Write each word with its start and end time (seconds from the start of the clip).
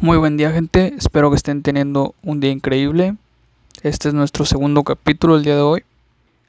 Muy 0.00 0.16
buen 0.16 0.36
día 0.36 0.52
gente, 0.52 0.94
espero 0.96 1.28
que 1.28 1.34
estén 1.34 1.64
teniendo 1.64 2.14
un 2.22 2.38
día 2.38 2.52
increíble. 2.52 3.16
Este 3.82 4.06
es 4.06 4.14
nuestro 4.14 4.44
segundo 4.44 4.84
capítulo 4.84 5.34
el 5.34 5.42
día 5.42 5.56
de 5.56 5.62
hoy. 5.62 5.82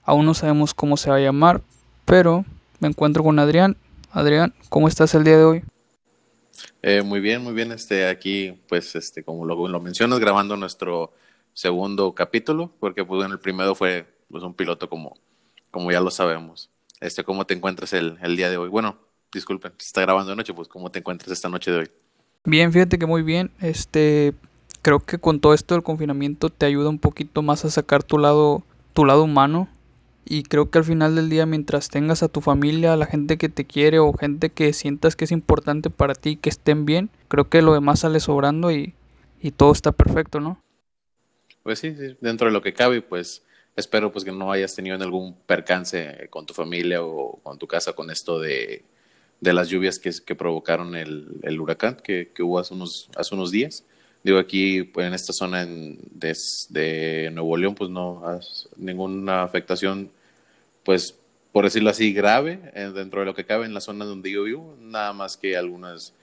Aún 0.04 0.28
no 0.28 0.36
sabemos 0.36 0.76
cómo 0.76 0.98
se 0.98 1.10
va 1.10 1.16
a 1.16 1.20
llamar, 1.20 1.64
pero 2.06 2.46
me 2.80 2.88
encuentro 2.90 3.24
con 3.24 3.40
Adrián. 3.40 3.76
Adrián, 4.12 4.54
¿cómo 4.70 4.88
estás 4.88 5.16
el 5.16 5.24
día 5.24 5.36
de 5.36 5.44
hoy? 5.46 5.64
Eh, 6.84 7.02
muy 7.02 7.22
bien, 7.22 7.44
muy 7.44 7.54
bien. 7.54 7.72
Este, 7.72 8.08
aquí, 8.08 8.62
pues, 8.70 8.96
este, 8.96 9.24
como 9.24 9.44
lo, 9.46 9.80
mencionas, 9.80 10.20
grabando 10.20 10.56
nuestro 10.56 11.12
segundo 11.54 12.14
capítulo, 12.14 12.72
porque 12.80 13.04
pues 13.04 13.28
el 13.28 13.40
primero 13.40 13.74
fue 13.74 14.06
pues, 14.30 14.44
un 14.44 14.54
piloto 14.54 14.88
como, 14.88 15.18
como 15.72 15.92
ya 15.92 16.02
lo 16.02 16.12
sabemos. 16.12 16.70
Este, 17.02 17.24
¿cómo 17.24 17.48
te 17.48 17.56
encuentras 17.56 17.94
el, 17.94 18.20
el 18.22 18.38
día 18.38 18.52
de 18.52 18.58
hoy? 18.58 18.70
Bueno, 18.70 19.00
disculpen, 19.34 19.74
se 19.80 19.88
está 19.88 20.02
grabando 20.02 20.30
de 20.30 20.36
noche, 20.36 20.54
pues, 20.54 20.68
¿cómo 20.68 20.92
te 20.92 21.00
encuentras 21.00 21.32
esta 21.32 21.50
noche 21.50 21.72
de 21.72 21.78
hoy? 21.80 21.92
Bien, 22.46 22.72
fíjate 22.72 22.98
que 22.98 23.06
muy 23.06 23.22
bien. 23.22 23.52
Este, 23.60 24.34
creo 24.82 25.00
que 25.00 25.18
con 25.18 25.40
todo 25.40 25.54
esto 25.54 25.76
del 25.76 25.84
confinamiento 25.84 26.50
te 26.50 26.66
ayuda 26.66 26.90
un 26.90 27.00
poquito 27.00 27.42
más 27.42 27.66
a 27.66 27.70
sacar 27.70 28.04
tu 28.04 28.18
lado, 28.18 28.64
tu 28.94 29.06
lado 29.06 29.24
humano. 29.24 29.68
Y 30.26 30.44
creo 30.44 30.70
que 30.70 30.78
al 30.78 30.84
final 30.84 31.16
del 31.16 31.30
día, 31.30 31.46
mientras 31.46 31.90
tengas 31.90 32.22
a 32.22 32.28
tu 32.28 32.40
familia, 32.40 32.94
a 32.94 32.98
la 32.98 33.08
gente 33.08 33.38
que 33.38 33.50
te 33.50 33.66
quiere 33.66 34.00
o 34.00 34.14
gente 34.14 34.52
que 34.52 34.74
sientas 34.74 35.16
que 35.16 35.26
es 35.26 35.32
importante 35.32 35.90
para 35.90 36.14
ti, 36.14 36.36
que 36.36 36.50
estén 36.50 36.86
bien, 36.86 37.10
creo 37.28 37.50
que 37.50 37.64
lo 37.64 37.74
demás 37.74 38.02
sale 38.02 38.20
sobrando 38.20 38.72
y, 38.72 38.94
todo 39.58 39.72
está 39.72 39.92
perfecto, 39.92 40.40
¿no? 40.40 40.62
Pues 41.64 41.80
sí, 41.80 41.96
sí, 41.96 42.16
dentro 42.22 42.48
de 42.48 42.54
lo 42.54 42.62
que 42.62 42.74
cabe, 42.74 43.02
pues 43.02 43.44
espero 43.76 44.12
pues 44.12 44.24
que 44.24 44.32
no 44.32 44.52
hayas 44.52 44.76
tenido 44.76 44.98
algún 44.98 45.34
percance 45.34 46.28
con 46.30 46.46
tu 46.46 46.54
familia 46.54 47.02
o 47.04 47.40
con 47.42 47.58
tu 47.58 47.66
casa 47.66 47.94
con 47.94 48.12
esto 48.12 48.40
de, 48.40 48.84
de 49.42 49.54
las 49.54 49.70
lluvias 49.70 50.00
que, 50.00 50.12
que 50.26 50.36
provocaron 50.36 50.96
el, 50.96 51.40
el 51.44 51.60
huracán 51.60 51.98
que, 52.04 52.32
que, 52.34 52.44
hubo 52.44 52.60
hace 52.60 52.74
unos, 52.74 53.10
hace 53.16 53.36
unos 53.36 53.52
días. 53.52 53.86
Digo, 54.24 54.38
aquí 54.38 54.84
pues, 54.84 55.08
en 55.08 55.14
esta 55.14 55.32
zona 55.32 55.64
en, 55.64 56.00
de, 56.12 57.30
Nuevo 57.34 57.56
León, 57.56 57.76
pues 57.76 57.90
no 57.90 58.28
hay 58.28 58.40
ninguna 58.76 59.44
afectación, 59.44 60.12
pues 60.84 61.16
por 61.52 61.64
decirlo 61.64 61.90
así, 61.90 62.14
grave 62.14 62.60
eh, 62.74 62.92
dentro 62.94 63.22
de 63.22 63.26
lo 63.26 63.34
que 63.34 63.46
cabe 63.46 63.66
en 63.66 63.74
la 63.74 63.82
zona 63.82 64.06
donde 64.06 64.32
yo 64.32 64.44
vivo, 64.44 64.76
nada 64.80 65.14
más 65.14 65.38
que 65.38 65.58
algunas 65.58 66.14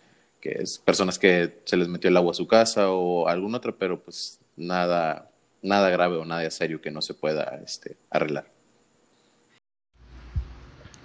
que 0.41 0.51
es 0.61 0.79
personas 0.79 1.19
que 1.19 1.61
se 1.65 1.77
les 1.77 1.89
metió 1.89 2.09
el 2.11 2.17
agua 2.17 2.33
a 2.33 2.35
su 2.35 2.47
casa 2.47 2.91
o 2.91 3.29
alguna 3.29 3.59
otra, 3.59 3.73
pero 3.73 3.99
pues 3.99 4.39
nada, 4.57 5.31
nada 5.63 5.91
grave 5.91 6.17
o 6.17 6.25
nada 6.25 6.49
serio 6.51 6.81
que 6.81 6.91
no 6.91 7.03
se 7.03 7.15
pueda 7.15 7.61
este, 7.65 7.97
arreglar. 8.11 8.56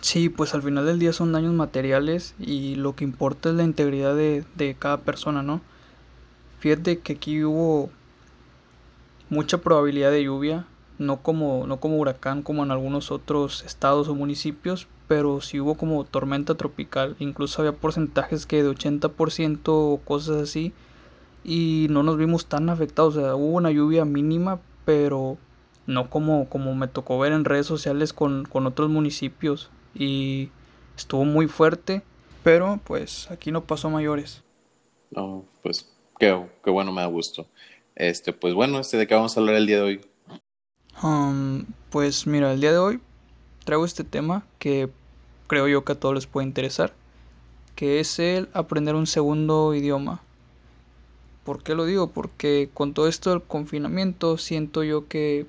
Sí, 0.02 0.30
pues 0.30 0.56
al 0.56 0.64
final 0.64 0.88
del 0.88 0.98
día 0.98 1.14
son 1.14 1.32
daños 1.32 1.54
materiales 1.54 2.34
y 2.40 2.74
lo 2.74 2.96
que 2.96 3.04
importa 3.04 3.50
es 3.50 3.56
la 3.56 3.64
integridad 3.64 4.16
de, 4.16 4.44
de 4.56 4.74
cada 4.74 4.98
persona, 4.98 5.44
¿no? 5.44 5.62
Fíjate 6.60 7.00
que 7.00 7.14
aquí 7.14 7.44
hubo 7.44 7.92
mucha 9.30 9.60
probabilidad 9.60 10.12
de 10.12 10.24
lluvia, 10.24 10.66
no 10.98 11.22
como, 11.22 11.68
no 11.68 11.80
como 11.80 11.98
huracán 11.98 12.42
como 12.42 12.64
en 12.64 12.72
algunos 12.72 13.12
otros 13.12 13.64
estados 13.64 14.08
o 14.08 14.16
municipios, 14.16 14.88
pero 15.08 15.40
sí 15.40 15.60
hubo 15.60 15.76
como 15.76 16.04
tormenta 16.04 16.56
tropical, 16.56 17.16
incluso 17.20 17.62
había 17.62 17.74
porcentajes 17.74 18.48
que 18.48 18.64
de 18.64 18.70
80% 18.72 19.62
o 19.66 20.02
cosas 20.04 20.42
así, 20.42 20.74
y 21.44 21.88
no 21.92 22.02
nos 22.02 22.18
vimos 22.18 22.48
tan 22.48 22.70
afectados, 22.70 23.18
o 23.18 23.22
sea, 23.22 23.36
hubo 23.36 23.56
una 23.56 23.70
lluvia 23.70 24.04
mínima, 24.04 24.60
pero 24.84 25.38
no 25.86 26.10
como, 26.10 26.50
como 26.50 26.74
me 26.74 26.88
tocó 26.88 27.20
ver 27.20 27.34
en 27.34 27.46
redes 27.46 27.68
sociales 27.68 28.14
con, 28.14 28.46
con 28.46 28.66
otros 28.66 28.90
municipios 28.90 29.70
y 29.94 30.50
estuvo 30.98 31.26
muy 31.26 31.48
fuerte, 31.48 32.02
pero 32.44 32.80
pues 32.84 33.30
aquí 33.32 33.52
no 33.52 33.64
pasó 33.64 33.90
mayores. 33.90 34.44
No, 35.12 35.46
pues 35.62 35.92
qué, 36.20 36.46
qué 36.64 36.72
bueno, 36.72 36.92
me 36.92 37.02
da 37.02 37.08
gusto. 37.08 37.48
Este, 37.96 38.34
pues 38.34 38.54
bueno, 38.54 38.80
este, 38.80 38.98
¿de 38.98 39.08
qué 39.08 39.16
vamos 39.16 39.36
a 39.36 39.40
hablar 39.40 39.56
el 39.56 39.68
día 39.68 39.78
de 39.78 39.84
hoy? 39.84 40.02
Um, 41.04 41.66
pues 41.90 42.28
mira, 42.28 42.54
el 42.54 42.62
día 42.62 42.72
de 42.72 42.78
hoy 42.78 43.00
traigo 43.66 43.86
este 43.86 44.04
tema 44.04 44.46
que 44.60 44.90
creo 45.48 45.68
yo 45.68 45.84
que 45.84 45.94
a 45.94 46.00
todos 46.00 46.16
les 46.16 46.28
puede 46.28 46.48
interesar, 46.48 46.94
que 47.76 48.00
es 48.00 48.20
el 48.20 48.50
aprender 48.54 48.96
un 48.96 49.08
segundo 49.08 49.74
idioma. 49.74 50.22
¿Por 51.44 51.64
qué 51.64 51.76
lo 51.76 51.86
digo? 51.86 52.08
Porque 52.08 52.70
con 52.74 52.94
todo 52.94 53.08
esto 53.08 53.32
del 53.32 53.42
confinamiento 53.42 54.38
siento 54.38 54.84
yo 54.84 55.08
que 55.08 55.48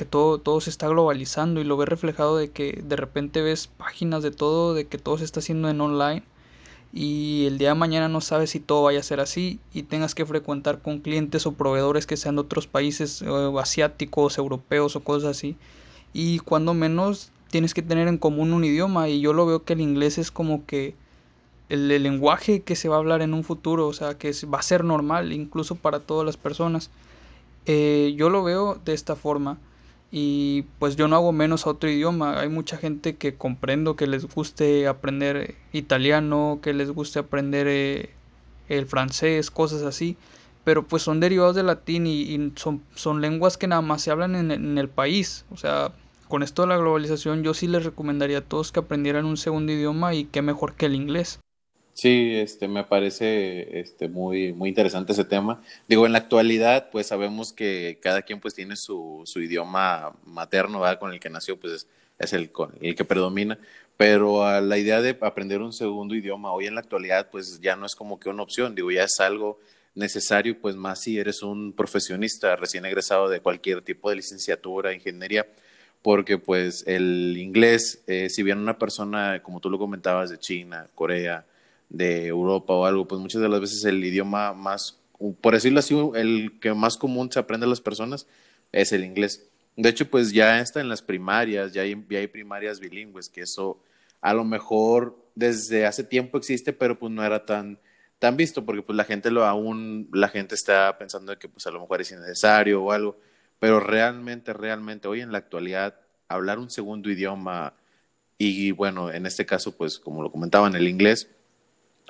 que 0.00 0.06
todo, 0.06 0.38
todo 0.38 0.62
se 0.62 0.70
está 0.70 0.88
globalizando 0.88 1.60
y 1.60 1.64
lo 1.64 1.76
ves 1.76 1.86
reflejado 1.86 2.38
de 2.38 2.50
que 2.50 2.82
de 2.82 2.96
repente 2.96 3.42
ves 3.42 3.66
páginas 3.66 4.22
de 4.22 4.30
todo, 4.30 4.72
de 4.72 4.86
que 4.86 4.96
todo 4.96 5.18
se 5.18 5.24
está 5.24 5.40
haciendo 5.40 5.68
en 5.68 5.78
online 5.78 6.22
y 6.90 7.44
el 7.46 7.58
día 7.58 7.68
de 7.68 7.74
mañana 7.74 8.08
no 8.08 8.22
sabes 8.22 8.48
si 8.48 8.60
todo 8.60 8.84
vaya 8.84 9.00
a 9.00 9.02
ser 9.02 9.20
así 9.20 9.60
y 9.74 9.82
tengas 9.82 10.14
que 10.14 10.24
frecuentar 10.24 10.80
con 10.80 11.00
clientes 11.00 11.44
o 11.44 11.52
proveedores 11.52 12.06
que 12.06 12.16
sean 12.16 12.36
de 12.36 12.40
otros 12.40 12.66
países 12.66 13.22
asiáticos, 13.60 14.38
europeos 14.38 14.96
o 14.96 15.04
cosas 15.04 15.36
así. 15.36 15.58
Y 16.14 16.38
cuando 16.38 16.72
menos 16.72 17.30
tienes 17.50 17.74
que 17.74 17.82
tener 17.82 18.08
en 18.08 18.16
común 18.16 18.54
un 18.54 18.64
idioma 18.64 19.10
y 19.10 19.20
yo 19.20 19.34
lo 19.34 19.44
veo 19.44 19.64
que 19.64 19.74
el 19.74 19.82
inglés 19.82 20.16
es 20.16 20.30
como 20.30 20.64
que 20.64 20.94
el, 21.68 21.90
el 21.90 22.02
lenguaje 22.04 22.62
que 22.62 22.74
se 22.74 22.88
va 22.88 22.96
a 22.96 23.00
hablar 23.00 23.20
en 23.20 23.34
un 23.34 23.44
futuro, 23.44 23.86
o 23.86 23.92
sea, 23.92 24.16
que 24.16 24.32
va 24.46 24.60
a 24.60 24.62
ser 24.62 24.82
normal 24.82 25.34
incluso 25.34 25.74
para 25.74 26.00
todas 26.00 26.24
las 26.24 26.38
personas. 26.38 26.90
Eh, 27.66 28.14
yo 28.16 28.30
lo 28.30 28.42
veo 28.42 28.80
de 28.82 28.94
esta 28.94 29.14
forma 29.14 29.58
y 30.12 30.62
pues 30.78 30.96
yo 30.96 31.06
no 31.06 31.16
hago 31.16 31.32
menos 31.32 31.66
a 31.66 31.70
otro 31.70 31.88
idioma. 31.88 32.40
Hay 32.40 32.48
mucha 32.48 32.76
gente 32.76 33.16
que 33.16 33.34
comprendo 33.34 33.96
que 33.96 34.06
les 34.06 34.26
guste 34.26 34.88
aprender 34.88 35.54
italiano, 35.72 36.58
que 36.62 36.72
les 36.74 36.90
guste 36.90 37.20
aprender 37.20 37.66
eh, 37.68 38.10
el 38.68 38.86
francés, 38.86 39.50
cosas 39.50 39.82
así, 39.82 40.16
pero 40.64 40.86
pues 40.86 41.02
son 41.02 41.20
derivados 41.20 41.54
del 41.54 41.66
latín 41.66 42.06
y, 42.06 42.52
son, 42.56 42.82
son, 42.94 43.20
lenguas 43.20 43.56
que 43.56 43.68
nada 43.68 43.82
más 43.82 44.02
se 44.02 44.10
hablan 44.10 44.34
en, 44.34 44.50
en, 44.50 44.78
el 44.78 44.88
país. 44.88 45.44
O 45.50 45.56
sea, 45.56 45.92
con 46.28 46.42
esto 46.42 46.62
de 46.62 46.68
la 46.68 46.78
globalización 46.78 47.42
yo 47.42 47.54
sí 47.54 47.68
les 47.68 47.84
recomendaría 47.84 48.38
a 48.38 48.44
todos 48.44 48.72
que 48.72 48.80
aprendieran 48.80 49.26
un 49.26 49.36
segundo 49.36 49.72
idioma 49.72 50.14
y 50.14 50.24
qué 50.24 50.42
mejor 50.42 50.74
que 50.74 50.86
el 50.86 50.94
inglés. 50.94 51.40
Sí, 52.00 52.34
este, 52.34 52.66
me 52.66 52.84
parece 52.84 53.78
este, 53.78 54.08
muy, 54.08 54.54
muy 54.54 54.70
interesante 54.70 55.12
ese 55.12 55.26
tema. 55.26 55.62
Digo, 55.86 56.06
en 56.06 56.12
la 56.12 56.18
actualidad, 56.20 56.88
pues 56.90 57.08
sabemos 57.08 57.52
que 57.52 57.98
cada 58.00 58.22
quien 58.22 58.40
pues 58.40 58.54
tiene 58.54 58.74
su, 58.76 59.20
su 59.26 59.42
idioma 59.42 60.16
materno, 60.24 60.80
¿verdad? 60.80 60.98
Con 60.98 61.12
el 61.12 61.20
que 61.20 61.28
nació, 61.28 61.60
pues 61.60 61.74
es, 61.74 61.86
es 62.18 62.32
el, 62.32 62.50
el 62.80 62.94
que 62.94 63.04
predomina. 63.04 63.58
Pero 63.98 64.46
a 64.46 64.62
la 64.62 64.78
idea 64.78 65.02
de 65.02 65.18
aprender 65.20 65.60
un 65.60 65.74
segundo 65.74 66.14
idioma 66.14 66.52
hoy 66.52 66.68
en 66.68 66.74
la 66.74 66.80
actualidad, 66.80 67.28
pues 67.30 67.60
ya 67.60 67.76
no 67.76 67.84
es 67.84 67.94
como 67.94 68.18
que 68.18 68.30
una 68.30 68.44
opción, 68.44 68.74
digo, 68.74 68.90
ya 68.90 69.04
es 69.04 69.20
algo 69.20 69.60
necesario, 69.94 70.58
pues 70.58 70.76
más 70.76 71.02
si 71.02 71.18
eres 71.18 71.42
un 71.42 71.74
profesionista 71.74 72.56
recién 72.56 72.86
egresado 72.86 73.28
de 73.28 73.40
cualquier 73.40 73.82
tipo 73.82 74.08
de 74.08 74.16
licenciatura, 74.16 74.94
ingeniería, 74.94 75.46
porque 76.00 76.38
pues 76.38 76.82
el 76.86 77.36
inglés, 77.36 78.02
eh, 78.06 78.30
si 78.30 78.42
bien 78.42 78.56
una 78.56 78.78
persona, 78.78 79.42
como 79.42 79.60
tú 79.60 79.68
lo 79.68 79.78
comentabas, 79.78 80.30
de 80.30 80.38
China, 80.38 80.88
Corea, 80.94 81.44
de 81.90 82.28
Europa 82.28 82.72
o 82.72 82.86
algo, 82.86 83.06
pues 83.06 83.20
muchas 83.20 83.42
de 83.42 83.48
las 83.48 83.60
veces 83.60 83.84
el 83.84 84.02
idioma 84.02 84.54
más, 84.54 84.98
por 85.40 85.54
decirlo 85.54 85.80
así, 85.80 85.94
el 86.14 86.58
que 86.60 86.72
más 86.72 86.96
común 86.96 87.30
se 87.30 87.38
aprende 87.38 87.66
a 87.66 87.68
las 87.68 87.80
personas 87.80 88.26
es 88.72 88.92
el 88.92 89.04
inglés. 89.04 89.50
De 89.76 89.88
hecho, 89.88 90.08
pues 90.08 90.32
ya 90.32 90.60
está 90.60 90.80
en 90.80 90.88
las 90.88 91.02
primarias, 91.02 91.72
ya 91.72 91.82
hay, 91.82 92.02
ya 92.08 92.20
hay 92.20 92.28
primarias 92.28 92.80
bilingües, 92.80 93.28
que 93.28 93.42
eso 93.42 93.82
a 94.20 94.32
lo 94.34 94.44
mejor 94.44 95.16
desde 95.34 95.86
hace 95.86 96.04
tiempo 96.04 96.38
existe, 96.38 96.72
pero 96.72 96.98
pues 96.98 97.12
no 97.12 97.24
era 97.24 97.44
tan, 97.44 97.78
tan 98.18 98.36
visto, 98.36 98.64
porque 98.64 98.82
pues 98.82 98.96
la 98.96 99.04
gente 99.04 99.30
lo 99.30 99.44
aún, 99.44 100.08
la 100.12 100.28
gente 100.28 100.54
está 100.54 100.96
pensando 100.98 101.38
que 101.38 101.48
pues 101.48 101.66
a 101.66 101.70
lo 101.70 101.80
mejor 101.80 102.00
es 102.00 102.12
innecesario 102.12 102.82
o 102.82 102.92
algo, 102.92 103.18
pero 103.58 103.80
realmente, 103.80 104.52
realmente 104.52 105.08
hoy 105.08 105.20
en 105.22 105.32
la 105.32 105.38
actualidad, 105.38 106.00
hablar 106.28 106.58
un 106.58 106.70
segundo 106.70 107.10
idioma 107.10 107.74
y 108.38 108.70
bueno, 108.72 109.10
en 109.10 109.26
este 109.26 109.44
caso, 109.44 109.76
pues 109.76 109.98
como 109.98 110.22
lo 110.22 110.30
comentaban, 110.30 110.74
el 110.74 110.88
inglés, 110.88 111.28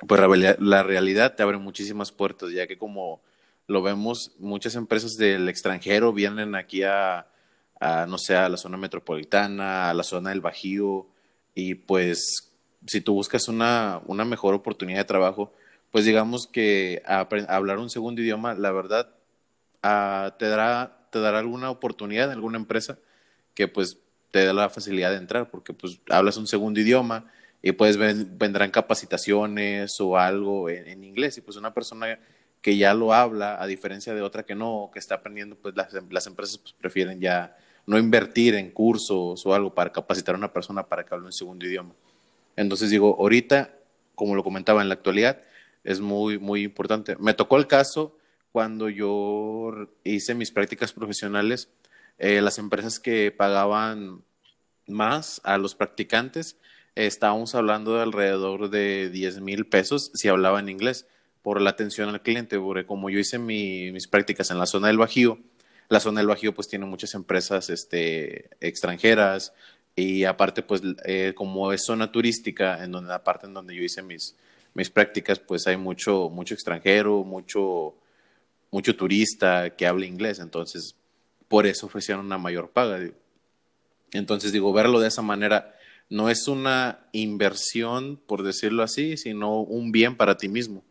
pues 0.07 0.21
la, 0.59 0.83
realidad 0.83 1.35
te 1.35 1.43
abre 1.43 1.57
muchísimas 1.57 2.11
puertas, 2.11 2.51
ya 2.51 2.67
que 2.67 2.77
como 2.77 3.21
lo 3.67 3.81
vemos, 3.81 4.31
muchas 4.39 4.75
empresas 4.75 5.13
del 5.13 5.47
extranjero 5.47 6.11
vienen 6.13 6.55
aquí 6.55 6.83
a, 6.83 7.27
a, 7.79 8.05
no 8.07 8.17
sé, 8.17 8.35
a 8.35 8.49
la 8.49 8.57
zona 8.57 8.77
metropolitana, 8.77 9.89
a 9.89 9.93
la 9.93 10.03
zona 10.03 10.31
del 10.31 10.41
Bajío, 10.41 11.07
y 11.53 11.75
pues 11.75 12.51
si 12.87 13.01
tú 13.01 13.13
buscas 13.13 13.47
una, 13.47 14.01
una 14.05 14.25
mejor 14.25 14.53
oportunidad 14.53 14.99
de 14.99 15.05
trabajo, 15.05 15.53
pues 15.91 16.05
digamos 16.05 16.47
que 16.51 17.03
hablar 17.05 17.77
un 17.77 17.89
segundo 17.89 18.21
idioma, 18.21 18.55
la 18.55 18.71
verdad, 18.71 19.09
uh, 19.83 20.31
te, 20.37 20.47
dará, 20.47 21.07
te 21.11 21.19
dará 21.19 21.39
alguna 21.39 21.69
oportunidad 21.69 22.25
en 22.25 22.31
alguna 22.31 22.57
empresa 22.57 22.97
que 23.53 23.67
pues 23.67 23.97
te 24.31 24.39
dé 24.39 24.53
la 24.53 24.69
facilidad 24.69 25.11
de 25.11 25.17
entrar, 25.17 25.49
porque 25.49 25.73
pues 25.73 25.99
hablas 26.09 26.37
un 26.37 26.47
segundo 26.47 26.79
idioma, 26.79 27.29
y 27.61 27.71
pues 27.73 27.97
vendrán 27.97 28.71
capacitaciones 28.71 29.99
o 29.99 30.17
algo 30.17 30.69
en, 30.69 31.03
inglés 31.03 31.37
y 31.37 31.41
pues 31.41 31.57
una 31.57 31.73
persona 31.73 32.19
que 32.61 32.77
ya 32.77 32.93
lo 32.93 33.13
habla 33.13 33.61
a 33.61 33.67
diferencia 33.67 34.13
de 34.13 34.21
otra 34.21 34.43
que 34.43 34.55
no 34.55 34.89
que 34.93 34.99
está 34.99 35.15
aprendiendo 35.15 35.55
pues 35.55 35.75
las, 35.75 35.93
las 36.09 36.27
empresas 36.27 36.57
pues, 36.57 36.73
prefieren 36.73 37.19
ya 37.19 37.55
no 37.85 37.97
invertir 37.97 38.55
en 38.55 38.71
cursos 38.71 39.45
o 39.45 39.53
algo 39.53 39.73
para 39.73 39.91
capacitar 39.91 40.35
a 40.35 40.37
una 40.37 40.53
persona 40.53 40.87
para 40.87 41.05
que 41.05 41.13
hable 41.13 41.27
un 41.27 41.33
segundo 41.33 41.65
idioma 41.65 41.93
entonces 42.55 42.89
digo 42.89 43.15
ahorita 43.19 43.73
como 44.15 44.35
lo 44.35 44.43
comentaba 44.43 44.81
en 44.81 44.89
la 44.89 44.95
actualidad 44.95 45.43
es 45.83 45.99
muy, 45.99 46.37
muy 46.37 46.63
importante. 46.63 47.15
Me 47.17 47.33
tocó 47.33 47.57
el 47.57 47.67
caso 47.67 48.17
cuando 48.51 48.89
yo 48.89 49.71
hice 50.03 50.35
mis 50.35 50.51
prácticas 50.51 50.93
profesionales, 50.93 51.69
eh, 52.17 52.41
las 52.41 52.57
empresas 52.57 52.99
que 52.99 53.31
pagaban 53.31 54.23
más 54.87 55.41
a 55.43 55.57
los 55.57 55.73
practicantes, 55.75 56.57
estábamos 56.95 57.55
hablando 57.55 57.95
de 57.95 58.03
alrededor 58.03 58.69
de 58.69 59.09
10 59.09 59.41
mil 59.41 59.65
pesos 59.65 60.11
si 60.13 60.27
hablaban 60.27 60.69
inglés 60.69 61.07
por 61.41 61.61
la 61.61 61.71
atención 61.71 62.09
al 62.09 62.21
cliente, 62.21 62.59
porque 62.59 62.85
como 62.85 63.09
yo 63.09 63.19
hice 63.19 63.39
mis 63.39 64.07
prácticas 64.07 64.51
en 64.51 64.59
la 64.59 64.65
zona 64.65 64.87
del 64.87 64.97
Bajío, 64.97 65.39
la 65.89 65.99
zona 65.99 66.19
del 66.19 66.27
Bajío 66.27 66.53
pues 66.53 66.67
tiene 66.67 66.85
muchas 66.85 67.13
empresas 67.15 67.69
este, 67.69 68.49
extranjeras 68.59 69.53
y 69.95 70.23
aparte 70.23 70.61
pues 70.61 70.81
eh, 71.05 71.33
como 71.35 71.73
es 71.73 71.83
zona 71.83 72.11
turística, 72.11 72.83
en 72.83 72.91
donde 72.91 73.09
la 73.09 73.23
parte 73.23 73.47
en 73.47 73.53
donde 73.53 73.75
yo 73.75 73.81
hice 73.83 74.01
mis, 74.01 74.35
mis 74.73 74.89
prácticas 74.89 75.39
pues 75.39 75.67
hay 75.67 75.77
mucho, 75.77 76.29
mucho 76.29 76.53
extranjero, 76.53 77.23
mucho, 77.23 77.95
mucho 78.69 78.95
turista 78.95 79.71
que 79.71 79.87
habla 79.87 80.05
inglés, 80.05 80.39
entonces 80.39 80.95
por 81.47 81.65
eso 81.65 81.87
ofrecieron 81.87 82.25
una 82.25 82.37
mayor 82.37 82.69
paga. 82.69 82.99
Entonces 84.13 84.51
digo, 84.51 84.71
verlo 84.71 84.99
de 84.99 85.07
esa 85.07 85.21
manera 85.21 85.75
no 86.11 86.29
es 86.29 86.49
una 86.49 86.99
inversión, 87.13 88.19
por 88.27 88.43
decirlo 88.43 88.83
así, 88.83 89.15
sino 89.15 89.61
un 89.61 89.93
bien 89.93 90.17
para 90.17 90.35
ti 90.35 90.49
mismo, 90.49 90.83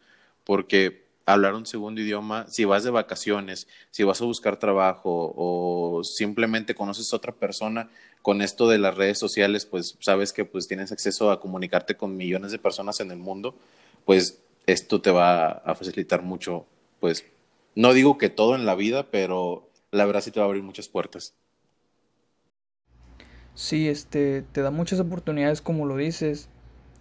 porque 0.45 1.05
hablar 1.27 1.55
un 1.55 1.67
segundo 1.67 2.01
idioma, 2.01 2.47
si 2.49 2.65
vas 2.65 2.85
de 2.85 2.91
vacaciones, 2.91 3.69
si 3.91 4.03
vas 4.03 4.23
a 4.23 4.25
buscar 4.25 4.59
trabajo 4.59 5.35
o 5.37 6.03
simplemente 6.05 6.75
conoces 6.75 7.13
a 7.13 7.17
otra 7.17 7.33
persona, 7.33 7.91
con 8.23 8.41
esto 8.41 8.67
de 8.67 8.79
las 8.79 8.95
redes 8.97 9.19
sociales, 9.19 9.67
pues 9.67 9.99
sabes 10.01 10.33
que 10.33 10.47
pues 10.47 10.67
tienes 10.67 10.91
acceso 10.91 11.31
a 11.31 11.39
comunicarte 11.39 11.99
con 11.99 12.17
millones 12.17 12.51
de 12.51 12.59
personas 12.59 12.99
en 13.01 13.11
el 13.11 13.19
mundo, 13.19 13.55
pues 14.07 14.41
esto 14.67 15.03
te 15.03 15.11
va 15.11 15.51
a 15.51 15.75
facilitar 15.75 16.23
mucho, 16.23 16.65
pues 16.99 17.27
no 17.75 17.93
digo 17.93 18.17
que 18.17 18.31
todo 18.31 18.55
en 18.55 18.65
la 18.65 18.75
vida, 18.75 19.11
pero 19.11 19.69
la 19.91 20.07
verdad 20.07 20.23
sí 20.23 20.31
te 20.31 20.41
va 20.41 20.47
a 20.47 20.49
abrir 20.49 20.63
muchas 20.63 20.89
puertas. 20.89 21.35
Sí, 23.61 23.91
este, 23.91 24.41
te 24.41 24.63
da 24.63 24.71
muchas 24.71 25.01
oportunidades 25.01 25.61
como 25.61 25.85
lo 25.85 25.99
dices. 25.99 26.49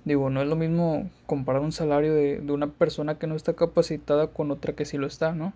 Digo, 0.04 0.30
no 0.30 0.42
es 0.42 0.48
lo 0.50 0.58
mismo 0.58 1.10
comparar 1.26 1.62
un 1.62 1.72
salario 1.72 2.14
de, 2.14 2.42
de, 2.42 2.52
una 2.52 2.68
persona 2.68 3.18
que 3.18 3.28
no 3.28 3.36
está 3.36 3.54
capacitada 3.54 4.28
con 4.28 4.52
otra 4.52 4.74
que 4.74 4.84
sí 4.84 4.98
lo 4.98 5.08
está, 5.08 5.34
¿no? 5.34 5.54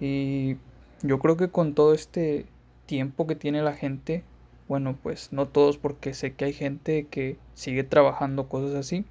Y 0.00 0.56
yo 1.02 1.18
creo 1.18 1.36
que 1.36 1.50
con 1.50 1.74
todo 1.74 1.92
este 1.92 2.46
tiempo 2.86 3.26
que 3.26 3.34
tiene 3.36 3.60
la 3.60 3.74
gente, 3.74 4.24
bueno, 4.68 4.96
pues 5.02 5.34
no 5.34 5.48
todos 5.48 5.76
porque 5.76 6.14
sé 6.14 6.32
que 6.32 6.46
hay 6.46 6.54
gente 6.54 7.06
que 7.10 7.36
sigue 7.52 7.84
trabajando 7.84 8.48
cosas 8.48 8.74
así, 8.74 9.04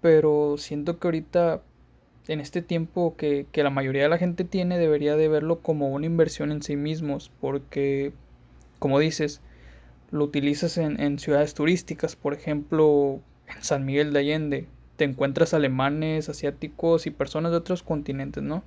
pero 0.00 0.56
siento 0.58 0.98
que 0.98 1.06
ahorita 1.06 1.62
en 2.26 2.40
este 2.40 2.62
tiempo 2.62 3.14
que, 3.16 3.46
que 3.52 3.62
la 3.62 3.70
mayoría 3.70 4.02
de 4.02 4.08
la 4.08 4.18
gente 4.18 4.42
tiene 4.42 4.76
debería 4.76 5.14
de 5.14 5.28
verlo 5.28 5.60
como 5.60 5.90
una 5.90 6.06
inversión 6.06 6.50
en 6.50 6.62
sí 6.64 6.74
mismos, 6.74 7.30
porque 7.40 8.12
como 8.80 8.98
dices, 8.98 9.40
lo 10.10 10.24
utilizas 10.24 10.76
en, 10.78 11.18
ciudades 11.18 11.54
turísticas, 11.54 12.16
por 12.16 12.34
ejemplo, 12.34 13.20
en 13.46 13.62
San 13.62 13.84
Miguel 13.84 14.12
de 14.12 14.18
Allende, 14.20 14.66
te 14.96 15.04
encuentras 15.04 15.54
alemanes, 15.54 16.28
asiáticos 16.28 17.06
y 17.06 17.10
personas 17.10 17.52
de 17.52 17.58
otros 17.58 17.82
continentes, 17.82 18.42
¿no? 18.42 18.64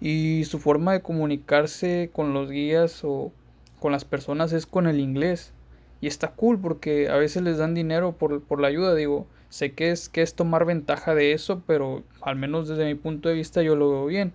Y 0.00 0.44
su 0.44 0.58
forma 0.58 0.92
de 0.92 1.02
comunicarse 1.02 2.10
con 2.12 2.32
los 2.32 2.50
guías 2.50 3.04
o 3.04 3.32
con 3.78 3.92
las 3.92 4.04
personas 4.04 4.52
es 4.52 4.66
con 4.66 4.86
el 4.86 5.00
inglés. 5.00 5.52
Y 6.00 6.06
está 6.06 6.32
cool 6.32 6.58
porque 6.58 7.10
a 7.10 7.16
veces 7.16 7.42
les 7.42 7.58
dan 7.58 7.74
dinero 7.74 8.12
por, 8.12 8.42
por 8.42 8.60
la 8.60 8.68
ayuda, 8.68 8.94
digo, 8.94 9.26
sé 9.50 9.72
que 9.72 9.90
es, 9.90 10.08
que 10.08 10.22
es 10.22 10.34
tomar 10.34 10.64
ventaja 10.64 11.14
de 11.14 11.32
eso, 11.32 11.62
pero 11.66 12.02
al 12.22 12.36
menos 12.36 12.68
desde 12.68 12.86
mi 12.86 12.94
punto 12.94 13.28
de 13.28 13.34
vista 13.34 13.62
yo 13.62 13.76
lo 13.76 13.90
veo 13.90 14.06
bien. 14.06 14.32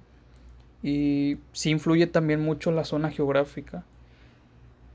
Y 0.83 1.37
sí 1.53 1.71
influye 1.71 2.05
también 2.05 2.41
mucho 2.41 2.71
la 2.71 2.83
zona 2.85 3.09
geográfica 3.09 3.83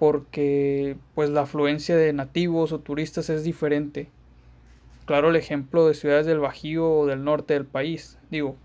porque 0.00 0.96
pues 1.14 1.28
la 1.28 1.42
afluencia 1.42 1.94
de 1.94 2.14
nativos 2.14 2.72
o 2.72 2.78
turistas 2.80 3.28
es 3.28 3.44
diferente. 3.44 4.08
Claro, 5.04 5.28
el 5.28 5.36
ejemplo 5.36 5.86
de 5.86 5.92
ciudades 5.92 6.24
del 6.24 6.38
Bajío 6.38 6.90
o 6.90 7.06
del 7.06 7.22
norte 7.22 7.52
del 7.52 7.66
país. 7.66 8.18
Digo, 8.30 8.56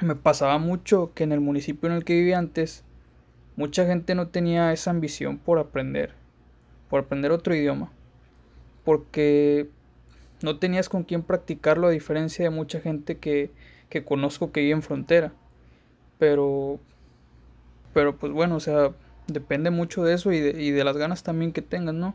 me 0.00 0.16
pasaba 0.16 0.58
mucho 0.58 1.12
que 1.14 1.22
en 1.22 1.30
el 1.30 1.38
municipio 1.38 1.88
en 1.88 1.94
el 1.94 2.04
que 2.04 2.14
vivía 2.14 2.36
antes, 2.36 2.82
mucha 3.54 3.86
gente 3.86 4.16
no 4.16 4.26
tenía 4.26 4.72
esa 4.72 4.90
ambición 4.90 5.38
por 5.38 5.60
aprender, 5.60 6.14
por 6.88 7.04
aprender 7.04 7.30
otro 7.30 7.54
idioma, 7.54 7.92
porque 8.84 9.68
no 10.42 10.58
tenías 10.58 10.88
con 10.88 11.04
quién 11.04 11.22
practicarlo 11.22 11.86
a 11.86 11.90
diferencia 11.90 12.44
de 12.44 12.50
mucha 12.50 12.80
gente 12.80 13.18
que, 13.18 13.52
que 13.88 14.02
conozco 14.02 14.50
que 14.50 14.62
vive 14.62 14.72
en 14.72 14.82
frontera. 14.82 15.32
Pero, 16.18 16.80
pero 17.94 18.16
pues 18.16 18.32
bueno, 18.32 18.56
o 18.56 18.60
sea, 18.60 18.90
depende 19.26 19.70
mucho 19.70 20.04
de 20.04 20.14
eso 20.14 20.32
y 20.32 20.40
de, 20.40 20.62
y 20.62 20.70
de 20.70 20.84
las 20.84 20.96
ganas 20.96 21.22
también 21.22 21.52
que 21.52 21.62
tengas, 21.62 21.94
¿no? 21.94 22.14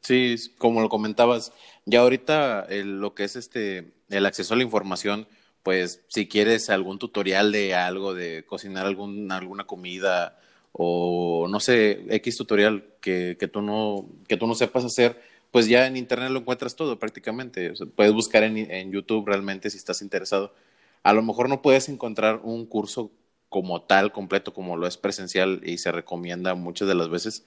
Sí, 0.00 0.36
como 0.58 0.80
lo 0.80 0.88
comentabas, 0.88 1.52
ya 1.84 2.00
ahorita 2.00 2.66
lo 2.70 3.14
que 3.14 3.24
es 3.24 3.36
este 3.36 3.92
el 4.08 4.26
acceso 4.26 4.54
a 4.54 4.56
la 4.56 4.62
información, 4.62 5.26
pues 5.62 6.02
si 6.08 6.26
quieres 6.26 6.70
algún 6.70 6.98
tutorial 6.98 7.52
de 7.52 7.74
algo, 7.74 8.14
de 8.14 8.44
cocinar 8.44 8.86
algún, 8.86 9.30
alguna 9.30 9.64
comida 9.66 10.38
o 10.72 11.46
no 11.48 11.60
sé, 11.60 12.04
X 12.08 12.36
tutorial 12.36 12.84
que, 13.00 13.36
que, 13.38 13.48
tú 13.48 13.62
no, 13.62 14.06
que 14.28 14.36
tú 14.36 14.46
no 14.46 14.54
sepas 14.54 14.84
hacer, 14.84 15.20
pues 15.50 15.66
ya 15.68 15.86
en 15.86 15.96
internet 15.96 16.30
lo 16.30 16.40
encuentras 16.40 16.76
todo 16.76 16.98
prácticamente. 16.98 17.72
puedes 17.96 18.12
buscar 18.12 18.42
en, 18.44 18.56
en 18.56 18.92
YouTube 18.92 19.26
realmente 19.26 19.70
si 19.70 19.76
estás 19.76 20.02
interesado. 20.02 20.54
A 21.02 21.12
lo 21.12 21.22
mejor 21.22 21.48
no 21.48 21.62
puedes 21.62 21.88
encontrar 21.88 22.40
un 22.42 22.66
curso 22.66 23.10
como 23.50 23.82
tal, 23.82 24.12
completo, 24.12 24.54
como 24.54 24.76
lo 24.78 24.86
es 24.86 24.96
presencial 24.96 25.60
y 25.64 25.78
se 25.78 25.92
recomienda 25.92 26.54
muchas 26.54 26.88
de 26.88 26.94
las 26.94 27.10
veces, 27.10 27.44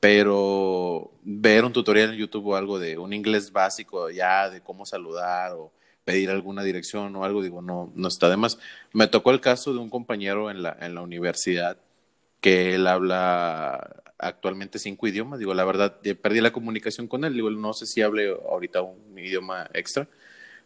pero 0.00 1.12
ver 1.22 1.64
un 1.64 1.72
tutorial 1.74 2.10
en 2.14 2.16
YouTube 2.18 2.46
o 2.46 2.56
algo 2.56 2.78
de 2.78 2.96
un 2.98 3.12
inglés 3.12 3.52
básico 3.52 4.10
ya 4.10 4.48
de 4.48 4.62
cómo 4.62 4.86
saludar 4.86 5.52
o 5.52 5.72
pedir 6.04 6.30
alguna 6.30 6.62
dirección 6.62 7.14
o 7.16 7.24
algo, 7.24 7.42
digo, 7.42 7.62
no, 7.62 7.92
no 7.94 8.08
está 8.08 8.30
de 8.30 8.36
más. 8.36 8.58
Me 8.92 9.08
tocó 9.08 9.32
el 9.32 9.40
caso 9.40 9.72
de 9.72 9.80
un 9.80 9.90
compañero 9.90 10.50
en 10.50 10.62
la, 10.62 10.76
en 10.80 10.94
la 10.94 11.02
universidad 11.02 11.76
que 12.40 12.74
él 12.76 12.86
habla 12.86 14.02
actualmente 14.18 14.78
cinco 14.78 15.06
idiomas, 15.08 15.38
digo, 15.38 15.54
la 15.54 15.64
verdad, 15.64 15.98
perdí 16.22 16.40
la 16.40 16.52
comunicación 16.52 17.08
con 17.08 17.24
él, 17.24 17.34
digo, 17.34 17.50
no 17.50 17.72
sé 17.72 17.86
si 17.86 18.02
hable 18.02 18.30
ahorita 18.30 18.82
un 18.82 19.18
idioma 19.18 19.68
extra, 19.74 20.08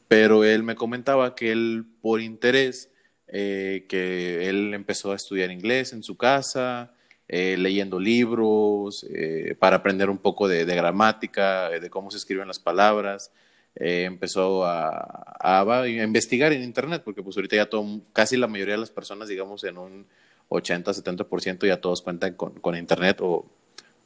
pero 0.09 0.45
él 0.45 0.63
me 0.63 0.75
comentaba 0.75 1.35
que 1.35 1.53
él 1.53 1.87
por 2.03 2.21
interés 2.21 2.91
eh, 3.37 3.87
que 3.89 4.49
él 4.49 4.73
empezó 4.75 5.11
a 5.11 5.17
estudiar 5.17 5.51
inglés 5.51 5.93
en 5.93 6.05
su 6.05 6.17
casa, 6.17 6.93
eh, 7.27 7.57
leyendo 7.59 7.99
libros, 7.99 9.05
eh, 9.11 9.57
para 9.59 9.75
aprender 9.75 10.09
un 10.09 10.19
poco 10.19 10.47
de, 10.47 10.65
gramática, 10.65 11.69
de 11.69 11.91
cómo 11.91 12.13
se 12.13 12.19
escriben 12.19 12.47
las 12.47 12.61
palabras. 12.61 13.33
empezó 13.75 14.65
a, 14.65 15.35
a, 15.41 15.89
investigar 15.89 16.53
en 16.53 16.63
Internet, 16.63 17.03
porque 17.05 17.25
pues 17.25 17.37
ahorita 17.37 17.57
ya 17.57 17.67
todo, 17.69 18.03
casi 18.13 18.37
la 18.37 18.47
mayoría 18.47 18.75
de 18.75 18.81
las 18.83 18.93
personas, 18.93 19.29
digamos 19.29 19.65
en 19.65 19.79
un 19.79 20.07
80-70% 20.49 21.67
ya 21.67 21.81
todos 21.81 22.03
cuentan 22.03 22.35
con, 22.35 22.61
con 22.61 22.77
Internet 22.77 23.19
o, 23.21 23.51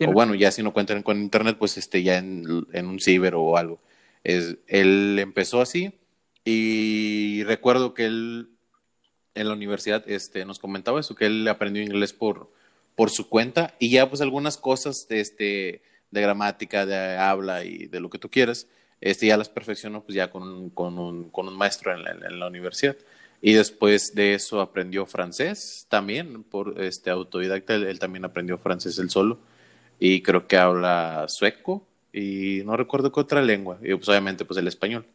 o, 0.01 0.13
bueno, 0.13 0.35
ya 0.37 0.51
si 0.51 0.63
no 0.63 0.73
cuentan 0.73 1.03
con 1.03 1.21
Internet, 1.21 1.57
pues 1.59 1.77
este, 1.77 2.03
ya 2.03 2.17
en, 2.17 2.67
en 2.73 2.87
un 2.87 2.99
ciber 2.99 3.35
o 3.35 3.59
algo. 3.59 3.79
Es, 4.25 4.57
él 4.69 5.19
empezó 5.19 5.61
así 5.61 5.93
y 6.47 7.45
recuerdo 7.45 7.93
que 7.93 8.07
él 8.07 8.49
en 9.39 9.49
la 9.49 9.55
universidad 9.55 10.09
este, 10.09 10.45
nos 10.45 10.59
comentaba 10.59 11.01
eso, 11.01 11.15
que 11.15 11.27
él 11.27 11.47
aprendió 11.49 11.83
inglés 11.83 12.13
por, 12.13 12.51
por 12.95 13.11
su 13.11 13.29
cuenta 13.29 13.75
y 13.79 13.91
ya 13.91 14.09
pues 14.09 14.21
algunas 14.21 14.57
cosas 14.57 15.07
de, 15.09 15.21
este, 15.21 15.83
de 16.11 16.21
gramática, 16.21 16.87
de 16.87 17.17
habla 17.17 17.65
y 17.65 17.87
de 17.87 18.01
lo 18.01 18.11
que 18.11 18.19
tú 18.19 18.29
quieras, 18.29 18.67
este, 19.01 19.27
ya 19.27 19.37
las 19.37 19.49
perfeccionó 19.49 20.03
pues 20.03 20.17
ya 20.17 20.31
con 20.31 20.43
un, 20.43 20.71
con 20.71 20.99
un, 20.99 21.31
con 21.31 21.49
un 21.49 21.57
maestro 21.57 21.95
en 21.95 22.03
la, 22.03 22.11
en 22.11 22.41
la, 22.41 22.47
universidad. 22.49 22.97
Y 23.41 23.53
después 23.53 24.15
de 24.15 24.35
eso 24.35 24.61
aprendió 24.61 25.07
francés 25.07 25.87
también, 25.89 26.43
por 26.43 26.83
este 26.83 27.11
autodidacta, 27.11 27.75
él, 27.75 27.87
él 27.87 27.99
también 28.01 28.25
aprendió 28.25 28.59
francés 28.59 28.99
él 28.99 29.11
solo 29.11 29.39
y 30.01 30.23
creo 30.23 30.47
que 30.47 30.57
habla 30.57 31.27
sueco 31.29 31.87
y 32.13 32.63
no 32.65 32.77
recuerdo 32.77 33.13
qué 33.13 33.21
otra 33.21 33.43
lengua, 33.43 33.79
y 33.83 33.95
pues 33.95 34.09
obviamente 34.09 34.45
pues 34.45 34.59
el 34.59 34.67
español. 34.69 35.07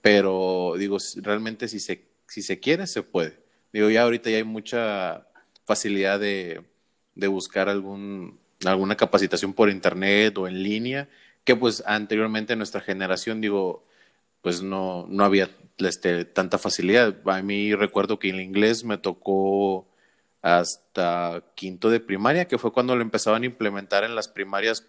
Pero 0.00 0.74
digo, 0.78 0.98
realmente 1.16 1.68
si 1.68 1.78
se, 1.80 2.04
si 2.26 2.42
se 2.42 2.58
quiere, 2.58 2.86
se 2.86 3.02
puede. 3.02 3.41
Digo, 3.72 3.90
ya 3.90 4.02
ahorita 4.02 4.30
ya 4.30 4.36
hay 4.36 4.44
mucha 4.44 5.26
facilidad 5.64 6.20
de, 6.20 6.62
de 7.14 7.28
buscar 7.28 7.68
algún, 7.68 8.38
alguna 8.64 8.96
capacitación 8.96 9.54
por 9.54 9.70
internet 9.70 10.36
o 10.38 10.48
en 10.48 10.62
línea, 10.62 11.08
que 11.44 11.56
pues 11.56 11.82
anteriormente 11.86 12.52
en 12.52 12.58
nuestra 12.58 12.80
generación, 12.80 13.40
digo, 13.40 13.84
pues 14.42 14.62
no, 14.62 15.06
no 15.08 15.24
había 15.24 15.50
este, 15.78 16.24
tanta 16.24 16.58
facilidad. 16.58 17.16
A 17.26 17.42
mí 17.42 17.74
recuerdo 17.74 18.18
que 18.18 18.28
en 18.28 18.40
inglés 18.40 18.84
me 18.84 18.98
tocó 18.98 19.88
hasta 20.42 21.44
quinto 21.54 21.88
de 21.90 22.00
primaria, 22.00 22.48
que 22.48 22.58
fue 22.58 22.72
cuando 22.72 22.96
lo 22.96 23.02
empezaban 23.02 23.42
a 23.44 23.46
implementar 23.46 24.04
en 24.04 24.14
las 24.16 24.28
primarias 24.28 24.86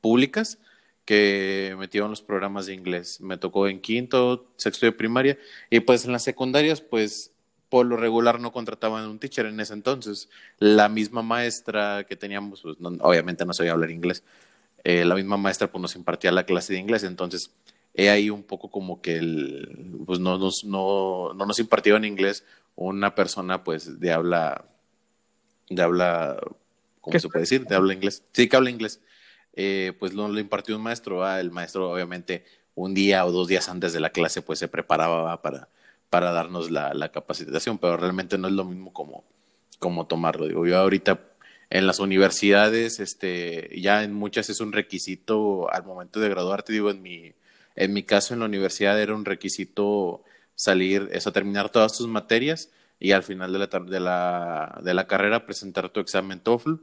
públicas, 0.00 0.58
que 1.04 1.76
metieron 1.78 2.10
los 2.10 2.22
programas 2.22 2.66
de 2.66 2.72
inglés. 2.72 3.20
Me 3.20 3.36
tocó 3.36 3.68
en 3.68 3.80
quinto, 3.80 4.50
sexto 4.56 4.86
de 4.86 4.92
primaria 4.92 5.38
y 5.68 5.80
pues 5.80 6.06
en 6.06 6.12
las 6.12 6.24
secundarias 6.24 6.80
pues 6.80 7.33
por 7.68 7.86
lo 7.86 7.96
regular 7.96 8.40
no 8.40 8.52
contrataban 8.52 9.08
un 9.08 9.18
teacher 9.18 9.46
en 9.46 9.60
ese 9.60 9.74
entonces. 9.74 10.28
La 10.58 10.88
misma 10.88 11.22
maestra 11.22 12.04
que 12.08 12.16
teníamos, 12.16 12.62
pues 12.62 12.76
obviamente 13.00 13.44
no 13.44 13.52
sabía 13.52 13.72
hablar 13.72 13.90
inglés, 13.90 14.22
eh, 14.84 15.04
la 15.04 15.14
misma 15.14 15.36
maestra 15.36 15.70
pues 15.70 15.80
nos 15.80 15.96
impartía 15.96 16.30
la 16.32 16.44
clase 16.44 16.74
de 16.74 16.78
inglés, 16.78 17.04
entonces 17.04 17.50
he 17.94 18.10
ahí 18.10 18.28
un 18.28 18.42
poco 18.42 18.70
como 18.70 19.00
que 19.00 19.16
el, 19.16 19.96
pues 20.04 20.18
no 20.18 20.36
nos, 20.36 20.64
no, 20.64 21.32
no 21.34 21.46
nos 21.46 21.58
impartió 21.58 21.96
en 21.96 22.04
inglés 22.04 22.44
una 22.76 23.14
persona 23.14 23.62
pues 23.62 24.00
de 24.00 24.12
habla, 24.12 24.64
de 25.70 25.82
habla, 25.82 26.36
¿cómo 27.00 27.18
se 27.18 27.28
puede 27.28 27.42
decir? 27.42 27.64
De 27.66 27.76
habla 27.76 27.94
inglés. 27.94 28.24
Sí, 28.32 28.48
que 28.48 28.56
habla 28.56 28.70
inglés. 28.70 29.00
Eh, 29.54 29.92
pues 30.00 30.12
lo, 30.12 30.26
lo, 30.26 30.40
impartió 30.40 30.76
un 30.76 30.82
maestro. 30.82 31.26
el 31.38 31.52
maestro 31.52 31.92
obviamente 31.92 32.44
un 32.74 32.92
día 32.92 33.24
o 33.24 33.30
dos 33.30 33.46
días 33.46 33.68
antes 33.68 33.92
de 33.92 34.00
la 34.00 34.10
clase 34.10 34.42
pues 34.42 34.58
se 34.58 34.66
preparaba 34.66 35.40
para, 35.40 35.68
para 36.14 36.30
darnos 36.30 36.70
la, 36.70 36.94
la 36.94 37.08
capacitación, 37.08 37.78
pero 37.78 37.96
realmente 37.96 38.38
no 38.38 38.46
es 38.46 38.54
lo 38.54 38.64
mismo 38.64 38.92
como, 38.92 39.24
como 39.80 40.06
tomarlo. 40.06 40.46
Digo, 40.46 40.64
yo 40.64 40.78
ahorita 40.78 41.18
en 41.70 41.88
las 41.88 41.98
universidades, 41.98 43.00
este, 43.00 43.68
ya 43.80 44.04
en 44.04 44.14
muchas 44.14 44.48
es 44.48 44.60
un 44.60 44.70
requisito 44.70 45.68
al 45.72 45.82
momento 45.82 46.20
de 46.20 46.28
graduarte, 46.28 46.72
digo, 46.72 46.92
en 46.92 47.02
mi, 47.02 47.32
en 47.74 47.92
mi 47.92 48.04
caso, 48.04 48.32
en 48.32 48.38
la 48.38 48.46
universidad 48.46 49.02
era 49.02 49.12
un 49.12 49.24
requisito 49.24 50.22
salir, 50.54 51.08
eso, 51.10 51.32
terminar 51.32 51.70
todas 51.70 51.98
tus 51.98 52.06
materias 52.06 52.70
y 53.00 53.10
al 53.10 53.24
final 53.24 53.52
de 53.52 53.58
la, 53.58 53.66
de 53.66 53.98
la, 53.98 54.80
de 54.84 54.94
la 54.94 55.08
carrera 55.08 55.46
presentar 55.46 55.88
tu 55.88 55.98
examen 55.98 56.38
TOEFL 56.38 56.74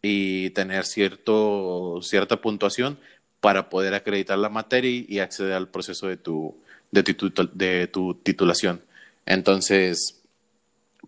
y 0.00 0.50
tener 0.50 0.86
cierto, 0.86 1.98
cierta 2.02 2.40
puntuación 2.40 3.00
para 3.40 3.68
poder 3.68 3.94
acreditar 3.94 4.38
la 4.38 4.48
materia 4.48 5.04
y, 5.08 5.18
acceder 5.18 5.54
al 5.54 5.70
proceso 5.70 6.06
de 6.06 6.18
tu, 6.18 6.54
de, 6.90 7.86
tu 7.86 8.14
titulación. 8.14 8.82
Entonces, 9.26 10.20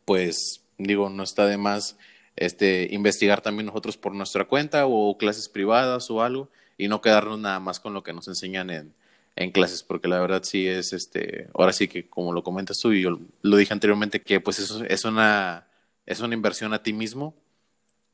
pues 0.04 0.62
digo, 0.78 1.10
no 1.10 1.22
está 1.22 1.46
de 1.46 1.56
más 1.56 1.96
este, 2.36 2.88
investigar 2.90 3.40
también 3.40 3.66
nosotros 3.66 3.96
por 3.96 4.14
nuestra 4.14 4.44
cuenta 4.44 4.86
o 4.86 5.16
clases 5.18 5.48
privadas 5.48 6.10
o 6.10 6.22
algo 6.22 6.48
y 6.78 6.88
no 6.88 7.00
quedarnos 7.00 7.38
nada 7.38 7.60
más 7.60 7.80
con 7.80 7.94
lo 7.94 8.02
que 8.02 8.12
nos 8.12 8.28
enseñan 8.28 8.70
en, 8.70 8.94
en 9.36 9.50
clases, 9.50 9.82
porque 9.82 10.08
la 10.08 10.20
verdad 10.20 10.42
sí 10.44 10.66
es, 10.66 10.92
este, 10.92 11.48
ahora 11.54 11.72
sí 11.72 11.88
que 11.88 12.08
como 12.08 12.32
lo 12.32 12.42
comentas 12.42 12.78
tú 12.78 12.92
y 12.92 13.02
yo 13.02 13.18
lo 13.42 13.56
dije 13.56 13.72
anteriormente, 13.72 14.20
que 14.22 14.40
pues 14.40 14.58
eso 14.58 14.84
es 14.84 15.04
una, 15.04 15.66
es 16.06 16.20
una 16.20 16.34
inversión 16.34 16.72
a 16.74 16.82
ti 16.82 16.92
mismo 16.92 17.34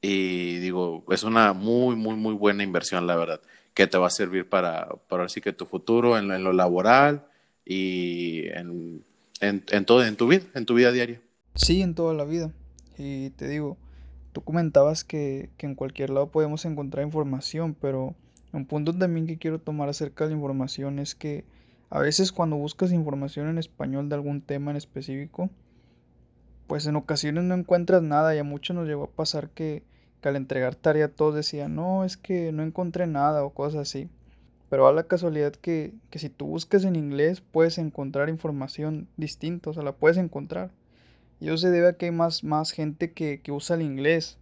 y 0.00 0.58
digo, 0.58 1.04
es 1.10 1.22
una 1.24 1.52
muy, 1.52 1.96
muy, 1.96 2.14
muy 2.14 2.34
buena 2.34 2.62
inversión, 2.62 3.06
la 3.06 3.16
verdad, 3.16 3.40
que 3.74 3.86
te 3.86 3.98
va 3.98 4.06
a 4.06 4.10
servir 4.10 4.48
para, 4.48 4.88
para 5.08 5.24
así 5.24 5.40
que 5.40 5.52
tu 5.52 5.66
futuro 5.66 6.18
en, 6.18 6.28
lo 6.42 6.52
laboral 6.52 7.26
y 7.68 8.48
en, 8.48 9.04
en, 9.40 9.62
en, 9.70 9.84
todo, 9.84 10.04
en 10.04 10.16
tu 10.16 10.26
vida, 10.26 10.44
en 10.54 10.66
tu 10.66 10.74
vida 10.74 10.90
diaria. 10.90 11.20
Sí, 11.54 11.82
en 11.82 11.94
toda 11.94 12.14
la 12.14 12.24
vida. 12.24 12.50
Y 12.96 13.30
te 13.30 13.46
digo, 13.46 13.76
tú 14.32 14.42
comentabas 14.42 15.04
que, 15.04 15.50
que 15.56 15.66
en 15.66 15.74
cualquier 15.74 16.10
lado 16.10 16.30
podemos 16.32 16.64
encontrar 16.64 17.04
información, 17.04 17.76
pero 17.78 18.16
un 18.52 18.64
punto 18.66 18.96
también 18.96 19.26
que 19.26 19.38
quiero 19.38 19.60
tomar 19.60 19.88
acerca 19.88 20.24
de 20.24 20.30
la 20.30 20.36
información 20.36 20.98
es 20.98 21.14
que 21.14 21.44
a 21.90 22.00
veces 22.00 22.32
cuando 22.32 22.56
buscas 22.56 22.92
información 22.92 23.48
en 23.48 23.58
español 23.58 24.08
de 24.08 24.14
algún 24.14 24.40
tema 24.40 24.70
en 24.70 24.76
específico, 24.76 25.50
pues 26.66 26.86
en 26.86 26.96
ocasiones 26.96 27.44
no 27.44 27.54
encuentras 27.54 28.02
nada 28.02 28.34
y 28.34 28.38
a 28.38 28.44
muchos 28.44 28.76
nos 28.76 28.86
llegó 28.86 29.04
a 29.04 29.10
pasar 29.10 29.50
que, 29.50 29.82
al 30.22 30.36
entregar 30.36 30.74
tarea 30.74 31.08
todos 31.08 31.34
decían, 31.34 31.74
no, 31.74 32.04
es 32.04 32.18
que 32.18 32.52
no 32.52 32.62
encontré 32.62 33.06
nada 33.06 33.44
o 33.44 33.50
cosas 33.50 33.80
así. 33.80 34.10
Pero 34.70 34.86
a 34.86 34.92
la 34.92 35.04
casualidad 35.04 35.52
que, 35.52 35.94
que 36.10 36.18
si 36.18 36.28
tú 36.28 36.46
buscas 36.46 36.84
en 36.84 36.96
inglés 36.96 37.40
puedes 37.40 37.78
encontrar 37.78 38.28
información 38.28 39.08
distinta, 39.16 39.70
o 39.70 39.72
sea, 39.72 39.82
la 39.82 39.92
puedes 39.92 40.18
encontrar. 40.18 40.70
Y 41.40 41.46
eso 41.48 41.56
se 41.56 41.70
debe 41.70 41.88
a 41.88 41.92
que 41.94 42.06
hay 42.06 42.12
más, 42.12 42.44
más 42.44 42.72
gente 42.72 43.12
que, 43.12 43.40
que 43.40 43.52
usa 43.52 43.76
el 43.76 43.82
inglés 43.82 44.38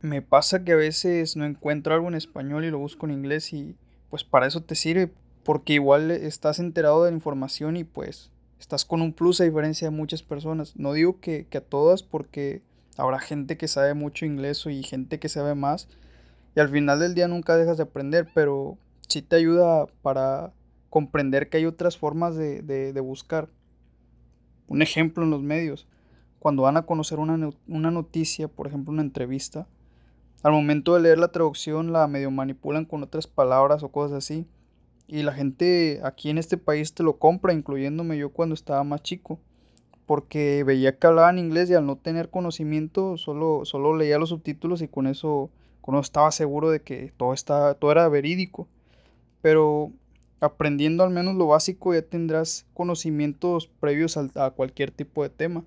me 0.00 0.22
pasa 0.22 0.64
que 0.64 0.72
a 0.72 0.76
veces 0.76 1.36
no 1.36 1.44
encuentro 1.44 1.94
algo 1.94 2.08
en 2.08 2.14
español 2.14 2.64
y 2.64 2.70
lo 2.70 2.78
busco 2.78 3.06
en 3.06 3.12
inglés 3.12 3.52
y 3.52 3.74
pues 4.10 4.24
para 4.24 4.46
eso 4.46 4.62
te 4.62 4.74
sirve, 4.74 5.10
porque 5.44 5.74
igual 5.74 6.10
estás 6.10 6.58
enterado 6.58 7.04
de 7.04 7.10
la 7.10 7.16
información 7.16 7.76
y 7.76 7.84
pues 7.84 8.30
estás 8.60 8.84
con 8.84 9.02
un 9.02 9.12
plus 9.12 9.40
a 9.40 9.44
diferencia 9.44 9.90
de 9.90 9.96
muchas 9.96 10.22
personas. 10.22 10.76
No 10.76 10.92
digo 10.92 11.20
que, 11.20 11.46
a 11.52 11.60
todas 11.60 12.02
porque 12.02 12.62
habrá 12.96 13.18
gente 13.18 13.56
que 13.56 13.68
sabe 13.68 13.94
mucho 13.94 14.24
inglés 14.24 14.64
y 14.66 14.82
gente 14.82 15.18
que 15.18 15.28
sabe 15.28 15.54
más 15.54 15.88
y 16.54 16.60
al 16.60 16.68
final 16.68 17.00
del 17.00 17.14
día 17.14 17.28
nunca 17.28 17.56
dejas 17.56 17.76
de 17.76 17.84
aprender, 17.84 18.28
pero 18.34 18.78
sí 19.08 19.22
te 19.22 19.36
ayuda 19.36 19.86
para 20.02 20.52
comprender 20.90 21.48
que 21.48 21.58
hay 21.58 21.66
otras 21.66 21.98
formas 21.98 22.36
de, 22.36 22.62
de 22.62 23.00
buscar. 23.00 23.48
Un 24.66 24.82
ejemplo 24.82 25.24
en 25.24 25.30
los 25.30 25.42
medios, 25.42 25.86
cuando 26.38 26.62
van 26.62 26.76
a 26.76 26.82
conocer 26.82 27.18
una, 27.18 27.50
una 27.66 27.90
noticia, 27.90 28.48
por 28.48 28.66
ejemplo 28.66 28.92
una 28.92 29.02
entrevista, 29.02 29.66
al 30.42 30.52
momento 30.52 30.94
de 30.94 31.00
leer 31.00 31.18
la 31.18 31.32
traducción 31.32 31.92
la 31.92 32.06
medio 32.06 32.30
manipulan 32.30 32.84
con 32.84 33.02
otras 33.02 33.26
palabras 33.26 33.82
o 33.82 33.88
cosas 33.90 34.18
así. 34.18 34.46
Y 35.08 35.22
la 35.22 35.32
gente 35.32 36.00
aquí 36.04 36.30
en 36.30 36.38
este 36.38 36.58
país 36.58 36.94
te 36.94 37.02
lo 37.02 37.18
compra, 37.18 37.52
incluyéndome 37.52 38.18
yo 38.18 38.30
cuando 38.30 38.54
estaba 38.54 38.84
más 38.84 39.02
chico. 39.02 39.40
Porque 40.06 40.64
veía 40.64 40.98
que 40.98 41.06
hablaban 41.06 41.38
inglés 41.38 41.70
y 41.70 41.74
al 41.74 41.86
no 41.86 41.96
tener 41.96 42.30
conocimiento 42.30 43.16
solo, 43.16 43.64
solo 43.64 43.96
leía 43.96 44.18
los 44.18 44.28
subtítulos 44.28 44.80
y 44.80 44.88
con 44.88 45.06
eso, 45.06 45.50
con 45.80 45.96
estaba 45.96 46.30
seguro 46.30 46.70
de 46.70 46.82
que 46.82 47.12
todo, 47.16 47.32
estaba, 47.34 47.74
todo 47.74 47.90
era 47.90 48.08
verídico. 48.08 48.68
Pero 49.42 49.92
aprendiendo 50.40 51.04
al 51.04 51.10
menos 51.10 51.34
lo 51.34 51.48
básico 51.48 51.94
ya 51.94 52.02
tendrás 52.02 52.66
conocimientos 52.74 53.66
previos 53.66 54.16
a 54.16 54.50
cualquier 54.50 54.90
tipo 54.90 55.22
de 55.22 55.30
tema. 55.30 55.64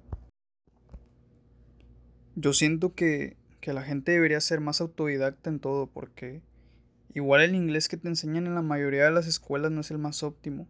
Yo 2.36 2.54
siento 2.54 2.94
que 2.96 3.36
que 3.62 3.74
la 3.74 3.84
gente 3.84 4.12
debería 4.12 4.42
ser 4.42 4.60
más 4.60 4.82
autodidacta 4.82 5.50
en 5.50 5.60
todo 5.60 5.88
porque 5.88 6.42
igual 7.13 7.42
el 7.42 7.56
inglés 7.56 7.88
que 7.88 7.96
te 7.96 8.10
enseñan 8.10 8.48
en 8.48 8.56
la 8.56 8.63
mayoría 8.63 9.06
de 9.06 9.12
las 9.12 9.28
escuelas 9.28 9.72
no 9.72 9.82
es 9.82 9.92
el 9.92 10.00
más 10.00 10.24
óptimo. 10.24 10.68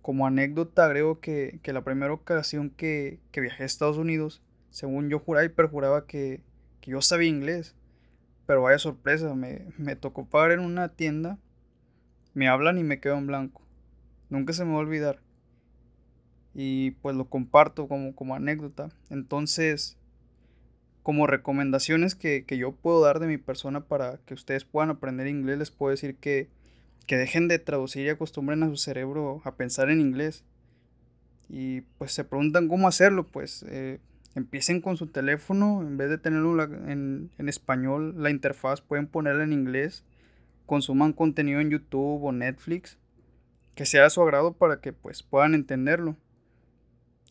Como 0.00 0.26
anécdota 0.26 0.84
agrego 0.84 1.20
que, 1.20 1.60
la 1.64 1.84
primera 1.84 2.12
ocasión 2.12 2.70
que, 2.70 3.20
viajé 3.34 3.64
a 3.64 3.66
Estados 3.66 3.98
Unidos, 3.98 4.42
según 4.70 5.10
yo 5.10 5.18
juraba 5.18 5.44
y 5.44 5.50
perjuraba 5.50 6.06
que, 6.06 6.40
que 6.80 6.92
yo 6.92 7.02
sabía 7.02 7.28
inglés. 7.28 7.74
Pero 8.46 8.62
vaya 8.62 8.78
sorpresa, 8.78 9.34
me, 9.34 9.66
me 9.76 9.94
tocó 9.94 10.26
pagar 10.26 10.52
en 10.52 10.60
una 10.60 10.88
tienda, 10.88 11.38
me 12.34 12.48
hablan 12.48 12.78
y 12.78 12.84
me 12.84 13.00
quedo 13.00 13.16
en 13.16 13.26
blanco. 13.26 13.62
Nunca 14.30 14.52
se 14.52 14.64
me 14.64 14.72
va 14.72 14.78
a 14.78 14.80
olvidar. 14.80 15.20
Y 16.54 16.92
pues 17.02 17.16
lo 17.16 17.26
comparto 17.26 17.88
como, 17.88 18.14
como 18.14 18.34
anécdota. 18.34 18.90
Entonces, 19.10 19.96
como 21.02 21.26
recomendaciones 21.26 22.14
que, 22.14 22.44
yo 22.48 22.72
puedo 22.72 23.00
dar 23.00 23.18
de 23.18 23.26
mi 23.26 23.38
persona 23.38 23.80
para 23.80 24.18
que 24.24 24.34
ustedes 24.34 24.64
puedan 24.64 24.90
aprender 24.90 25.26
inglés, 25.26 25.58
les 25.58 25.70
puedo 25.70 25.90
decir 25.90 26.16
que, 26.16 26.48
que 27.06 27.16
dejen 27.16 27.48
de 27.48 27.58
traducir 27.58 28.06
y 28.06 28.10
acostumbren 28.10 28.62
a 28.62 28.68
su 28.68 28.76
cerebro 28.76 29.42
a 29.44 29.56
pensar 29.56 29.90
en 29.90 30.00
inglés. 30.00 30.44
Y 31.48 31.82
pues 31.98 32.12
se 32.12 32.24
preguntan 32.24 32.68
cómo 32.68 32.88
hacerlo, 32.88 33.26
pues 33.26 33.64
eh, 33.68 33.98
empiecen 34.34 34.80
con 34.80 34.96
su 34.96 35.08
teléfono, 35.08 35.82
en 35.82 35.96
vez 35.96 36.08
de 36.08 36.18
tenerlo 36.18 36.62
en, 36.62 37.30
en 37.36 37.48
español, 37.48 38.14
la 38.16 38.30
interfaz 38.30 38.80
pueden 38.80 39.06
ponerla 39.06 39.44
en 39.44 39.52
inglés, 39.52 40.04
consuman 40.66 41.12
contenido 41.12 41.60
en 41.60 41.70
YouTube 41.70 42.24
o 42.24 42.32
Netflix, 42.32 42.98
que 43.74 43.86
sea 43.86 44.04
de 44.04 44.10
su 44.10 44.22
agrado 44.22 44.52
para 44.52 44.80
que 44.80 44.92
pues 44.92 45.22
puedan 45.22 45.54
entenderlo 45.54 46.16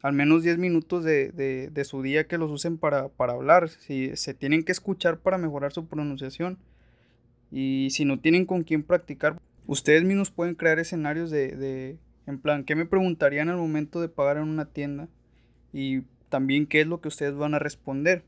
al 0.02 0.14
menos 0.14 0.44
10 0.44 0.58
minutos 0.58 1.04
de, 1.04 1.84
su 1.86 2.02
día 2.02 2.28
que 2.28 2.38
los 2.38 2.50
usen 2.50 2.78
para, 2.78 3.10
hablar. 3.18 3.70
Si 3.70 4.16
se 4.16 4.34
tienen 4.34 4.64
que 4.64 4.72
escuchar 4.72 5.20
para 5.20 5.38
mejorar 5.38 5.74
su 5.74 5.88
pronunciación. 5.88 6.58
Y 7.52 7.90
si 7.92 8.06
no 8.06 8.20
tienen 8.20 8.46
con 8.46 8.64
quién 8.64 8.84
practicar, 8.84 9.40
ustedes 9.68 10.04
mismos 10.04 10.32
pueden 10.32 10.56
crear 10.56 10.80
escenarios 10.80 11.30
de, 11.30 11.50
de, 11.56 11.98
en 12.26 12.40
plan, 12.40 12.64
¿qué 12.64 12.76
me 12.76 12.86
preguntarían 12.86 13.50
al 13.50 13.58
momento 13.58 14.02
de 14.02 14.10
pagar 14.10 14.38
en 14.38 14.44
una 14.44 14.66
tienda? 14.66 15.08
Y 15.74 16.02
también 16.30 16.66
qué 16.66 16.82
es 16.82 16.88
lo 16.88 17.02
que 17.02 17.10
ustedes 17.10 17.36
van 17.36 17.54
a 17.54 17.60
responder. 17.60 18.24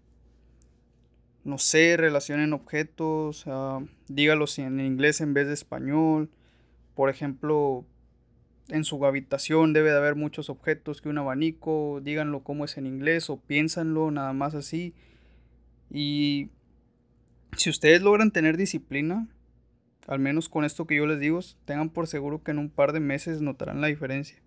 No 1.44 1.58
sé, 1.58 1.98
relacionen 1.98 2.54
objetos, 2.54 3.46
uh, 3.48 3.86
dígalos 4.08 4.58
en 4.60 4.80
inglés 4.80 5.20
en 5.20 5.34
vez 5.34 5.48
de 5.48 5.54
español. 5.54 6.30
Por 6.96 7.10
ejemplo, 7.10 7.86
en 8.70 8.84
su 8.86 9.06
habitación 9.06 9.74
debe 9.74 9.92
de 9.92 9.98
haber 9.98 10.16
muchos 10.16 10.50
objetos 10.50 11.02
que 11.02 11.10
un 11.10 11.18
abanico, 11.18 12.00
díganlo 12.02 12.44
cómo 12.44 12.66
es 12.66 12.78
en 12.78 12.86
inglés 12.86 13.30
o 13.30 13.38
piénsanlo 13.38 14.10
nada 14.12 14.32
más 14.34 14.56
así. 14.56 14.94
Y 15.92 16.50
si 17.58 17.70
ustedes 17.70 18.02
logran 18.02 18.32
tener 18.32 18.58
disciplina, 18.58 19.28
al 20.08 20.20
menos 20.20 20.50
con 20.50 20.66
esto 20.66 20.88
que 20.88 20.96
yo 20.96 21.06
les 21.06 21.20
digo, 21.20 21.40
tengan 21.66 21.90
por 21.90 22.08
seguro 22.08 22.42
que 22.42 22.52
en 22.52 22.58
un 22.58 22.70
par 22.70 22.94
de 22.94 23.00
meses 23.00 23.42
notarán 23.42 23.82
la 23.82 23.88
diferencia. 23.88 24.38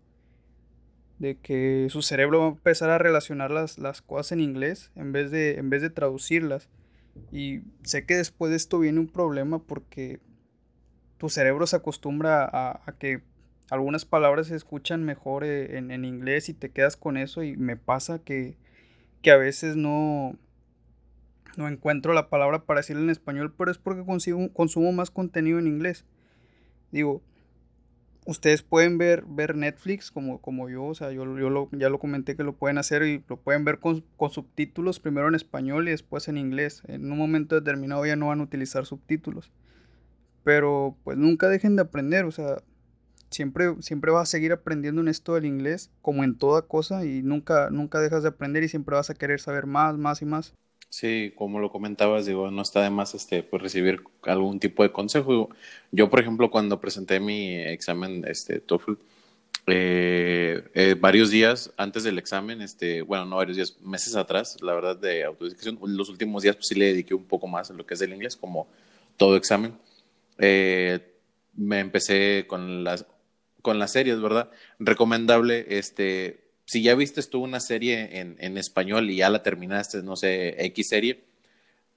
De 1.18 1.36
que 1.36 1.86
su 1.90 2.02
cerebro 2.02 2.40
va 2.40 2.46
a 2.46 2.50
empezar 2.50 2.90
a 2.90 2.98
relacionar 2.98 3.50
las, 3.50 3.78
las 3.78 4.02
cosas 4.02 4.32
en 4.32 4.40
inglés 4.40 4.90
en 4.96 5.12
vez, 5.12 5.30
de, 5.30 5.58
en 5.58 5.70
vez 5.70 5.82
de 5.82 5.90
traducirlas. 5.90 6.68
Y 7.32 7.62
sé 7.82 8.06
que 8.06 8.16
después 8.16 8.50
de 8.50 8.56
esto 8.56 8.78
viene 8.78 9.00
un 9.00 9.08
problema 9.08 9.58
porque 9.58 10.20
tu 11.18 11.28
cerebro 11.28 11.66
se 11.66 11.76
acostumbra 11.76 12.49
a, 12.52 12.94
que 12.99 13.23
algunas 13.70 14.04
palabras 14.04 14.49
se 14.49 14.56
escuchan 14.56 15.04
mejor 15.04 15.44
eh, 15.44 15.78
en, 15.78 16.04
inglés 16.04 16.49
y 16.49 16.54
te 16.54 16.70
quedas 16.70 16.96
con 16.96 17.16
eso 17.16 17.42
y 17.42 17.56
me 17.56 17.76
pasa 17.76 18.20
que, 18.20 18.56
que 19.23 19.30
a 19.30 19.37
veces 19.37 19.76
no, 19.76 20.37
no 21.56 21.68
encuentro 21.68 22.12
la 22.12 22.28
palabra 22.28 22.64
para 22.64 22.80
decirlo 22.80 23.02
en 23.02 23.11
español, 23.11 23.54
pero 23.56 23.70
es 23.70 23.78
porque 23.78 24.04
consigo, 24.04 24.52
consumo 24.52 24.92
más 24.92 25.11
contenido 25.11 25.58
en 25.58 25.66
inglés. 25.66 26.04
Digo, 26.92 27.23
ustedes 28.26 28.62
pueden 28.62 28.99
ver, 28.99 29.25
ver 29.26 29.56
Netflix 29.56 30.11
como, 30.11 30.40
como 30.40 30.68
yo, 30.68 30.85
o 30.85 30.95
sea, 30.95 31.12
yo, 31.12 31.25
yo 31.38 31.68
ya 31.73 31.88
lo 31.88 31.99
comenté 31.99 32.37
que 32.37 32.42
lo 32.42 32.56
pueden 32.56 32.76
hacer 32.76 33.02
y 33.04 33.25
lo 33.28 33.38
pueden 33.38 33.64
ver 33.64 33.78
con, 33.78 34.04
con, 34.16 34.30
subtítulos, 34.30 35.00
primero 35.00 35.28
en 35.28 35.35
español 35.35 35.88
y 35.88 35.92
después 35.92 36.28
en 36.28 36.37
inglés. 36.37 36.83
En 36.88 37.11
un 37.11 37.18
momento 37.18 37.54
determinado 37.54 38.04
ya 38.04 38.16
no 38.16 38.28
van 38.28 38.40
a 38.40 38.45
utilizar 38.45 38.85
subtítulos. 38.85 39.52
Pero 40.45 40.97
pues 41.04 41.16
nunca 41.16 41.49
dejen 41.49 41.76
de 41.76 41.83
aprender, 41.83 42.25
o 42.25 42.30
sea, 42.33 42.62
siempre, 43.30 43.75
siempre 43.80 44.11
vas 44.11 44.28
a 44.28 44.30
seguir 44.30 44.52
aprendiendo 44.52 45.00
en 45.00 45.09
esto 45.09 45.35
del 45.35 45.47
inglés, 45.47 45.90
como 46.02 46.25
en 46.25 46.37
toda 46.37 46.62
cosa, 46.62 47.04
y 47.04 47.23
nunca, 47.23 47.71
nunca 47.71 48.00
dejas 48.00 48.23
de 48.23 48.30
aprender 48.30 48.62
y 48.62 48.68
siempre 48.68 48.97
vas 48.97 49.11
a 49.11 49.14
querer 49.14 49.40
saber 49.40 49.66
más, 49.66 49.97
más 49.97 50.23
y 50.23 50.25
más. 50.25 50.54
Sí, 50.88 51.33
como 51.37 51.59
lo 51.59 51.71
comentabas, 51.71 52.26
digo, 52.26 52.50
no 52.50 52.62
está 52.62 52.83
de 52.83 52.90
más 52.90 53.14
este, 53.14 53.43
pues, 53.43 53.62
recibir 53.62 54.02
algún 54.23 54.61
tipo 54.61 54.83
de 54.83 54.93
consejo. 54.93 55.50
Yo, 55.90 56.09
por 56.09 56.21
ejemplo, 56.21 56.50
cuando 56.50 56.81
presenté 56.81 57.21
mi 57.21 57.57
examen 57.57 58.25
este, 58.26 58.61
TOEFL, 58.61 58.93
eh, 59.69 60.62
eh, 60.75 60.95
varios 60.99 61.31
días 61.31 61.73
antes 61.76 62.05
del 62.05 62.19
examen, 62.19 62.62
este, 62.62 63.02
bueno, 63.02 63.25
no 63.26 63.37
varios 63.37 63.57
días, 63.57 63.76
meses 63.83 64.14
atrás, 64.14 64.57
la 64.62 64.75
verdad, 64.75 64.97
de 64.97 65.25
autoeducación, 65.25 65.78
los 65.83 66.09
últimos 66.09 66.45
días 66.45 66.57
pues, 66.57 66.69
sí 66.69 66.76
le 66.76 66.87
dediqué 66.87 67.14
un 67.14 67.25
poco 67.25 67.49
más 67.49 67.71
a 67.71 67.75
lo 67.75 67.85
que 67.85 67.95
es 67.95 68.00
el 68.00 68.12
inglés, 68.14 68.37
como 68.37 68.69
todo 69.16 69.37
examen. 69.37 69.76
Eh, 70.38 71.00
me 71.57 71.81
empecé 71.81 72.47
con 72.47 72.85
las, 72.85 73.07
con 73.61 73.78
las 73.78 73.93
series, 73.93 74.21
¿verdad? 74.21 74.50
Recomendable, 74.78 75.66
este, 75.69 76.45
si 76.66 76.82
ya 76.82 76.94
viste 76.94 77.23
tú 77.23 77.42
una 77.42 77.61
serie 77.61 78.20
en, 78.20 78.37
en, 78.40 78.58
español 78.58 79.08
y 79.11 79.16
ya 79.16 79.30
la 79.30 79.42
terminaste, 79.42 80.02
no 80.02 80.16
sé, 80.16 80.62
X 80.66 80.88
serie, 80.88 81.25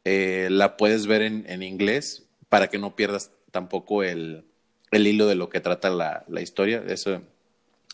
eh, 0.06 0.48
la 0.52 0.78
puedes 0.78 1.08
ver 1.08 1.24
en, 1.24 1.46
en, 1.48 1.64
inglés 1.64 2.28
para 2.50 2.70
que 2.70 2.78
no 2.78 2.96
pierdas 2.96 3.32
tampoco 3.52 4.04
el, 4.04 4.46
el 4.92 5.08
hilo 5.08 5.28
de 5.28 5.36
lo 5.36 5.50
que 5.50 5.60
trata 5.60 5.90
la, 5.90 6.24
la 6.28 6.42
historia. 6.42 6.84
Eso 6.88 7.22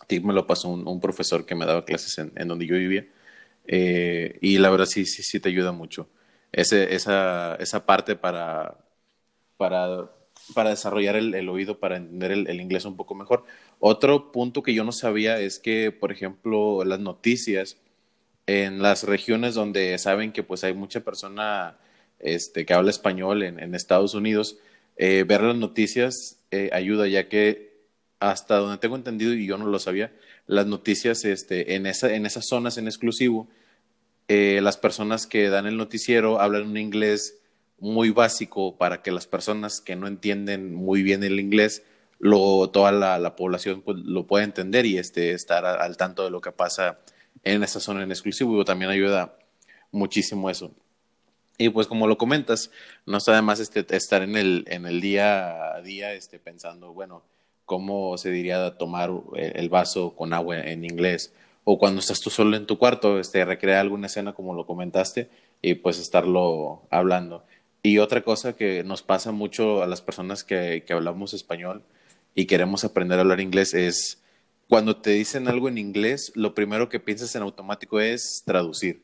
me 0.09 0.33
lo 0.33 0.47
pasó 0.47 0.69
un, 0.69 0.87
un, 0.87 0.99
profesor 0.99 1.45
que 1.45 1.55
me 1.55 1.65
daba 1.65 1.85
clases 1.85 2.17
en, 2.17 2.31
en 2.35 2.47
donde 2.47 2.67
yo 2.67 2.75
vivía. 2.75 3.07
Eh, 3.67 4.37
y 4.41 4.57
la 4.59 4.69
verdad 4.69 4.85
sí, 4.85 5.05
sí, 5.05 5.23
sí 5.23 5.39
te 5.39 5.49
ayuda 5.49 5.71
mucho. 5.71 6.09
Ese, 6.51 6.93
esa, 6.95 7.55
esa 7.55 7.85
parte 7.85 8.15
para, 8.15 8.77
para 9.57 10.11
para 10.53 10.69
desarrollar 10.69 11.15
el, 11.15 11.49
oído, 11.49 11.79
para 11.79 11.97
entender 11.97 12.31
el, 12.31 12.61
inglés 12.61 12.85
un 12.85 12.95
poco 12.95 13.15
mejor. 13.15 13.43
Otro 13.79 14.31
punto 14.31 14.63
que 14.63 14.73
yo 14.73 14.83
no 14.83 14.91
sabía 14.91 15.39
es 15.39 15.59
que, 15.59 15.91
por 15.91 16.11
ejemplo, 16.11 16.83
las 16.83 16.99
noticias 16.99 17.77
en 18.47 18.81
las 18.81 19.03
regiones 19.03 19.55
donde 19.55 19.97
saben 19.97 20.31
que 20.31 20.43
pues 20.43 20.63
hay 20.63 20.73
mucha 20.73 20.99
persona 20.99 21.77
este, 22.19 22.65
que 22.65 22.73
habla 22.73 22.91
español 22.91 23.43
en, 23.43 23.75
Estados 23.75 24.13
Unidos, 24.13 24.57
eh, 24.97 25.25
ver 25.27 25.41
las 25.41 25.55
noticias 25.55 26.37
eh, 26.51 26.69
ayuda, 26.71 27.07
ya 27.07 27.27
que 27.27 27.75
hasta 28.19 28.57
donde 28.57 28.77
tengo 28.77 28.95
entendido, 28.95 29.33
y 29.33 29.45
yo 29.45 29.57
no 29.57 29.65
lo 29.65 29.79
sabía, 29.79 30.13
las 30.47 30.67
noticias 30.67 31.25
este, 31.25 31.75
en, 31.75 31.85
esa, 31.85 32.13
en 32.13 32.25
esas 32.25 32.45
zonas 32.47 32.77
en 32.77 32.87
exclusivo, 32.87 33.47
eh, 34.27 34.59
las 34.61 34.77
personas 34.77 35.27
que 35.27 35.49
dan 35.49 35.67
el 35.67 35.77
noticiero 35.77 36.39
hablan 36.39 36.67
un 36.67 36.77
inglés 36.77 37.39
muy 37.79 38.09
básico 38.09 38.77
para 38.77 39.01
que 39.01 39.11
las 39.11 39.27
personas 39.27 39.81
que 39.81 39.95
no 39.95 40.07
entienden 40.07 40.73
muy 40.73 41.03
bien 41.03 41.23
el 41.23 41.39
inglés, 41.39 41.83
lo, 42.19 42.69
toda 42.69 42.91
la, 42.91 43.35
población 43.35 43.81
pues, 43.81 43.97
lo 43.97 44.25
pueda 44.25 44.43
entender 44.43 44.85
y 44.85 44.97
este, 44.97 45.31
estar 45.31 45.65
al 45.65 45.97
tanto 45.97 46.23
de 46.23 46.29
lo 46.29 46.41
que 46.41 46.51
pasa 46.51 46.99
en 47.43 47.63
esa 47.63 47.79
zona 47.79 48.03
en 48.03 48.11
exclusivo. 48.11 48.63
También 48.65 48.91
ayuda 48.91 49.37
muchísimo 49.91 50.49
eso. 50.49 50.71
Y 51.57 51.69
pues 51.69 51.87
como 51.87 52.07
lo 52.07 52.17
comentas, 52.17 52.71
no 53.05 53.17
está 53.17 53.31
además 53.31 53.59
este, 53.59 53.85
estar 53.95 54.21
en 54.21 54.35
el, 54.35 54.65
en 54.67 54.85
el 54.85 54.99
día 54.99 55.75
a 55.75 55.81
día 55.81 56.13
este, 56.13 56.39
pensando, 56.39 56.93
bueno, 56.93 57.23
cómo 57.65 58.17
se 58.17 58.29
diría 58.29 58.77
tomar 58.77 59.11
el 59.35 59.69
vaso 59.69 60.15
con 60.15 60.33
agua 60.33 60.59
en 60.59 60.83
inglés. 60.83 61.33
O 61.63 61.79
cuando 61.79 61.99
estás 61.99 62.19
tú 62.19 62.29
solo 62.29 62.55
en 62.57 62.65
tu 62.65 62.77
cuarto, 62.77 63.19
este, 63.19 63.43
recrear 63.43 63.79
alguna 63.79 64.07
escena 64.07 64.33
como 64.33 64.53
lo 64.53 64.67
comentaste 64.67 65.29
y 65.61 65.75
pues 65.75 65.97
estarlo 65.97 66.83
hablando. 66.91 67.43
Y 67.85 67.99
otra 67.99 68.23
cosa 68.23 68.55
que 68.55 68.83
nos 68.83 69.03
pasa 69.03 69.31
mucho 69.31 69.83
a 69.83 69.85
las 69.85 70.01
personas 70.01 70.43
que, 70.43 70.83
que 70.87 70.93
hablamos 70.93 71.35
español 71.35 71.83
y 72.33 72.47
queremos 72.47 72.83
aprender 72.83 73.19
a 73.19 73.21
hablar 73.21 73.41
inglés 73.41 73.75
es 73.75 74.23
cuando 74.67 74.95
te 74.95 75.11
dicen 75.11 75.47
algo 75.47 75.69
en 75.69 75.77
inglés, 75.77 76.31
lo 76.33 76.55
primero 76.55 76.89
que 76.89 76.99
piensas 76.99 77.35
en 77.35 77.43
automático 77.43 77.99
es 77.99 78.41
traducir. 78.43 79.03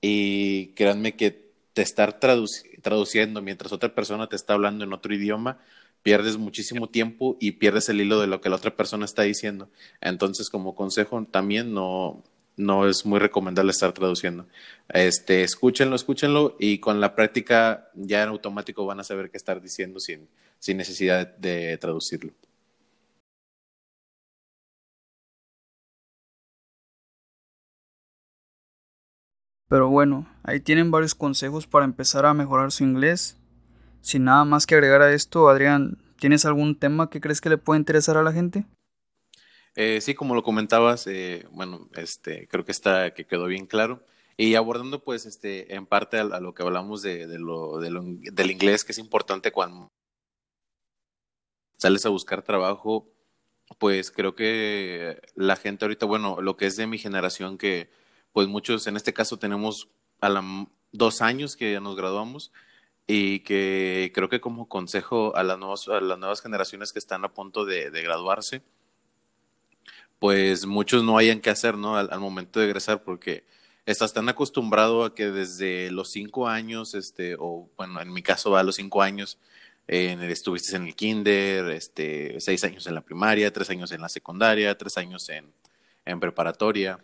Y 0.00 0.68
créanme 0.68 1.16
que 1.16 1.52
te 1.74 1.82
estar 1.82 2.18
traduciendo 2.18 3.42
mientras 3.42 3.72
otra 3.72 3.94
persona 3.94 4.26
te 4.26 4.36
está 4.36 4.54
hablando 4.54 4.84
en 4.84 4.94
otro 4.94 5.14
idioma, 5.14 5.58
pierdes 6.02 6.38
muchísimo 6.38 6.88
tiempo 6.88 7.36
y 7.40 7.50
pierdes 7.50 7.90
el 7.90 8.00
hilo 8.00 8.22
de 8.22 8.26
lo 8.26 8.40
que 8.40 8.48
la 8.48 8.56
otra 8.56 8.74
persona 8.74 9.04
está 9.04 9.20
diciendo. 9.20 9.68
Entonces, 10.00 10.48
como 10.48 10.74
consejo, 10.74 11.22
también 11.30 11.74
no, 11.74 12.24
no 12.56 12.88
es 12.88 13.04
muy 13.06 13.18
recomendable 13.18 13.70
estar 13.72 13.92
traduciendo. 13.92 14.46
Este, 14.88 15.42
escúchenlo, 15.42 15.96
escúchenlo 15.96 16.56
y 16.58 16.78
con 16.78 17.00
la 17.00 17.14
práctica 17.14 17.90
ya 17.94 18.22
en 18.22 18.28
automático 18.30 18.86
van 18.86 19.00
a 19.00 19.04
saber 19.04 19.30
qué 19.30 19.36
estar 19.36 19.60
diciendo 19.60 20.00
sin, 20.00 20.28
sin 20.58 20.76
necesidad 20.76 21.36
de 21.36 21.76
traducirlo. 21.78 22.32
Pero 29.68 29.88
bueno, 29.88 30.28
ahí 30.42 30.60
tienen 30.60 30.90
varios 30.90 31.14
consejos 31.14 31.66
para 31.66 31.84
empezar 31.84 32.26
a 32.26 32.34
mejorar 32.34 32.70
su 32.70 32.84
inglés. 32.84 33.38
Sin 34.02 34.24
nada 34.24 34.44
más 34.44 34.66
que 34.66 34.74
agregar 34.74 35.02
a 35.02 35.12
esto, 35.12 35.48
Adrián, 35.48 35.98
¿tienes 36.18 36.44
algún 36.44 36.78
tema 36.78 37.10
que 37.10 37.20
crees 37.20 37.40
que 37.40 37.48
le 37.48 37.58
pueda 37.58 37.78
interesar 37.78 38.16
a 38.16 38.22
la 38.22 38.32
gente? 38.32 38.66
Eh, 39.76 40.00
sí, 40.00 40.14
como 40.14 40.34
lo 40.34 40.42
comentabas, 40.42 41.06
eh, 41.08 41.46
bueno, 41.50 41.88
este, 41.96 42.46
creo 42.48 42.64
que 42.64 42.72
está, 42.72 43.12
que 43.12 43.26
quedó 43.26 43.46
bien 43.46 43.66
claro. 43.66 44.04
Y 44.36 44.54
abordando, 44.54 45.02
pues, 45.02 45.26
este, 45.26 45.74
en 45.74 45.86
parte 45.86 46.18
a, 46.18 46.24
lo 46.24 46.54
que 46.54 46.62
hablamos 46.62 47.02
de, 47.02 47.26
lo, 47.38 47.78
del 47.80 48.50
inglés, 48.50 48.84
que 48.84 48.92
es 48.92 48.98
importante 48.98 49.52
cuando 49.52 49.88
sales 51.78 52.06
a 52.06 52.08
buscar 52.10 52.42
trabajo, 52.42 53.10
pues 53.78 54.10
creo 54.10 54.34
que 54.34 55.20
la 55.34 55.56
gente 55.56 55.84
ahorita, 55.84 56.06
bueno, 56.06 56.40
lo 56.40 56.56
que 56.56 56.66
es 56.66 56.76
de 56.76 56.86
mi 56.86 56.98
generación, 56.98 57.58
que 57.58 57.90
pues 58.32 58.48
muchos, 58.48 58.86
en 58.86 58.96
este 58.96 59.12
caso 59.12 59.38
tenemos 59.38 59.88
a 60.20 60.28
la, 60.28 60.66
dos 60.92 61.22
años 61.22 61.56
que 61.56 61.72
ya 61.72 61.80
nos 61.80 61.96
graduamos 61.96 62.52
y 63.06 63.40
que 63.40 64.12
creo 64.14 64.28
que 64.28 64.40
como 64.40 64.68
consejo 64.68 65.36
a 65.36 65.42
las, 65.42 65.58
nuevas, 65.58 65.88
a 65.88 66.00
las 66.00 66.18
nuevas 66.18 66.42
generaciones 66.42 66.92
que 66.92 66.98
están 66.98 67.24
a 67.24 67.32
punto 67.34 67.64
de 67.64 67.90
graduarse, 68.02 68.62
pues 70.24 70.64
muchos 70.64 71.04
no 71.04 71.18
hayan 71.18 71.38
que 71.38 71.50
hacer, 71.50 71.76
¿no? 71.76 71.98
Al, 71.98 72.18
momento 72.18 72.58
de 72.58 72.64
egresar, 72.64 73.02
porque 73.04 73.44
estás 73.84 74.14
tan 74.14 74.26
acostumbrado 74.30 75.04
a 75.04 75.14
que 75.14 75.30
desde 75.30 75.90
los 75.90 76.10
cinco 76.12 76.48
años, 76.48 76.94
este, 76.94 77.36
o 77.38 77.68
bueno, 77.76 78.00
en 78.00 78.10
mi 78.10 78.22
caso 78.22 78.56
a 78.56 78.62
los 78.62 78.76
cinco 78.76 79.02
años, 79.02 79.38
estuviste 79.86 80.76
en 80.76 80.86
el 80.86 80.96
kinder, 80.96 81.68
este, 81.72 82.40
seis 82.40 82.64
años 82.64 82.86
en 82.86 82.94
la 82.94 83.02
primaria, 83.02 83.52
tres 83.52 83.68
años 83.68 83.92
en 83.92 84.00
la 84.00 84.08
secundaria, 84.08 84.78
tres 84.78 84.96
años 84.96 85.28
en, 85.28 85.52
en 86.06 86.20
preparatoria. 86.20 86.98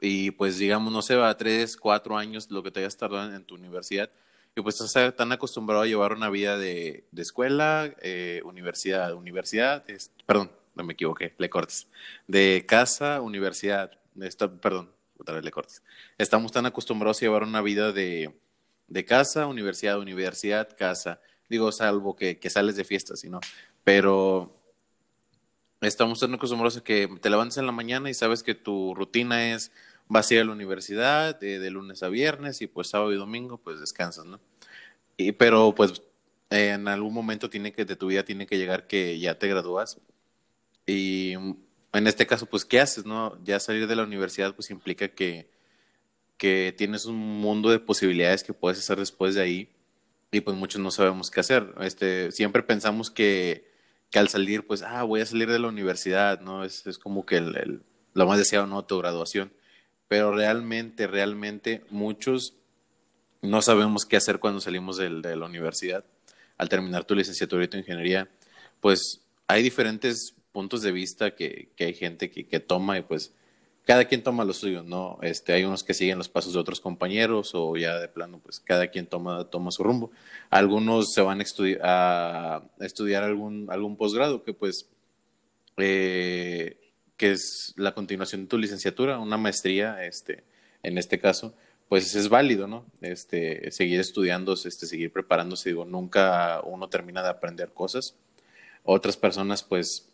Y 0.00 0.30
pues 0.30 0.56
digamos, 0.56 0.92
no 0.92 1.02
sé, 1.02 1.16
va 1.16 1.36
tres, 1.36 1.76
cuatro 1.76 2.16
años 2.16 2.48
lo 2.48 2.62
que 2.62 2.70
te 2.70 2.78
hayas 2.78 2.96
tardado 2.96 3.34
en, 3.34 3.42
tu 3.42 3.56
universidad. 3.56 4.08
Y 4.54 4.60
pues 4.60 4.80
estás 4.80 5.16
tan 5.16 5.32
acostumbrado 5.32 5.82
a 5.82 5.86
llevar 5.86 6.12
una 6.12 6.30
vida 6.30 6.58
de, 6.58 7.06
de 7.10 7.22
escuela, 7.22 7.92
eh, 8.02 8.40
universidad, 8.44 9.14
universidad, 9.14 9.84
perdón, 10.26 10.52
no 10.78 10.84
me 10.84 10.94
equivoqué, 10.94 11.34
le 11.36 11.50
cortes. 11.50 11.88
De 12.26 12.64
casa, 12.66 13.20
universidad, 13.20 13.98
perdón, 14.62 14.90
otra 15.18 15.34
vez 15.34 15.44
le 15.44 15.50
cortes. 15.50 15.82
Estamos 16.16 16.52
tan 16.52 16.64
acostumbrados 16.64 17.18
a 17.18 17.20
llevar 17.20 17.42
una 17.42 17.60
vida 17.60 17.92
de, 17.92 18.34
de 18.86 19.04
casa, 19.04 19.46
universidad, 19.46 19.98
universidad, 19.98 20.74
casa. 20.76 21.20
Digo, 21.48 21.72
salvo 21.72 22.16
que, 22.16 22.38
que 22.38 22.50
sales 22.50 22.76
de 22.76 22.84
fiestas, 22.84 23.24
¿no? 23.24 23.40
Pero 23.84 24.54
estamos 25.80 26.20
tan 26.20 26.34
acostumbrados 26.34 26.76
a 26.78 26.84
que 26.84 27.08
te 27.20 27.30
levantas 27.30 27.58
en 27.58 27.66
la 27.66 27.72
mañana 27.72 28.08
y 28.10 28.14
sabes 28.14 28.42
que 28.42 28.54
tu 28.54 28.94
rutina 28.94 29.52
es 29.52 29.72
vas 30.08 30.30
a 30.30 30.34
ir 30.34 30.40
a 30.40 30.44
la 30.44 30.52
universidad 30.52 31.38
de, 31.38 31.58
de, 31.58 31.70
lunes 31.70 32.02
a 32.02 32.08
viernes 32.08 32.62
y 32.62 32.66
pues 32.66 32.88
sábado 32.88 33.12
y 33.12 33.16
domingo 33.16 33.58
pues 33.58 33.78
descansas, 33.78 34.24
¿no? 34.24 34.40
Y, 35.16 35.32
pero 35.32 35.74
pues 35.74 36.02
en 36.50 36.88
algún 36.88 37.12
momento 37.12 37.50
tiene 37.50 37.72
que 37.72 37.84
de 37.84 37.96
tu 37.96 38.06
vida 38.06 38.24
tiene 38.24 38.46
que 38.46 38.56
llegar 38.56 38.86
que 38.86 39.18
ya 39.18 39.38
te 39.38 39.48
gradúas 39.48 39.98
y 40.88 41.34
en 41.34 42.06
este 42.06 42.26
caso, 42.26 42.46
pues, 42.46 42.64
¿qué 42.64 42.80
haces, 42.80 43.04
no? 43.04 43.38
Ya 43.44 43.60
salir 43.60 43.86
de 43.86 43.96
la 43.96 44.04
universidad, 44.04 44.54
pues, 44.54 44.70
implica 44.70 45.08
que, 45.08 45.50
que 46.38 46.74
tienes 46.76 47.04
un 47.04 47.16
mundo 47.16 47.70
de 47.70 47.78
posibilidades 47.78 48.42
que 48.42 48.54
puedes 48.54 48.78
hacer 48.78 48.98
después 48.98 49.34
de 49.34 49.42
ahí. 49.42 49.74
y 50.30 50.40
pues 50.40 50.56
muchos 50.56 50.80
no 50.80 50.90
sabemos 50.90 51.30
qué 51.30 51.40
hacer. 51.40 51.74
Este, 51.80 52.32
siempre 52.32 52.62
pensamos 52.62 53.10
que, 53.10 53.70
que 54.10 54.18
al 54.18 54.28
salir, 54.28 54.66
pues, 54.66 54.82
ah, 54.82 55.02
voy 55.04 55.20
a 55.20 55.26
salir 55.26 55.50
de 55.50 55.58
la 55.58 55.68
universidad, 55.68 56.40
¿no? 56.40 56.64
Es, 56.64 56.86
es 56.86 56.98
como 56.98 57.26
que 57.26 57.36
el, 57.36 57.56
el, 57.56 57.82
lo 58.14 58.26
más 58.26 58.38
deseado, 58.38 58.66
¿no? 58.66 58.84
Tu 58.84 58.98
graduación. 58.98 59.52
Pero 60.08 60.32
realmente, 60.34 61.06
realmente, 61.06 61.84
muchos 61.90 62.54
no 63.42 63.62
sabemos 63.62 64.06
qué 64.06 64.16
hacer 64.16 64.38
cuando 64.38 64.60
salimos 64.60 64.96
de, 64.96 65.10
de 65.20 65.36
la 65.36 65.46
universidad. 65.46 66.04
Al 66.58 66.68
terminar 66.68 67.04
tu 67.04 67.14
licenciatura 67.14 67.64
y 67.64 67.68
tu 67.68 67.76
ingeniería, 67.78 68.28
pues 68.80 69.22
hay 69.46 69.62
diferentes 69.62 70.37
puntos 70.58 70.82
de 70.82 70.90
vista 70.90 71.36
que, 71.36 71.68
que 71.76 71.84
hay 71.84 71.94
gente 71.94 72.32
que, 72.32 72.48
que 72.48 72.58
toma 72.58 72.98
y 72.98 73.02
pues 73.02 73.32
cada 73.84 74.06
quien 74.06 74.24
toma 74.24 74.44
lo 74.44 74.52
suyo, 74.52 74.82
¿no? 74.82 75.20
Este, 75.22 75.52
hay 75.52 75.62
unos 75.62 75.84
que 75.84 75.94
siguen 75.94 76.18
los 76.18 76.28
pasos 76.28 76.52
de 76.52 76.58
otros 76.58 76.80
compañeros 76.80 77.52
o 77.54 77.76
ya 77.76 77.96
de 78.00 78.08
plano, 78.08 78.40
pues 78.42 78.58
cada 78.58 78.88
quien 78.88 79.06
toma, 79.06 79.44
toma 79.44 79.70
su 79.70 79.84
rumbo. 79.84 80.10
Algunos 80.50 81.12
se 81.12 81.20
van 81.20 81.38
a, 81.38 81.44
estudi 81.44 81.76
a 81.80 82.64
estudiar 82.80 83.22
algún, 83.22 83.68
algún 83.70 83.96
posgrado 83.96 84.42
que 84.42 84.52
pues, 84.52 84.88
eh, 85.76 86.76
que 87.16 87.30
es 87.30 87.72
la 87.76 87.94
continuación 87.94 88.42
de 88.42 88.48
tu 88.48 88.58
licenciatura, 88.58 89.20
una 89.20 89.36
maestría, 89.36 90.04
este, 90.04 90.42
en 90.82 90.98
este 90.98 91.20
caso, 91.20 91.54
pues 91.88 92.16
es 92.16 92.28
válido, 92.28 92.66
¿no? 92.66 92.84
Este, 93.00 93.70
seguir 93.70 94.00
estudiando, 94.00 94.54
este, 94.54 94.86
seguir 94.86 95.12
preparándose, 95.12 95.68
digo, 95.68 95.84
nunca 95.84 96.62
uno 96.64 96.88
termina 96.88 97.22
de 97.22 97.28
aprender 97.28 97.72
cosas. 97.72 98.16
Otras 98.82 99.18
personas, 99.18 99.62
pues, 99.62 100.07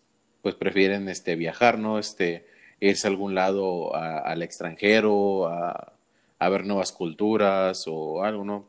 pues 0.45 0.57
prefieren, 0.57 1.09
este, 1.09 1.37
viajar, 1.37 1.79
¿no? 1.79 1.99
Este, 1.99 2.45
irse 2.79 3.07
a 3.07 3.11
algún 3.11 3.35
lado 3.35 3.97
al 3.97 4.43
extranjero, 4.43 5.49
a, 5.49 5.95
ver 6.51 6.67
nuevas 6.67 6.93
culturas 6.93 7.87
o 7.87 8.23
algo. 8.23 8.69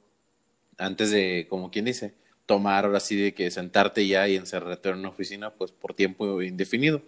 Antes 0.77 1.11
de, 1.11 1.47
como 1.49 1.71
quien 1.71 1.83
dice, 1.83 2.13
tomar 2.45 2.85
ahora 2.85 3.01
sí 3.01 3.17
de 3.17 3.33
que 3.33 3.51
sentarte 3.51 4.07
ya 4.07 4.25
y 4.29 4.37
encerrarte 4.37 4.87
en 4.87 4.99
una 4.99 5.09
oficina, 5.09 5.49
pues 5.49 5.73
por 5.73 5.93
tiempo 5.93 6.41
indefinido. 6.41 7.01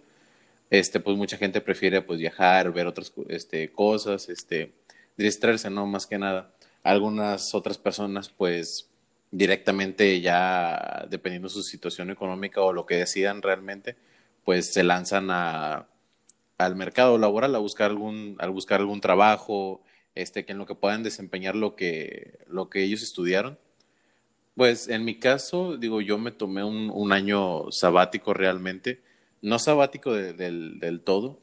Este, 0.68 1.00
pues 1.00 1.16
mucha 1.16 1.38
gente 1.38 1.62
prefiere 1.62 2.02
pues 2.02 2.18
viajar, 2.18 2.70
ver 2.70 2.86
otras 2.86 3.10
este, 3.30 3.72
cosas, 3.72 4.28
este, 4.28 4.72
distraerse, 5.16 5.70
¿no? 5.70 5.86
Más 5.86 6.06
que 6.06 6.18
nada. 6.18 6.50
Algunas 6.82 7.54
otras 7.54 7.78
personas, 7.78 8.28
pues 8.28 8.90
directamente 9.30 10.20
ya, 10.20 11.06
dependiendo 11.08 11.48
de 11.48 11.54
su 11.54 11.62
situación 11.62 12.10
económica 12.10 12.60
o 12.60 12.74
lo 12.74 12.84
que 12.84 12.96
decidan 12.96 13.40
realmente, 13.40 13.96
pues 14.48 14.72
se 14.72 14.82
lanzan 14.82 15.30
a 15.30 15.88
al 16.56 16.74
mercado 16.74 17.18
laboral 17.18 17.54
a 17.54 17.58
buscar 17.58 17.90
algún, 17.90 18.34
al 18.38 18.50
buscar 18.50 18.80
algún 18.80 19.02
trabajo, 19.02 19.82
este, 20.14 20.46
que 20.46 20.52
en 20.52 20.58
lo 20.58 20.64
que 20.64 20.74
puedan 20.74 21.02
desempeñar 21.02 21.54
lo 21.54 21.76
que, 21.76 22.38
lo 22.46 22.70
que 22.70 22.82
ellos 22.82 23.02
estudiaron. 23.02 23.58
Pues 24.54 24.88
en 24.88 25.04
mi 25.04 25.18
caso, 25.18 25.76
digo, 25.76 26.00
yo 26.00 26.16
me 26.16 26.30
tomé 26.30 26.64
un, 26.64 26.88
un 26.88 27.12
año 27.12 27.70
sabático 27.72 28.32
realmente, 28.32 29.02
no 29.42 29.58
sabático 29.58 30.14
de, 30.14 30.32
del, 30.32 30.80
del 30.80 31.02
todo, 31.02 31.40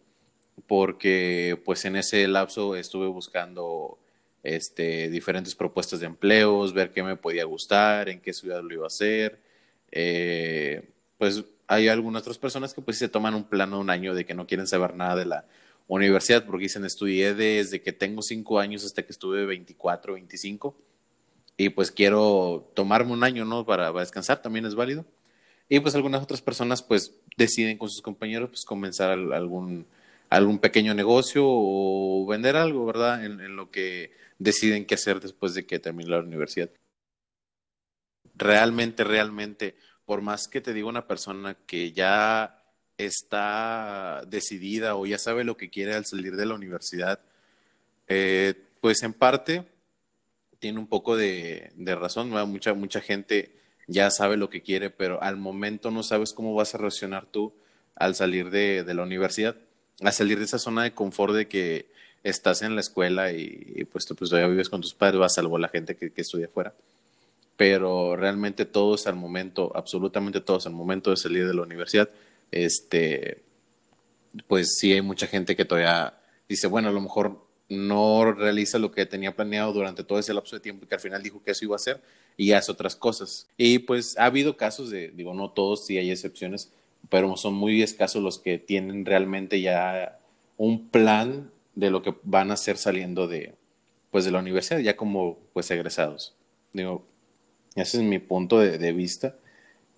porque 0.65 1.61
pues 1.63 1.85
en 1.85 1.97
ese 1.97 2.27
lapso 2.27 2.75
estuve 2.75 3.05
buscando 3.05 3.99
este, 4.41 5.11
diferentes 5.11 5.53
propuestas 5.53 5.99
de 5.99 6.07
empleos, 6.07 6.73
ver 6.73 6.91
qué 6.91 7.03
me 7.03 7.17
podía 7.17 7.45
gustar, 7.45 8.09
en 8.09 8.19
qué 8.19 8.33
ciudad 8.33 8.63
lo 8.63 8.73
iba 8.73 8.85
a 8.85 8.87
hacer. 8.87 9.39
Eh, 9.91 10.89
pues 11.19 11.45
hay 11.67 11.87
algunas 11.87 12.21
otras 12.21 12.37
personas 12.37 12.73
que 12.73 12.81
pues 12.81 12.97
se 12.97 13.09
toman 13.09 13.35
un 13.35 13.45
plano 13.45 13.79
un 13.79 13.89
año 13.89 14.13
de 14.13 14.25
que 14.25 14.33
no 14.33 14.47
quieren 14.47 14.67
saber 14.67 14.95
nada 14.95 15.15
de 15.15 15.25
la 15.25 15.45
universidad 15.87 16.45
porque 16.45 16.63
dicen 16.63 16.85
estudié 16.85 17.33
desde 17.33 17.81
que 17.81 17.93
tengo 17.93 18.21
cinco 18.21 18.59
años 18.59 18.83
hasta 18.83 19.03
que 19.03 19.11
estuve 19.11 19.45
24, 19.45 20.13
25 20.13 20.75
y 21.57 21.69
pues 21.69 21.91
quiero 21.91 22.71
tomarme 22.75 23.13
un 23.13 23.23
año, 23.23 23.45
¿no? 23.45 23.65
Para, 23.65 23.87
para, 23.91 24.01
descansar, 24.01 24.41
también 24.41 24.65
es 24.65 24.75
válido. 24.75 25.05
Y 25.69 25.79
pues 25.79 25.95
algunas 25.95 26.21
otras 26.21 26.41
personas 26.41 26.81
pues 26.81 27.15
deciden 27.37 27.77
con 27.77 27.89
sus 27.89 28.01
compañeros 28.01 28.49
pues 28.49 28.65
comenzar 28.65 29.11
algún, 29.11 29.87
algún 30.29 30.59
pequeño 30.59 30.93
negocio 30.93 31.43
o 31.45 32.25
vender 32.27 32.55
algo, 32.55 32.85
¿verdad? 32.85 33.23
En, 33.25 33.39
en 33.39 33.55
lo 33.55 33.71
que 33.71 34.11
deciden 34.37 34.85
qué 34.85 34.95
hacer 34.95 35.21
después 35.21 35.53
de 35.53 35.65
que 35.65 35.79
termine 35.79 36.09
la 36.09 36.19
universidad. 36.19 36.69
Realmente, 38.35 39.03
realmente 39.05 39.77
por 40.05 40.21
más 40.21 40.47
que 40.47 40.61
te 40.61 40.73
diga 40.73 40.87
una 40.87 41.07
persona 41.07 41.55
que 41.65 41.91
ya 41.91 42.61
está 42.97 44.23
decidida 44.27 44.95
o 44.95 45.05
ya 45.05 45.17
sabe 45.17 45.43
lo 45.43 45.57
que 45.57 45.69
quiere 45.69 45.93
al 45.93 46.05
salir 46.05 46.35
de 46.35 46.45
la 46.45 46.53
universidad, 46.53 47.19
eh, 48.07 48.53
pues 48.81 49.03
en 49.03 49.13
parte 49.13 49.65
tiene 50.59 50.79
un 50.79 50.87
poco 50.87 51.17
de, 51.17 51.71
razón, 51.99 52.29
mucha, 52.49 52.73
mucha 52.73 53.01
gente 53.01 53.55
ya 53.87 54.09
sabe 54.09 54.37
lo 54.37 54.49
que 54.49 54.61
quiere, 54.61 54.89
pero 54.89 55.21
al 55.21 55.37
momento 55.37 55.91
no 55.91 56.03
sabes 56.03 56.33
cómo 56.33 56.55
vas 56.55 56.73
a 56.73 56.77
reaccionar 56.77 57.25
tú 57.25 57.53
al 57.95 58.15
salir 58.15 58.49
de, 58.49 58.83
de 58.83 58.93
la 58.93 59.03
universidad, 59.03 59.55
al 60.01 60.13
salir 60.13 60.39
de 60.39 60.45
esa 60.45 60.59
zona 60.59 60.83
de 60.83 60.93
confort 60.93 61.33
de 61.33 61.47
que 61.47 61.87
estás 62.23 62.61
en 62.61 62.75
la 62.75 62.81
escuela 62.81 63.31
y, 63.31 63.73
y 63.75 63.83
pues 63.85 64.05
tú 64.05 64.15
pues, 64.15 64.29
todavía 64.29 64.49
vives 64.49 64.69
con 64.69 64.81
tus 64.81 64.93
padres, 64.93 65.19
vas 65.19 65.35
salvo 65.35 65.57
la 65.57 65.69
gente 65.69 65.95
que, 65.95 66.11
que 66.11 66.21
estudia 66.21 66.47
afuera 66.47 66.73
pero 67.57 68.15
realmente 68.15 68.65
todos 68.65 69.07
al 69.07 69.15
momento, 69.15 69.71
absolutamente 69.75 70.41
todos 70.41 70.67
al 70.67 70.73
momento 70.73 71.11
de 71.11 71.17
salir 71.17 71.47
de 71.47 71.53
la 71.53 71.61
universidad, 71.61 72.09
este, 72.51 73.43
pues 74.47 74.77
sí 74.77 74.93
hay 74.93 75.01
mucha 75.01 75.27
gente 75.27 75.55
que 75.55 75.65
todavía 75.65 76.19
dice, 76.49 76.67
bueno, 76.67 76.89
a 76.89 76.91
lo 76.91 77.01
mejor 77.01 77.45
no 77.69 78.31
realiza 78.31 78.77
lo 78.77 78.91
que 78.91 79.05
tenía 79.05 79.35
planeado 79.35 79.73
durante 79.73 80.03
todo 80.03 80.19
ese 80.19 80.33
lapso 80.33 80.55
de 80.55 80.61
tiempo 80.61 80.85
y 80.85 80.87
que 80.87 80.95
al 80.95 81.01
final 81.01 81.23
dijo 81.23 81.41
que 81.43 81.51
eso 81.51 81.65
iba 81.65 81.75
a 81.75 81.77
hacer 81.77 82.01
y 82.37 82.51
hace 82.51 82.71
otras 82.71 82.95
cosas. 82.95 83.47
Y 83.57 83.79
pues 83.79 84.17
ha 84.17 84.25
habido 84.25 84.57
casos 84.57 84.89
de, 84.89 85.09
digo, 85.09 85.33
no 85.33 85.51
todos, 85.51 85.85
sí 85.85 85.97
hay 85.97 86.11
excepciones, 86.11 86.71
pero 87.09 87.35
son 87.37 87.53
muy 87.53 87.81
escasos 87.81 88.21
los 88.21 88.39
que 88.39 88.57
tienen 88.57 89.05
realmente 89.05 89.61
ya 89.61 90.19
un 90.57 90.89
plan 90.89 91.51
de 91.73 91.89
lo 91.89 92.01
que 92.01 92.15
van 92.23 92.51
a 92.51 92.55
hacer 92.55 92.77
saliendo 92.77 93.27
de, 93.27 93.53
pues, 94.11 94.25
de 94.25 94.31
la 94.31 94.39
universidad, 94.39 94.79
ya 94.79 94.95
como 94.95 95.39
pues 95.53 95.69
egresados. 95.71 96.35
Digo, 96.73 97.05
ese 97.75 97.97
es 97.97 98.03
mi 98.03 98.19
punto 98.19 98.59
de, 98.59 98.77
de 98.77 98.93
vista. 98.93 99.35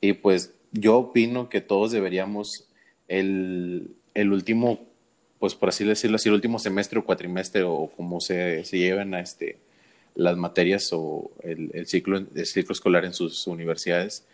Y 0.01 0.13
pues 0.13 0.53
yo 0.71 0.97
opino 0.97 1.49
que 1.49 1.61
todos 1.61 1.91
deberíamos 1.91 2.67
el, 3.07 3.95
el, 4.13 4.31
último, 4.31 4.85
pues 5.39 5.55
por 5.55 5.69
así 5.69 5.85
decirlo 5.85 6.15
así, 6.15 6.29
el 6.29 6.35
último 6.35 6.59
semestre 6.59 6.99
o 6.99 7.05
cuatrimestre 7.05 7.63
o 7.63 7.89
como 7.95 8.19
se, 8.19 8.63
se 8.65 8.77
lleven 8.77 9.13
a 9.13 9.21
este, 9.21 9.57
las 10.15 10.37
materias 10.37 10.89
o 10.91 11.31
el, 11.43 11.71
el, 11.73 11.87
ciclo, 11.87 12.17
el 12.17 12.45
ciclo 12.45 12.73
escolar 12.73 13.05
en 13.05 13.13
sus 13.13 13.47
universidades, 13.47 14.25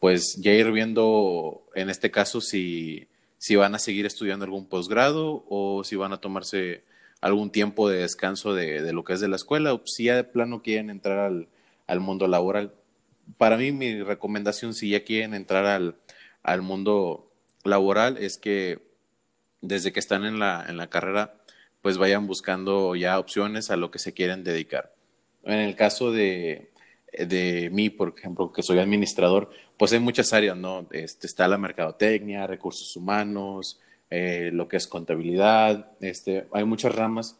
pues 0.00 0.36
ya 0.36 0.52
ir 0.52 0.70
viendo 0.72 1.62
en 1.74 1.90
este 1.90 2.10
caso 2.10 2.40
si, 2.40 3.06
si 3.38 3.56
van 3.56 3.74
a 3.74 3.78
seguir 3.78 4.06
estudiando 4.06 4.44
algún 4.44 4.66
posgrado 4.66 5.44
o 5.48 5.84
si 5.84 5.96
van 5.96 6.12
a 6.12 6.20
tomarse 6.20 6.82
algún 7.20 7.50
tiempo 7.50 7.88
de 7.88 7.98
descanso 7.98 8.54
de, 8.54 8.82
de 8.82 8.92
lo 8.92 9.04
que 9.04 9.12
es 9.12 9.20
de 9.20 9.28
la 9.28 9.36
escuela 9.36 9.74
o 9.74 9.82
si 9.84 10.04
ya 10.04 10.16
de 10.16 10.24
plano 10.24 10.62
quieren 10.62 10.90
entrar 10.90 11.18
al, 11.20 11.48
al 11.86 12.00
mundo 12.00 12.26
laboral 12.26 12.72
para 13.38 13.56
mí 13.56 13.72
mi 13.72 14.02
recomendación 14.02 14.74
si 14.74 14.90
ya 14.90 15.04
quieren 15.04 15.34
entrar 15.34 15.66
al, 15.66 15.96
al 16.42 16.62
mundo 16.62 17.32
laboral 17.64 18.18
es 18.18 18.38
que 18.38 18.80
desde 19.60 19.92
que 19.92 20.00
están 20.00 20.24
en 20.24 20.38
la, 20.38 20.64
en 20.68 20.76
la 20.76 20.88
carrera 20.88 21.36
pues 21.82 21.98
vayan 21.98 22.26
buscando 22.26 22.94
ya 22.94 23.18
opciones 23.18 23.70
a 23.70 23.76
lo 23.76 23.90
que 23.90 23.98
se 23.98 24.14
quieren 24.14 24.44
dedicar. 24.44 24.94
En 25.42 25.58
el 25.58 25.74
caso 25.74 26.12
de, 26.12 26.70
de 27.12 27.70
mí, 27.72 27.90
por 27.90 28.14
ejemplo, 28.16 28.52
que 28.52 28.62
soy 28.62 28.78
administrador, 28.78 29.50
pues 29.76 29.92
hay 29.92 29.98
muchas 29.98 30.32
áreas, 30.32 30.56
¿no? 30.56 30.86
Este, 30.92 31.26
está 31.26 31.48
la 31.48 31.58
mercadotecnia, 31.58 32.46
recursos 32.46 32.94
humanos, 32.96 33.80
eh, 34.10 34.50
lo 34.52 34.68
que 34.68 34.76
es 34.76 34.86
contabilidad, 34.86 35.90
este, 36.00 36.46
hay 36.52 36.64
muchas 36.64 36.94
ramas 36.94 37.38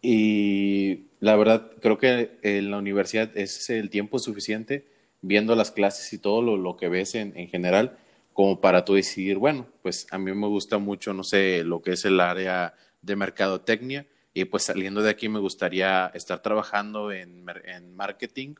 y 0.00 1.06
la 1.20 1.36
verdad, 1.36 1.70
creo 1.80 1.98
que 1.98 2.38
en 2.42 2.70
la 2.70 2.78
universidad 2.78 3.36
es 3.36 3.70
el 3.70 3.90
tiempo 3.90 4.18
suficiente 4.18 4.86
viendo 5.22 5.54
las 5.54 5.70
clases 5.70 6.12
y 6.12 6.18
todo 6.18 6.42
lo, 6.42 6.56
lo 6.56 6.76
que 6.76 6.88
ves 6.88 7.14
en, 7.14 7.36
en, 7.36 7.48
general 7.48 7.98
como 8.32 8.60
para 8.60 8.84
tú 8.84 8.94
decidir, 8.94 9.36
bueno, 9.36 9.66
pues 9.82 10.06
a 10.10 10.18
mí 10.18 10.32
me 10.32 10.46
gusta 10.46 10.78
mucho, 10.78 11.12
no 11.12 11.24
sé, 11.24 11.62
lo 11.62 11.82
que 11.82 11.92
es 11.92 12.04
el 12.06 12.20
área 12.20 12.74
de 13.02 13.16
mercadotecnia 13.16 14.06
y 14.32 14.44
pues 14.46 14.64
saliendo 14.64 15.02
de 15.02 15.10
aquí 15.10 15.28
me 15.28 15.40
gustaría 15.40 16.10
estar 16.14 16.40
trabajando 16.40 17.12
en, 17.12 17.44
en 17.64 17.94
marketing 17.94 18.54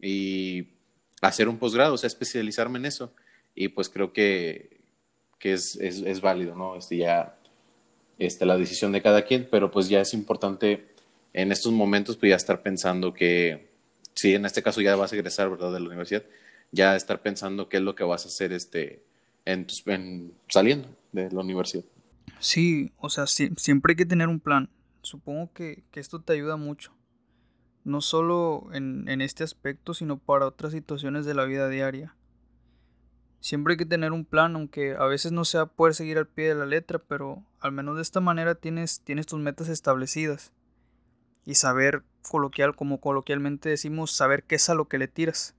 y 0.00 0.68
hacer 1.22 1.48
un 1.48 1.58
posgrado, 1.58 1.94
o 1.94 1.98
sea, 1.98 2.08
especializarme 2.08 2.78
en 2.78 2.86
eso. 2.86 3.12
Y 3.54 3.68
pues 3.68 3.88
creo 3.88 4.12
que, 4.12 4.80
que 5.38 5.54
es, 5.54 5.76
es, 5.76 6.00
es 6.00 6.20
válido, 6.20 6.54
¿no? 6.54 6.76
Este 6.76 6.98
ya 6.98 7.38
este, 8.18 8.44
la 8.44 8.56
decisión 8.56 8.92
de 8.92 9.02
cada 9.02 9.24
quien, 9.24 9.48
pero 9.50 9.70
pues 9.70 9.88
ya 9.88 10.00
es 10.00 10.12
importante 10.14 10.88
en 11.36 11.52
estos 11.52 11.70
momentos 11.70 12.16
pues 12.16 12.30
ya 12.30 12.36
estar 12.36 12.62
pensando 12.62 13.12
que, 13.12 13.70
si 14.14 14.34
en 14.34 14.46
este 14.46 14.62
caso 14.62 14.80
ya 14.80 14.96
vas 14.96 15.12
a 15.12 15.16
egresar, 15.16 15.50
¿verdad?, 15.50 15.70
de 15.70 15.80
la 15.80 15.86
universidad, 15.86 16.24
ya 16.72 16.96
estar 16.96 17.20
pensando 17.20 17.68
qué 17.68 17.76
es 17.76 17.82
lo 17.82 17.94
que 17.94 18.04
vas 18.04 18.24
a 18.24 18.28
hacer 18.28 18.52
este, 18.52 19.04
en, 19.44 19.66
en 19.84 20.32
saliendo 20.48 20.88
de 21.12 21.30
la 21.30 21.40
universidad. 21.40 21.84
Sí, 22.40 22.92
o 22.96 23.10
sea, 23.10 23.26
si, 23.26 23.50
siempre 23.58 23.92
hay 23.92 23.96
que 23.96 24.06
tener 24.06 24.28
un 24.28 24.40
plan. 24.40 24.70
Supongo 25.02 25.52
que, 25.52 25.84
que 25.90 26.00
esto 26.00 26.22
te 26.22 26.32
ayuda 26.32 26.56
mucho. 26.56 26.92
no 27.84 28.00
solo 28.00 28.68
en, 28.72 29.08
en 29.08 29.20
este 29.20 29.44
aspecto, 29.44 29.94
sino 29.94 30.18
para 30.18 30.46
otras 30.46 30.72
situaciones 30.72 31.24
de 31.24 31.34
la 31.34 31.44
vida 31.44 31.68
diaria. 31.68 32.16
Siempre 33.40 33.74
hay 33.74 33.76
que 33.76 33.86
tener 33.86 34.10
un 34.10 34.24
plan, 34.24 34.56
aunque 34.56 34.96
a 34.96 35.04
veces 35.04 35.30
no 35.30 35.44
sea 35.44 35.66
poder 35.66 35.94
seguir 35.94 36.18
al 36.18 36.26
pie 36.26 36.48
de 36.48 36.56
la 36.56 36.66
letra, 36.66 36.98
pero 36.98 37.44
al 37.60 37.70
menos 37.70 37.94
de 37.94 38.02
esta 38.02 38.20
manera 38.20 38.56
tienes, 38.56 39.02
tienes 39.02 39.26
tus 39.26 39.38
metas 39.38 39.68
establecidas. 39.68 40.52
Y 41.46 41.54
saber 41.54 42.02
coloquial, 42.28 42.76
como 42.76 43.00
coloquialmente 43.00 43.70
decimos, 43.70 44.10
saber 44.12 44.42
qué 44.44 44.56
es 44.56 44.68
a 44.68 44.74
lo 44.74 44.88
que 44.88 44.98
le 44.98 45.08
tiras. 45.08 45.54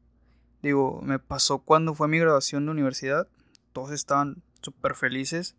Digo, 0.61 1.01
me 1.01 1.17
pasó 1.17 1.59
cuando 1.59 1.95
fue 1.95 2.07
mi 2.07 2.19
graduación 2.19 2.65
de 2.65 2.71
universidad, 2.71 3.27
todos 3.73 3.91
estaban 3.91 4.43
súper 4.61 4.93
felices 4.93 5.55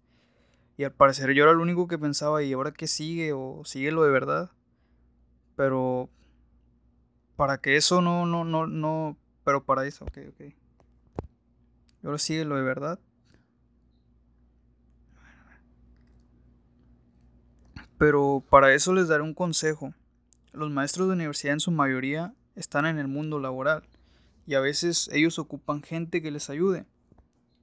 y 0.79 0.85
al 0.85 0.93
parecer 0.93 1.33
yo 1.33 1.43
era 1.43 1.53
el 1.53 1.59
único 1.59 1.89
que 1.89 1.99
pensaba, 1.99 2.43
¿y 2.43 2.53
ahora 2.53 2.73
qué 2.73 2.87
sigue? 2.87 3.33
¿O 3.33 3.63
sigue 3.65 3.91
lo 3.91 4.05
de 4.05 4.13
verdad? 4.13 4.53
Pero 5.57 6.09
para 7.35 7.59
que 7.59 7.77
eso 7.77 8.01
no, 8.01 8.27
no, 8.27 8.45
no, 8.45 8.69
no, 8.69 9.17
pero 9.45 9.65
para 9.65 9.85
eso, 9.87 10.05
ok, 10.05 10.19
ok. 10.29 10.41
Y 12.03 12.07
ahora 12.07 12.19
sigue 12.19 12.45
lo 12.45 12.55
de 12.55 12.63
verdad. 12.63 13.01
Pero 17.99 18.45
para 18.49 18.73
eso 18.73 18.93
les 18.93 19.09
daré 19.09 19.25
un 19.25 19.35
consejo. 19.35 19.93
Los 20.53 20.71
maestros 20.71 21.09
de 21.09 21.15
universidad 21.15 21.55
en 21.55 21.61
su 21.61 21.71
mayoría 21.71 22.35
están 22.57 22.87
en 22.87 22.99
el 22.99 23.09
mundo 23.09 23.39
laboral 23.39 23.83
y 24.47 24.55
a 24.55 24.61
veces 24.61 25.11
ellos 25.13 25.39
ocupan 25.39 25.83
gente 25.83 26.23
que 26.23 26.31
les 26.31 26.51
ayude. 26.51 26.87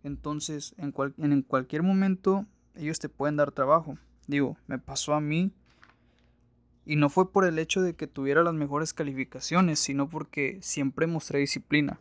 Entonces, 0.04 0.76
en, 0.78 0.93
en 1.17 1.41
cualquier 1.41 1.82
momento 1.82 2.45
ellos 2.76 3.00
te 3.00 3.10
pueden 3.10 3.38
dar 3.38 3.52
trabajo. 3.52 3.98
Digo, 4.28 4.58
me 4.67 4.78
pasó 4.78 5.13
a 5.13 5.21
mí 5.21 5.52
y 6.86 6.95
no 6.95 7.10
fue 7.10 7.32
por 7.32 7.45
el 7.45 7.58
hecho 7.58 7.82
de 7.82 7.95
que 7.95 8.08
tuviera 8.08 8.43
las 8.43 8.54
mejores 8.54 8.93
calificaciones, 8.93 9.80
sino 9.80 10.08
porque 10.08 10.60
siempre 10.62 11.08
mostré 11.08 11.39
disciplina. 11.39 12.00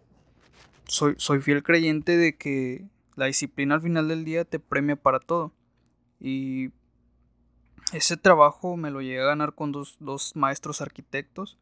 Soy, 0.87 1.15
soy 1.17 1.41
fiel 1.41 1.63
creyente 1.63 2.19
de 2.19 2.37
que 2.37 2.87
la 3.17 3.27
disciplina 3.27 3.77
al 3.77 3.81
final 3.81 4.09
del 4.09 4.25
día 4.25 4.45
te 4.45 4.59
premia 4.59 4.97
para 4.97 5.21
todo. 5.21 5.53
Y 6.21 6.71
ese 7.93 8.17
trabajo 8.17 8.77
me 8.77 8.91
lo 8.91 9.01
llegué 9.01 9.21
a 9.21 9.27
ganar 9.27 9.55
con 9.55 9.73
dos, 9.73 9.97
dos 10.01 10.35
maestros 10.37 10.81
arquitectos. 10.81 11.59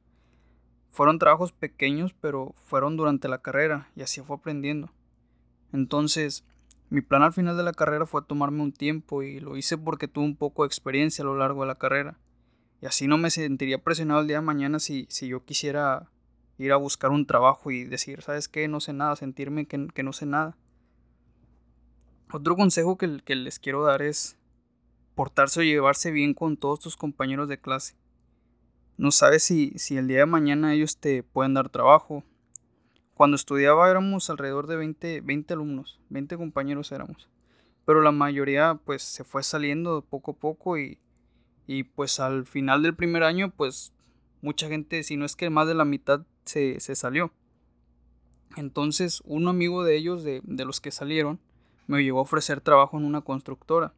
Fueron 0.91 1.19
trabajos 1.19 1.53
pequeños, 1.53 2.15
pero 2.21 2.55
fueron 2.65 2.97
durante 2.97 3.29
la 3.29 3.43
carrera 3.43 3.91
y 3.97 4.03
así 4.03 4.21
fue 4.21 4.37
aprendiendo. 4.37 4.91
Entonces, 5.73 6.45
mi 6.91 7.01
plan 7.01 7.23
al 7.23 7.33
final 7.33 7.57
de 7.57 7.63
la 7.63 7.73
carrera 7.73 8.05
fue 8.05 8.23
tomarme 8.23 8.63
un 8.63 8.73
tiempo 8.73 9.23
y 9.23 9.41
lo 9.41 9.57
hice 9.57 9.79
porque 9.79 10.09
tuve 10.09 10.27
un 10.27 10.37
poco 10.37 10.63
de 10.63 10.67
experiencia 10.67 11.23
a 11.23 11.27
lo 11.27 11.37
largo 11.37 11.63
de 11.63 11.69
la 11.69 11.79
carrera. 11.79 12.19
Y 12.83 12.87
así 12.87 13.07
no 13.07 13.17
me 13.17 13.31
sentiría 13.31 13.83
presionado 13.83 14.21
el 14.21 14.27
día 14.27 14.39
de 14.39 14.43
mañana 14.43 14.79
si, 14.79 15.07
si 15.09 15.29
yo 15.29 15.45
quisiera 15.45 16.11
ir 16.59 16.73
a 16.73 16.77
buscar 16.77 17.11
un 17.11 17.27
trabajo 17.27 17.71
y 17.71 17.85
decir, 17.85 18.23
¿sabes 18.23 18.49
qué? 18.49 18.69
No 18.69 18.81
sé 18.81 18.93
nada, 18.93 19.17
sentirme 19.17 19.67
que, 19.67 20.03
no 20.03 20.13
sé 20.13 20.27
nada. 20.27 20.57
Otro 22.31 22.57
consejo 22.57 22.99
que, 22.99 23.21
que 23.25 23.37
les 23.37 23.59
quiero 23.59 23.85
dar 23.85 24.03
es 24.03 24.37
portarse 25.15 25.61
o 25.61 25.63
llevarse 25.63 26.11
bien 26.11 26.35
con 26.35 26.57
todos 26.57 26.81
tus 26.81 26.97
compañeros 26.97 27.49
de 27.49 27.61
clase. 27.61 27.95
No 28.97 29.11
sabes 29.11 29.43
si, 29.43 29.73
si 29.77 29.97
el 29.97 30.09
día 30.09 30.19
de 30.19 30.27
mañana 30.27 30.75
ellos 30.75 30.97
te 30.97 31.23
pueden 31.23 31.55
dar 31.55 31.69
trabajo, 31.69 32.25
cuando 33.15 33.37
estudiaba 33.37 33.91
éramos 33.91 34.31
alrededor 34.31 34.67
de 34.67 34.77
20, 34.77 35.21
20 35.21 35.55
alumnos, 35.55 36.01
20 36.09 36.37
compañeros 36.37 36.93
éramos. 36.93 37.29
Pero 37.85 38.01
la 38.01 38.13
mayoría 38.13 38.81
pues 38.85 39.03
se 39.03 39.25
fue 39.25 39.43
saliendo 39.43 40.03
poco 40.03 40.33
a 40.33 40.35
poco 40.35 40.79
y, 40.79 40.99
y 41.67 41.85
pues 41.85 42.21
al 42.21 42.47
final 42.47 42.83
del 42.83 42.95
primer 42.95 43.23
año 43.23 43.51
pues 43.51 43.93
mucha 44.41 44.69
gente, 44.69 45.03
si 45.03 45.17
no 45.17 45.25
es 45.25 45.37
que 45.37 45.51
más 45.51 45.69
de 45.69 45.75
la 45.75 45.85
mitad 45.85 46.27
se, 46.45 46.81
se 46.81 46.95
salió. 46.95 47.33
Entonces 48.57 49.23
un 49.25 49.49
amigo 49.49 49.85
de 49.85 49.97
ellos, 49.97 50.25
de, 50.25 50.41
de, 50.45 50.65
los 50.65 50.81
que 50.81 50.91
salieron, 50.91 51.41
me 51.87 52.03
llegó 52.03 52.19
a 52.19 52.23
ofrecer 52.23 52.61
trabajo 52.61 52.99
en 52.99 53.05
una 53.05 53.23
constructora. 53.23 53.95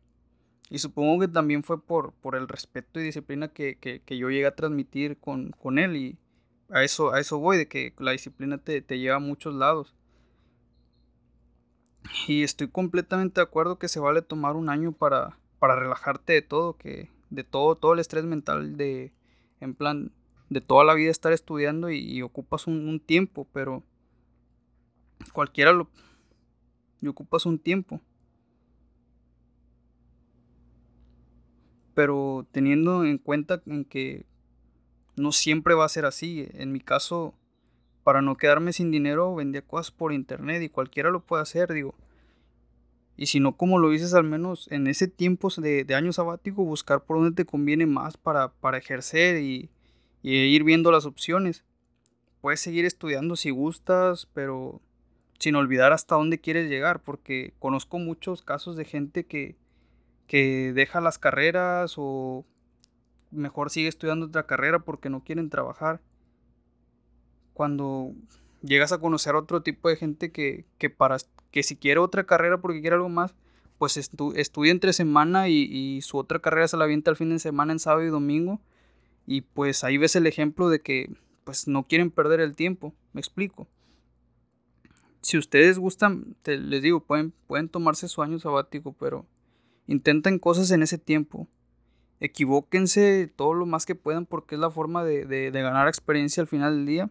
Y 0.71 0.79
supongo 0.79 1.21
que 1.21 1.29
también 1.29 1.63
fue 1.63 1.83
por, 1.83 2.13
por 2.13 2.37
el 2.37 2.49
respeto 2.49 2.99
y 2.99 3.05
disciplina 3.05 3.49
que, 3.49 3.77
que, 3.77 4.01
que 4.01 4.17
yo 4.17 4.31
llegué 4.31 4.47
a 4.47 4.55
transmitir 4.55 5.19
con, 5.19 5.51
con 5.51 5.79
él 5.79 5.97
y, 5.97 6.19
a 6.71 6.83
eso, 6.83 7.13
a 7.13 7.21
eso 7.21 7.39
voy, 7.39 7.57
de 7.57 7.69
que 7.69 7.95
la 7.99 8.13
disciplina 8.13 8.59
te, 8.59 8.83
lleva 8.99 9.17
a 9.17 9.21
muchos 9.21 9.55
lados. 9.55 9.95
Y 12.27 12.43
estoy 12.43 12.69
completamente 12.69 13.41
de 13.41 13.45
acuerdo 13.45 13.79
que 13.79 13.89
se 13.89 14.01
vale 14.01 14.23
tomar 14.23 14.57
un 14.57 14.69
año 14.69 14.93
para, 14.93 15.39
para 15.59 15.77
relajarte 15.77 16.33
de 16.33 16.43
todo, 16.43 16.77
que 16.77 17.11
de 17.31 17.45
todo, 17.45 17.77
todo 17.77 17.95
el 17.95 18.01
estrés 18.01 18.25
mental 18.25 18.77
de, 18.77 19.13
en 19.61 19.75
plan, 19.75 20.13
de 20.51 20.61
toda 20.61 20.85
la 20.85 20.95
vida 20.95 21.11
estar 21.11 21.33
estudiando 21.33 21.91
y, 21.91 22.23
ocupas 22.23 22.67
un, 22.67 23.01
tiempo, 23.01 23.47
pero 23.53 23.83
cualquiera 25.33 25.73
lo, 25.73 25.89
y 27.01 27.09
ocupas 27.09 27.47
un 27.47 27.59
tiempo. 27.59 28.01
Pero 31.95 32.47
teniendo 32.53 33.05
en 33.05 33.19
cuenta 33.19 33.63
en 33.67 33.85
que 33.85 34.27
no 35.17 35.33
siempre 35.33 35.75
va 35.75 35.85
a 35.85 35.89
ser 35.89 36.07
así. 36.07 36.49
En 36.55 36.73
mi 36.73 36.81
caso, 36.81 37.35
para 38.03 38.23
no 38.23 38.37
quedarme 38.37 38.73
sin 38.73 38.91
dinero, 38.91 39.35
vendía 39.35 39.63
cosas 39.63 39.91
por 39.91 40.13
internet 40.13 40.63
y 40.63 40.69
cualquiera 40.69 41.11
lo 41.11 41.21
puede 41.21 41.43
hacer, 41.43 41.73
digo. 41.73 41.95
Y 43.17 43.27
si 43.27 43.39
no, 43.39 43.57
como 43.57 43.79
lo 43.79 43.91
dices, 43.91 44.13
al 44.15 44.25
menos 44.25 44.67
en 44.73 44.87
ese 44.89 45.07
tiempo 45.07 45.49
de, 45.57 45.87
año 45.95 46.13
sabático, 46.13 46.65
buscar 46.65 47.05
por 47.05 47.19
dónde 47.19 47.35
te 47.35 47.45
conviene 47.45 47.87
más 47.87 48.17
para, 48.17 48.49
para 48.49 48.79
ejercer 48.79 49.41
y, 49.41 49.71
ir 50.23 50.65
viendo 50.65 50.91
las 50.91 51.07
opciones. 51.07 51.65
Puedes 52.41 52.61
seguir 52.61 52.85
estudiando 52.85 53.37
si 53.37 53.51
gustas, 53.51 54.27
pero 54.33 54.81
sin 55.39 55.55
olvidar 55.55 55.93
hasta 55.93 56.17
dónde 56.17 56.41
quieres 56.41 56.69
llegar, 56.69 57.03
porque 57.03 57.53
conozco 57.59 57.99
muchos 57.99 58.43
casos 58.43 58.77
de 58.77 58.85
gente 58.85 59.25
que, 59.27 59.57
que 60.27 60.73
deja 60.73 61.01
las 61.01 61.19
carreras 61.19 61.95
o 61.97 62.45
mejor 63.31 63.71
sigue 63.71 63.89
estudiando 63.89 64.27
otra 64.27 64.47
carrera 64.47 64.79
porque 64.81 65.11
no 65.11 65.23
quieren 65.23 65.51
trabajar. 65.51 66.01
Cuando 67.53 68.13
llegas 68.63 68.93
a 68.93 68.99
conocer 68.99 69.35
a 69.35 69.39
otro 69.39 69.63
tipo 69.63 69.89
de 69.89 69.97
gente 69.97 70.33
que, 70.33 70.65
para 70.97 71.19
que 71.51 71.63
si 71.63 71.77
quiere 71.77 72.01
otra 72.01 72.25
carrera 72.25 72.59
porque 72.59 72.81
quiere 72.81 72.97
algo 72.97 73.09
más, 73.09 73.35
pues 73.79 73.97
estudia 73.97 74.71
entre 74.71 74.93
semana 74.93 75.49
y, 75.49 76.01
su 76.03 76.17
otra 76.17 76.39
carrera 76.39 76.69
se 76.69 76.77
la 76.77 76.85
avienta 76.85 77.11
el 77.11 77.17
fin 77.17 77.31
de 77.31 77.39
semana 77.39 77.73
en 77.73 77.79
sábado 77.79 78.05
y 78.05 78.09
domingo. 78.09 78.61
Y 79.27 79.43
pues 79.43 79.85
ahí 79.85 79.99
ves 79.99 80.17
el 80.17 80.27
ejemplo 80.27 80.69
de 80.69 80.81
que 80.81 81.11
pues 81.45 81.69
no 81.69 81.87
quieren 81.87 82.11
perder 82.11 82.41
el 82.41 82.55
tiempo. 82.55 82.95
Me 83.13 83.21
explico. 83.21 83.67
Si 85.21 85.39
ustedes 85.39 85.79
gustan, 85.79 86.37
les 86.45 86.83
digo, 86.83 87.01
pueden, 87.01 87.33
pueden 87.47 87.69
tomarse 87.69 88.09
su 88.09 88.23
año 88.23 88.39
sabático, 88.39 88.93
pero 88.93 89.27
intenten 89.87 90.39
cosas 90.39 90.71
en 90.71 90.83
ese 90.83 90.99
tiempo 90.99 91.49
equivóquense 92.21 93.31
todo 93.35 93.55
lo 93.55 93.67
más 93.67 93.87
que 93.87 93.95
puedan 93.95 94.27
porque 94.27 94.55
es 94.55 94.61
la 94.61 94.71
forma 94.71 95.05
de, 95.05 95.51
ganar 95.53 95.89
experiencia 95.89 96.41
al 96.41 96.47
final 96.47 96.77
del 96.77 96.87
día. 96.87 97.11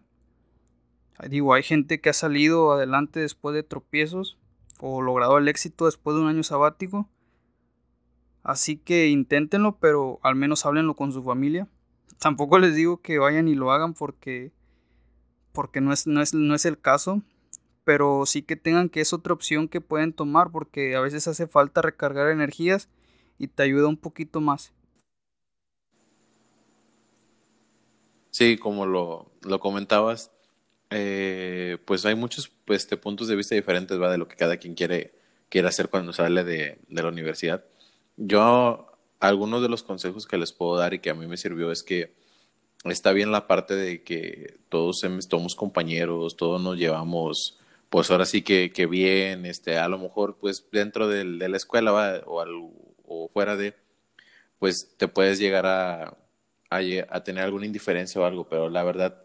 Digo, 1.28 1.54
hay 1.54 1.62
gente 1.62 2.00
que 2.00 2.10
ha 2.10 2.14
salido 2.14 2.72
adelante 2.72 3.20
después 3.20 3.54
de 3.54 3.62
tropiezos 3.62 4.38
o 4.80 5.00
logrado 5.00 5.38
el 5.38 5.46
éxito 5.46 5.86
después 5.86 6.16
de 6.16 6.22
un 6.22 6.28
año 6.28 6.42
sabático. 6.42 7.08
Así 8.42 8.76
que 8.76 9.08
inténtenlo, 9.08 9.78
pero 9.78 10.18
al 10.22 10.34
menos 10.34 10.66
háblenlo 10.66 10.94
con 10.94 11.12
su 11.12 11.22
familia. 11.22 11.68
Tampoco 12.18 12.58
les 12.58 12.74
digo 12.74 13.00
que 13.00 13.18
vayan 13.18 13.48
y 13.48 13.54
lo 13.54 13.70
hagan 13.70 13.94
porque, 13.94 14.52
porque 15.52 15.80
no, 15.80 15.92
es, 15.92 16.06
no, 16.06 16.20
es, 16.20 16.34
no 16.34 16.54
es 16.54 16.64
el 16.64 16.78
caso. 16.78 17.22
Pero 17.84 18.24
sí 18.26 18.42
que 18.42 18.56
tengan 18.56 18.88
que 18.88 19.00
es 19.00 19.12
otra 19.12 19.34
opción 19.34 19.68
que 19.68 19.80
pueden 19.80 20.12
tomar 20.12 20.50
porque 20.50 20.96
a 20.96 21.00
veces 21.00 21.28
hace 21.28 21.46
falta 21.46 21.82
recargar 21.82 22.30
energías 22.30 22.88
y 23.38 23.48
te 23.48 23.62
ayuda 23.62 23.88
un 23.88 23.96
poquito 23.96 24.40
más. 24.40 24.72
Sí, 28.30 28.56
como 28.56 28.84
lo, 28.86 29.30
lo 29.42 29.60
comentabas, 29.60 30.32
eh, 30.90 31.78
pues 31.84 32.04
hay 32.04 32.14
muchos 32.14 32.50
pues, 32.64 32.86
puntos 33.00 33.28
de 33.28 33.36
vista 33.36 33.54
diferentes 33.54 34.00
¿va? 34.00 34.10
de 34.10 34.18
lo 34.18 34.26
que 34.26 34.36
cada 34.36 34.56
quien 34.56 34.74
quiere, 34.74 35.14
quiere 35.48 35.68
hacer 35.68 35.88
cuando 35.88 36.12
sale 36.12 36.42
de, 36.42 36.78
de 36.88 37.02
la 37.02 37.08
universidad. 37.08 37.64
Yo, 38.16 38.86
algunos 39.20 39.62
de 39.62 39.68
los 39.68 39.82
consejos 39.82 40.26
que 40.26 40.38
les 40.38 40.52
puedo 40.52 40.76
dar 40.76 40.94
y 40.94 40.98
que 40.98 41.10
a 41.10 41.14
mí 41.14 41.26
me 41.26 41.36
sirvió 41.36 41.70
es 41.70 41.82
que 41.82 42.14
está 42.84 43.12
bien 43.12 43.32
la 43.32 43.46
parte 43.46 43.74
de 43.74 44.02
que 44.02 44.58
todos 44.68 45.00
somos 45.28 45.54
compañeros, 45.54 46.36
todos 46.36 46.60
nos 46.60 46.76
llevamos, 46.76 47.58
pues 47.94 48.10
ahora 48.10 48.26
sí 48.26 48.42
que, 48.42 48.72
que 48.72 48.86
bien, 48.86 49.46
este, 49.46 49.78
a 49.78 49.86
lo 49.86 49.98
mejor 49.98 50.36
pues 50.40 50.66
dentro 50.72 51.06
de, 51.06 51.24
de 51.24 51.48
la 51.48 51.56
escuela 51.56 51.92
¿va? 51.92 52.22
O, 52.26 52.40
al, 52.40 52.50
o 53.06 53.28
fuera 53.32 53.54
de, 53.54 53.76
pues 54.58 54.96
te 54.96 55.06
puedes 55.06 55.38
llegar 55.38 55.64
a, 55.64 56.16
a, 56.70 57.22
tener 57.22 57.44
alguna 57.44 57.66
indiferencia 57.66 58.20
o 58.20 58.24
algo, 58.24 58.48
pero 58.48 58.68
la 58.68 58.82
verdad, 58.82 59.22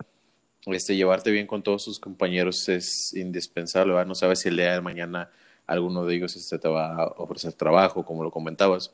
este, 0.68 0.96
llevarte 0.96 1.32
bien 1.32 1.48
con 1.48 1.64
todos 1.64 1.86
tus 1.86 2.00
compañeros 2.00 2.70
es 2.70 3.12
indispensable, 3.16 3.94
¿verdad? 3.94 4.06
No 4.06 4.14
sabes 4.14 4.42
si 4.42 4.50
el 4.50 4.58
día 4.58 4.74
de 4.74 4.82
mañana 4.82 5.32
alguno 5.66 6.06
de 6.06 6.18
ellos 6.18 6.36
este, 6.36 6.60
te 6.60 6.68
va 6.68 6.94
a 6.94 7.06
ofrecer 7.18 7.54
trabajo, 7.54 8.06
como 8.06 8.24
lo 8.24 8.30
comentabas. 8.30 8.94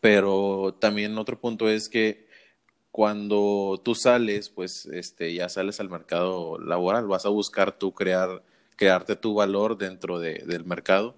Pero 0.00 0.74
también 0.80 1.16
otro 1.18 1.38
punto 1.38 1.68
es 1.68 1.88
que 1.88 2.26
cuando 2.90 3.80
tú 3.84 3.94
sales, 3.94 4.48
pues 4.50 4.86
este, 4.86 5.34
ya 5.34 5.48
sales 5.48 5.78
al 5.78 5.88
mercado 5.88 6.58
laboral, 6.58 7.06
vas 7.06 7.26
a 7.26 7.28
buscar 7.28 7.78
tú 7.78 7.94
crear, 7.94 8.42
crearte 8.76 9.16
tu 9.16 9.34
valor 9.34 9.78
dentro 9.78 10.18
de, 10.18 10.44
del 10.46 10.64
mercado 10.64 11.16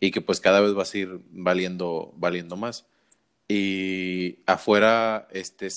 y 0.00 0.10
que 0.10 0.20
pues 0.20 0.40
cada 0.40 0.60
vez 0.60 0.74
vas 0.74 0.92
a 0.94 0.98
ir 0.98 1.20
valiendo, 1.30 2.12
valiendo 2.16 2.56
más. 2.56 2.86
Y 3.48 4.38
afuera, 4.46 5.28
este, 5.30 5.68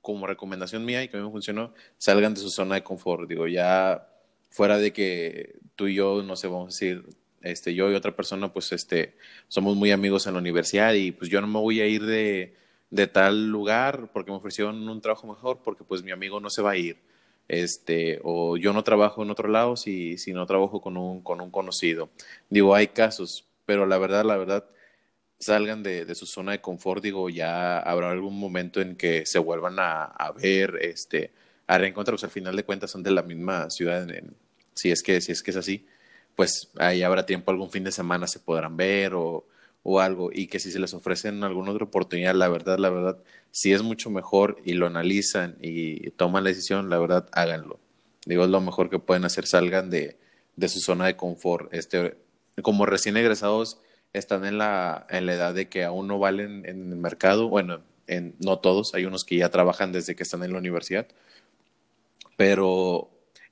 como 0.00 0.26
recomendación 0.26 0.84
mía 0.84 1.02
y 1.02 1.08
que 1.08 1.16
a 1.16 1.20
mí 1.20 1.26
me 1.26 1.32
funcionó, 1.32 1.74
salgan 1.98 2.34
de 2.34 2.40
su 2.40 2.50
zona 2.50 2.76
de 2.76 2.82
confort. 2.82 3.28
Digo, 3.28 3.46
ya 3.46 4.08
fuera 4.50 4.78
de 4.78 4.92
que 4.92 5.58
tú 5.76 5.88
y 5.88 5.94
yo, 5.94 6.22
no 6.22 6.36
sé, 6.36 6.46
vamos 6.48 6.64
a 6.64 6.74
decir, 6.74 7.04
este, 7.42 7.74
yo 7.74 7.90
y 7.90 7.94
otra 7.94 8.14
persona, 8.14 8.52
pues 8.52 8.72
este, 8.72 9.16
somos 9.48 9.76
muy 9.76 9.90
amigos 9.90 10.26
en 10.26 10.34
la 10.34 10.40
universidad 10.40 10.94
y 10.94 11.12
pues 11.12 11.30
yo 11.30 11.40
no 11.40 11.46
me 11.46 11.58
voy 11.58 11.80
a 11.80 11.86
ir 11.86 12.04
de, 12.04 12.56
de 12.90 13.06
tal 13.06 13.48
lugar 13.48 14.10
porque 14.12 14.30
me 14.30 14.36
ofrecieron 14.36 14.88
un 14.88 15.00
trabajo 15.00 15.26
mejor 15.26 15.62
porque 15.62 15.84
pues 15.84 16.02
mi 16.02 16.10
amigo 16.10 16.40
no 16.40 16.50
se 16.50 16.62
va 16.62 16.72
a 16.72 16.76
ir. 16.76 16.98
Este, 17.50 18.20
o 18.22 18.56
yo 18.56 18.72
no 18.72 18.84
trabajo 18.84 19.24
en 19.24 19.30
otro 19.30 19.48
lado 19.48 19.74
si, 19.76 20.18
si 20.18 20.32
no 20.32 20.46
trabajo 20.46 20.80
con 20.80 20.96
un, 20.96 21.20
con 21.20 21.40
un 21.40 21.50
conocido. 21.50 22.08
Digo, 22.48 22.76
hay 22.76 22.86
casos, 22.86 23.44
pero 23.66 23.86
la 23.86 23.98
verdad, 23.98 24.24
la 24.24 24.36
verdad, 24.36 24.66
salgan 25.40 25.82
de, 25.82 26.04
de, 26.04 26.14
su 26.14 26.26
zona 26.26 26.52
de 26.52 26.60
confort, 26.60 27.02
digo, 27.02 27.28
ya 27.28 27.80
habrá 27.80 28.12
algún 28.12 28.38
momento 28.38 28.80
en 28.80 28.94
que 28.94 29.26
se 29.26 29.40
vuelvan 29.40 29.80
a, 29.80 30.04
a 30.04 30.30
ver, 30.30 30.78
este, 30.80 31.32
a 31.66 31.76
reencontrarlos. 31.76 32.22
Al 32.22 32.30
final 32.30 32.54
de 32.54 32.62
cuentas 32.62 32.92
son 32.92 33.02
de 33.02 33.10
la 33.10 33.22
misma 33.22 33.68
ciudad, 33.68 34.06
si, 34.74 34.92
es 34.92 35.02
que, 35.02 35.20
si 35.20 35.32
es 35.32 35.42
que 35.42 35.50
es 35.50 35.56
así, 35.56 35.88
pues 36.36 36.70
ahí 36.78 37.02
habrá 37.02 37.26
tiempo, 37.26 37.50
algún 37.50 37.72
fin 37.72 37.82
de 37.82 37.90
semana 37.90 38.28
se 38.28 38.38
podrán 38.38 38.76
ver 38.76 39.14
o, 39.14 39.44
o 39.82 40.00
algo, 40.00 40.30
y 40.32 40.46
que 40.46 40.60
si 40.60 40.70
se 40.70 40.78
les 40.78 40.94
ofrecen 40.94 41.42
alguna 41.42 41.72
otra 41.72 41.84
oportunidad, 41.84 42.34
la 42.34 42.48
verdad, 42.48 42.78
la 42.78 42.90
verdad, 42.90 43.18
si 43.50 43.72
es 43.72 43.82
mucho 43.82 44.10
mejor 44.10 44.60
y 44.64 44.74
lo 44.74 44.86
analizan 44.86 45.56
y 45.60 46.10
toman 46.10 46.44
la 46.44 46.50
decisión, 46.50 46.90
la 46.90 46.98
verdad, 46.98 47.28
háganlo. 47.32 47.78
Digo, 48.26 48.44
es 48.44 48.50
lo 48.50 48.60
mejor 48.60 48.90
que 48.90 48.98
pueden 48.98 49.24
hacer, 49.24 49.46
salgan 49.46 49.90
de, 49.90 50.18
de 50.56 50.68
su 50.68 50.80
zona 50.80 51.06
de 51.06 51.16
confort. 51.16 51.72
Este, 51.72 52.16
como 52.62 52.84
recién 52.84 53.16
egresados, 53.16 53.80
están 54.12 54.44
en 54.44 54.58
la, 54.58 55.06
en 55.08 55.26
la 55.26 55.34
edad 55.34 55.54
de 55.54 55.68
que 55.68 55.84
aún 55.84 56.08
no 56.08 56.18
valen 56.18 56.66
en 56.66 56.92
el 56.92 56.98
mercado, 56.98 57.48
bueno, 57.48 57.80
en, 58.06 58.34
no 58.40 58.58
todos, 58.58 58.94
hay 58.94 59.04
unos 59.04 59.24
que 59.24 59.36
ya 59.36 59.50
trabajan 59.50 59.92
desde 59.92 60.16
que 60.16 60.24
están 60.24 60.42
en 60.42 60.52
la 60.52 60.58
universidad, 60.58 61.06
pero 62.36 63.10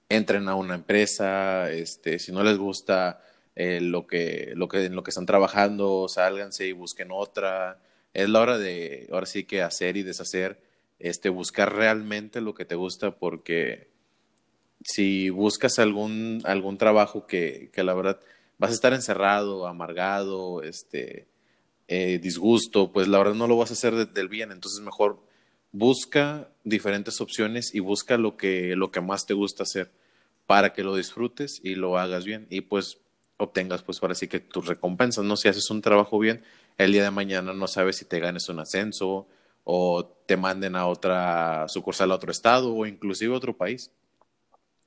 entren 0.09 0.49
a 0.49 0.55
una 0.55 0.75
empresa, 0.75 1.71
este, 1.71 2.19
si 2.19 2.33
no 2.33 2.43
les 2.43 2.59
gusta 2.59 3.23
eh, 3.61 3.81
lo 3.81 4.07
que, 4.07 4.53
lo 4.55 4.69
que, 4.69 4.85
en 4.85 4.95
lo 4.95 5.03
que 5.03 5.11
están 5.11 5.27
trabajando, 5.27 6.07
sálganse 6.09 6.69
y 6.69 6.73
busquen 6.73 7.09
otra. 7.11 7.81
Es 8.15 8.29
la 8.29 8.41
hora 8.41 8.57
de, 8.57 9.09
ahora 9.11 9.27
sí 9.27 9.43
que 9.43 9.63
hacer 9.63 9.97
y 9.97 10.05
deshacer, 10.05 10.61
este, 11.01 11.29
buscar 11.29 11.75
realmente 11.75 12.41
lo 12.41 12.55
que 12.55 12.65
te 12.65 12.77
gusta, 12.77 13.17
porque 13.17 13.89
si 14.85 15.31
buscas 15.31 15.81
algún, 15.81 16.41
algún 16.45 16.79
trabajo 16.79 17.27
que, 17.27 17.71
que 17.73 17.83
la 17.83 17.95
verdad 17.95 18.21
vas 18.59 18.71
a 18.71 18.75
estar 18.75 18.93
encerrado, 18.93 19.67
amargado, 19.67 20.63
este, 20.63 21.27
eh, 21.89 22.21
disgusto, 22.21 22.93
pues 22.93 23.09
la 23.09 23.19
verdad 23.19 23.35
no 23.35 23.49
lo 23.49 23.57
vas 23.57 23.71
a 23.71 23.75
hacer 23.75 23.97
de, 23.97 24.07
del 24.07 24.29
bien, 24.29 24.53
entonces 24.53 24.81
mejor 24.85 25.19
busca 25.73 26.49
diferentes 26.63 27.21
opciones 27.21 27.75
y 27.75 27.81
busca 27.81 28.19
lo 28.19 28.37
que, 28.37 28.77
lo 28.77 28.93
que 28.93 29.01
más 29.01 29.27
te 29.27 29.35
gusta 29.35 29.65
hacer 29.65 29.91
para 30.47 30.73
que 30.73 30.85
lo 30.85 30.95
disfrutes 30.95 31.61
y 31.65 31.75
lo 31.75 31.99
hagas 31.99 32.25
bien 32.25 32.47
y 32.51 32.61
pues 32.61 32.99
obtengas 33.39 33.83
pues 33.83 34.03
ahora 34.03 34.15
sí 34.15 34.29
que 34.29 34.41
tus 34.41 34.67
recompensas, 34.67 35.25
¿no? 35.25 35.37
Si 35.37 35.49
haces 35.49 35.71
un 35.71 35.81
trabajo 35.81 36.19
bien, 36.19 36.43
el 36.77 36.93
día 36.93 37.05
de 37.05 37.11
mañana 37.11 37.53
no 37.55 37.67
sabes 37.67 37.97
si 37.97 38.05
te 38.05 38.21
ganes 38.21 38.49
un 38.49 38.61
ascenso 38.61 39.27
o 39.65 40.05
te 40.27 40.37
manden 40.37 40.77
a 40.77 40.87
otra 40.87 41.67
sucursal 41.69 42.11
a 42.11 42.17
otro 42.17 42.31
estado 42.31 42.75
o 42.75 42.87
inclusive 42.87 43.33
a 43.33 43.37
otro 43.37 43.57
país. 43.57 43.91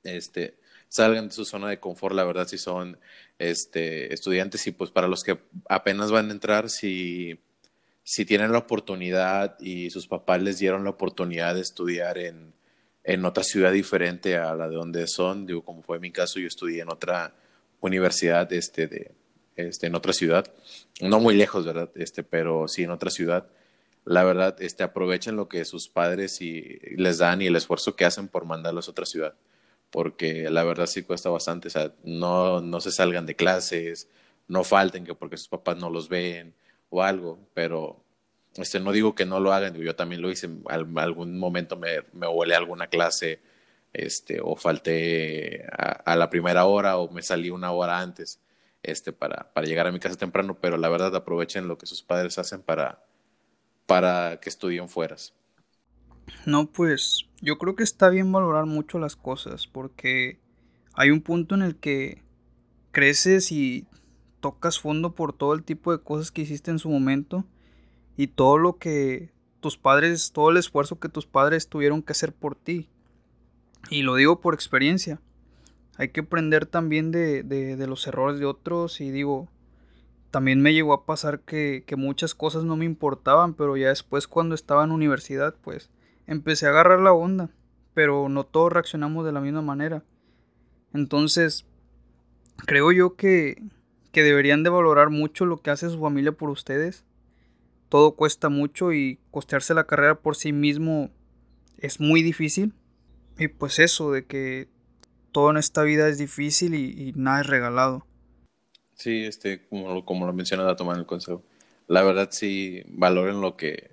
Este, 0.04 0.58
salgan 0.88 1.28
de 1.28 1.34
su 1.34 1.44
zona 1.44 1.68
de 1.68 1.80
confort, 1.80 2.14
la 2.14 2.24
verdad, 2.24 2.46
si 2.46 2.58
son 2.58 2.98
este, 3.38 4.12
estudiantes 4.12 4.66
y 4.66 4.72
pues 4.72 4.90
para 4.90 5.08
los 5.08 5.22
que 5.22 5.38
apenas 5.68 6.10
van 6.10 6.28
a 6.28 6.32
entrar, 6.32 6.68
si, 6.68 7.40
si 8.02 8.24
tienen 8.24 8.52
la 8.52 8.58
oportunidad 8.58 9.58
y 9.60 9.90
sus 9.90 10.06
papás 10.06 10.42
les 10.42 10.58
dieron 10.58 10.84
la 10.84 10.90
oportunidad 10.90 11.54
de 11.54 11.62
estudiar 11.62 12.18
en, 12.18 12.52
en 13.04 13.24
otra 13.24 13.44
ciudad 13.44 13.72
diferente 13.72 14.36
a 14.36 14.54
la 14.54 14.68
de 14.68 14.76
donde 14.76 15.06
son, 15.06 15.46
digo, 15.46 15.64
como 15.64 15.82
fue 15.82 15.98
mi 15.98 16.10
caso, 16.10 16.38
yo 16.38 16.46
estudié 16.46 16.82
en 16.82 16.90
otra 16.90 17.34
universidad, 17.82 18.50
este, 18.52 18.86
de, 18.86 19.12
este, 19.56 19.88
en 19.88 19.94
otra 19.94 20.12
ciudad, 20.12 20.50
no 21.00 21.20
muy 21.20 21.34
lejos, 21.34 21.66
¿verdad? 21.66 21.90
Este, 21.94 22.22
pero 22.22 22.68
sí 22.68 22.84
en 22.84 22.90
otra 22.90 23.10
ciudad. 23.10 23.46
La 24.04 24.24
verdad, 24.24 24.56
este, 24.60 24.82
aprovechen 24.82 25.36
lo 25.36 25.48
que 25.48 25.64
sus 25.64 25.88
padres 25.88 26.40
y 26.40 26.78
les 26.96 27.18
dan 27.18 27.42
y 27.42 27.46
el 27.46 27.56
esfuerzo 27.56 27.94
que 27.94 28.04
hacen 28.04 28.28
por 28.28 28.46
mandarlos 28.46 28.88
a 28.88 28.92
otra 28.92 29.06
ciudad 29.06 29.34
porque 29.92 30.48
la 30.50 30.64
verdad 30.64 30.86
sí 30.86 31.02
cuesta 31.02 31.28
bastante, 31.28 31.68
o 31.68 31.70
sea, 31.70 31.92
no, 32.02 32.62
no 32.62 32.80
se 32.80 32.90
salgan 32.90 33.26
de 33.26 33.36
clases, 33.36 34.08
no 34.48 34.64
falten 34.64 35.04
que 35.04 35.14
porque 35.14 35.36
sus 35.36 35.48
papás 35.48 35.76
no 35.76 35.90
los 35.90 36.08
ven 36.08 36.54
o 36.88 37.02
algo, 37.02 37.38
pero 37.52 38.02
este, 38.56 38.80
no 38.80 38.90
digo 38.90 39.14
que 39.14 39.26
no 39.26 39.38
lo 39.38 39.52
hagan, 39.52 39.74
yo 39.74 39.94
también 39.94 40.22
lo 40.22 40.30
hice, 40.30 40.46
en 40.46 40.98
algún 40.98 41.38
momento 41.38 41.76
me, 41.76 42.04
me 42.14 42.26
alguna 42.54 42.86
clase, 42.86 43.40
este, 43.92 44.40
o 44.42 44.56
falté 44.56 45.66
a, 45.72 46.16
la 46.16 46.30
primera 46.30 46.64
hora 46.64 46.96
o 46.98 47.10
me 47.10 47.22
salí 47.22 47.50
una 47.50 47.72
hora 47.72 48.00
antes, 48.00 48.40
este, 48.82 49.12
para, 49.12 49.52
para 49.52 49.66
llegar 49.66 49.86
a 49.86 49.92
mi 49.92 50.00
casa 50.00 50.16
temprano, 50.16 50.58
pero 50.60 50.76
la 50.76 50.88
verdad 50.88 51.14
aprovechen 51.14 51.68
lo 51.68 51.78
que 51.78 51.86
sus 51.86 52.02
padres 52.02 52.38
hacen 52.38 52.62
para, 52.62 53.04
para 53.86 54.38
que 54.40 54.48
estudien 54.48 54.88
fueras. 54.88 55.34
No, 56.46 56.66
pues 56.66 57.26
yo 57.40 57.58
creo 57.58 57.76
que 57.76 57.82
está 57.82 58.08
bien 58.08 58.30
valorar 58.32 58.66
mucho 58.66 58.98
las 58.98 59.16
cosas 59.16 59.66
porque 59.66 60.40
hay 60.94 61.10
un 61.10 61.20
punto 61.20 61.54
en 61.54 61.62
el 61.62 61.76
que 61.76 62.22
creces 62.90 63.52
y 63.52 63.86
tocas 64.40 64.78
fondo 64.78 65.14
por 65.14 65.32
todo 65.32 65.54
el 65.54 65.62
tipo 65.62 65.92
de 65.92 66.02
cosas 66.02 66.30
que 66.30 66.42
hiciste 66.42 66.70
en 66.70 66.78
su 66.78 66.90
momento 66.90 67.44
y 68.16 68.28
todo 68.28 68.58
lo 68.58 68.78
que 68.78 69.32
tus 69.60 69.78
padres, 69.78 70.32
todo 70.32 70.50
el 70.50 70.56
esfuerzo 70.56 70.98
que 70.98 71.08
tus 71.08 71.26
padres 71.26 71.68
tuvieron 71.68 72.02
que 72.02 72.12
hacer 72.12 72.32
por 72.32 72.54
ti. 72.54 72.88
Y 73.90 74.02
lo 74.02 74.14
digo 74.14 74.40
por 74.40 74.54
experiencia. 74.54 75.20
Hay 75.96 76.08
que 76.08 76.20
aprender 76.20 76.66
también 76.66 77.10
de, 77.10 77.42
de, 77.42 77.86
los 77.86 78.06
errores 78.06 78.38
de 78.38 78.46
otros 78.46 79.00
y 79.00 79.10
digo, 79.10 79.48
también 80.30 80.62
me 80.62 80.72
llegó 80.72 80.94
a 80.94 81.04
pasar 81.04 81.40
que, 81.40 81.84
que 81.86 81.96
muchas 81.96 82.34
cosas 82.34 82.64
no 82.64 82.76
me 82.76 82.86
importaban, 82.86 83.54
pero 83.54 83.76
ya 83.76 83.88
después 83.88 84.26
cuando 84.26 84.54
estaba 84.54 84.84
en 84.84 84.92
universidad, 84.92 85.54
pues 85.62 85.90
empecé 86.26 86.66
a 86.66 86.70
agarrar 86.70 87.00
la 87.00 87.12
onda, 87.12 87.50
pero 87.92 88.28
no 88.28 88.44
todos 88.44 88.72
reaccionamos 88.72 89.26
de 89.26 89.32
la 89.32 89.40
misma 89.40 89.60
manera. 89.60 90.02
Entonces, 90.94 91.66
creo 92.66 92.92
yo 92.92 93.16
que, 93.16 93.62
que 94.12 94.22
deberían 94.22 94.62
de 94.62 94.70
valorar 94.70 95.10
mucho 95.10 95.44
lo 95.44 95.58
que 95.58 95.70
hace 95.70 95.90
su 95.90 96.00
familia 96.00 96.32
por 96.32 96.50
ustedes. 96.50 97.04
Todo 97.88 98.12
cuesta 98.16 98.48
mucho 98.48 98.92
y 98.92 99.18
costearse 99.30 99.74
la 99.74 99.86
carrera 99.86 100.14
por 100.14 100.36
sí 100.36 100.52
mismo 100.52 101.10
es 101.78 102.00
muy 102.00 102.22
difícil. 102.22 102.72
Y 103.38 103.48
pues 103.48 103.78
eso, 103.78 104.12
de 104.12 104.26
que 104.26 104.68
todo 105.32 105.50
en 105.50 105.56
esta 105.56 105.82
vida 105.82 106.08
es 106.08 106.18
difícil 106.18 106.74
y, 106.74 107.12
nada 107.16 107.40
es 107.40 107.46
regalado. 107.46 108.06
Sí, 108.94 109.24
este, 109.24 109.66
como, 109.66 110.04
como 110.04 110.26
lo 110.26 110.32
mencionas 110.32 110.68
a 110.68 110.76
tomar 110.76 110.98
el 110.98 111.06
consejo. 111.06 111.42
La 111.88 112.02
verdad 112.02 112.28
sí, 112.30 112.82
valoren 112.86 113.40
lo 113.40 113.56
que, 113.56 113.90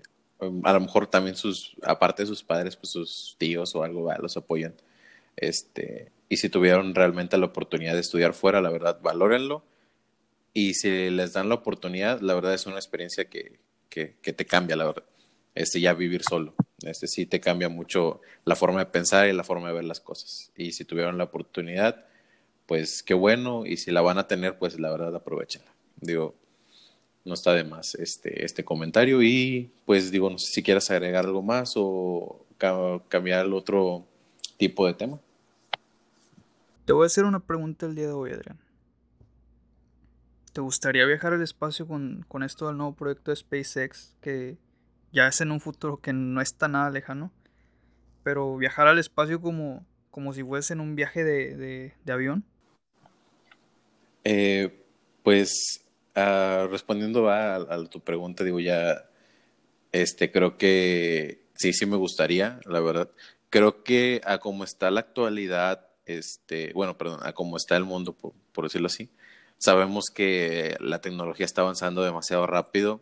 a 0.63 0.73
lo 0.73 0.79
mejor 0.79 1.07
también 1.07 1.35
sus, 1.35 1.75
aparte 1.83 2.23
de 2.23 2.27
sus 2.27 2.43
padres, 2.43 2.75
pues 2.75 2.91
sus 2.91 3.35
tíos 3.37 3.75
o 3.75 3.83
algo 3.83 4.11
los 4.19 4.37
apoyan. 4.37 4.75
Este, 5.35 6.11
y 6.27 6.37
si 6.37 6.49
tuvieron 6.49 6.93
realmente 6.93 7.37
la 7.37 7.47
oportunidad 7.47 7.93
de 7.93 8.01
estudiar 8.01 8.33
fuera, 8.33 8.61
la 8.61 8.69
verdad, 8.69 8.99
valórenlo. 9.01 9.63
Y 10.53 10.75
si 10.75 11.09
les 11.09 11.33
dan 11.33 11.49
la 11.49 11.55
oportunidad, 11.55 12.21
la 12.21 12.33
verdad 12.35 12.53
es 12.53 12.65
una 12.65 12.75
experiencia 12.75 13.25
que, 13.25 13.59
que, 13.89 14.17
que 14.21 14.33
te 14.33 14.45
cambia, 14.45 14.75
la 14.75 14.85
verdad. 14.85 15.03
Este, 15.55 15.81
ya 15.81 15.93
vivir 15.93 16.23
solo. 16.23 16.53
Este 16.83 17.07
sí 17.07 17.25
te 17.25 17.39
cambia 17.39 17.69
mucho 17.69 18.21
la 18.45 18.55
forma 18.55 18.79
de 18.79 18.85
pensar 18.85 19.27
y 19.27 19.33
la 19.33 19.43
forma 19.43 19.67
de 19.67 19.73
ver 19.73 19.83
las 19.83 19.99
cosas. 19.99 20.51
Y 20.55 20.71
si 20.71 20.85
tuvieron 20.85 21.17
la 21.17 21.25
oportunidad, 21.25 22.05
pues 22.65 23.03
qué 23.03 23.13
bueno. 23.13 23.65
Y 23.65 23.77
si 23.77 23.91
la 23.91 24.01
van 24.01 24.17
a 24.17 24.27
tener, 24.27 24.57
pues 24.57 24.79
la 24.79 24.91
verdad 24.91 25.15
aprovechenla. 25.15 25.71
Digo, 25.99 26.35
no 27.25 27.33
está 27.33 27.53
de 27.53 27.63
más 27.63 27.95
este, 27.95 28.45
este 28.45 28.63
comentario 28.63 29.21
y 29.21 29.71
pues 29.85 30.11
digo, 30.11 30.29
no 30.29 30.37
sé 30.37 30.51
si 30.51 30.63
quieras 30.63 30.89
agregar 30.89 31.25
algo 31.25 31.41
más 31.41 31.73
o 31.75 32.45
cambiar 33.07 33.45
el 33.45 33.53
otro 33.53 34.05
tipo 34.57 34.85
de 34.85 34.93
tema. 34.93 35.19
Te 36.85 36.93
voy 36.93 37.03
a 37.03 37.07
hacer 37.07 37.23
una 37.23 37.39
pregunta 37.39 37.85
el 37.85 37.95
día 37.95 38.07
de 38.07 38.13
hoy, 38.13 38.31
Adrián. 38.31 38.59
¿Te 40.51 40.61
gustaría 40.61 41.05
viajar 41.05 41.33
al 41.33 41.41
espacio 41.41 41.87
con, 41.87 42.25
con 42.27 42.43
esto 42.43 42.67
del 42.67 42.77
nuevo 42.77 42.95
proyecto 42.95 43.31
de 43.31 43.35
SpaceX 43.35 44.15
que 44.21 44.57
ya 45.11 45.27
es 45.27 45.41
en 45.41 45.51
un 45.51 45.59
futuro 45.59 45.97
que 45.97 46.13
no 46.13 46.41
está 46.41 46.67
nada 46.67 46.89
lejano? 46.89 47.31
Pero 48.23 48.57
viajar 48.57 48.87
al 48.87 48.99
espacio 48.99 49.41
como, 49.41 49.85
como 50.11 50.33
si 50.33 50.43
fuese 50.43 50.73
en 50.73 50.81
un 50.81 50.95
viaje 50.95 51.23
de, 51.23 51.93
de, 52.03 52.11
avión. 52.11 52.43
Eh, 54.23 54.83
pues 55.23 55.83
Uh, 56.19 56.67
respondiendo 56.67 57.29
a, 57.29 57.87
tu 57.89 58.01
pregunta, 58.01 58.43
digo 58.43 58.59
ya, 58.59 59.09
este, 59.91 60.31
creo 60.31 60.57
que 60.57 61.45
sí, 61.55 61.71
sí 61.71 61.85
me 61.85 61.95
gustaría, 61.97 62.59
la 62.65 62.81
verdad. 62.81 63.09
Creo 63.49 63.83
que 63.83 64.19
a 64.25 64.39
como 64.39 64.63
está 64.65 64.91
la 64.91 65.01
actualidad, 65.01 65.87
este, 66.05 66.73
bueno, 66.73 66.97
perdón, 66.97 67.19
a 67.23 67.33
como 67.33 67.57
está 67.57 67.77
el 67.77 67.85
mundo, 67.85 68.17
por 68.17 68.63
decirlo 68.65 68.87
así, 68.87 69.11
sabemos 69.59 70.05
que 70.13 70.75
la 70.81 70.99
tecnología 70.99 71.45
está 71.45 71.61
avanzando 71.61 72.03
demasiado 72.03 72.47
rápido 72.47 73.01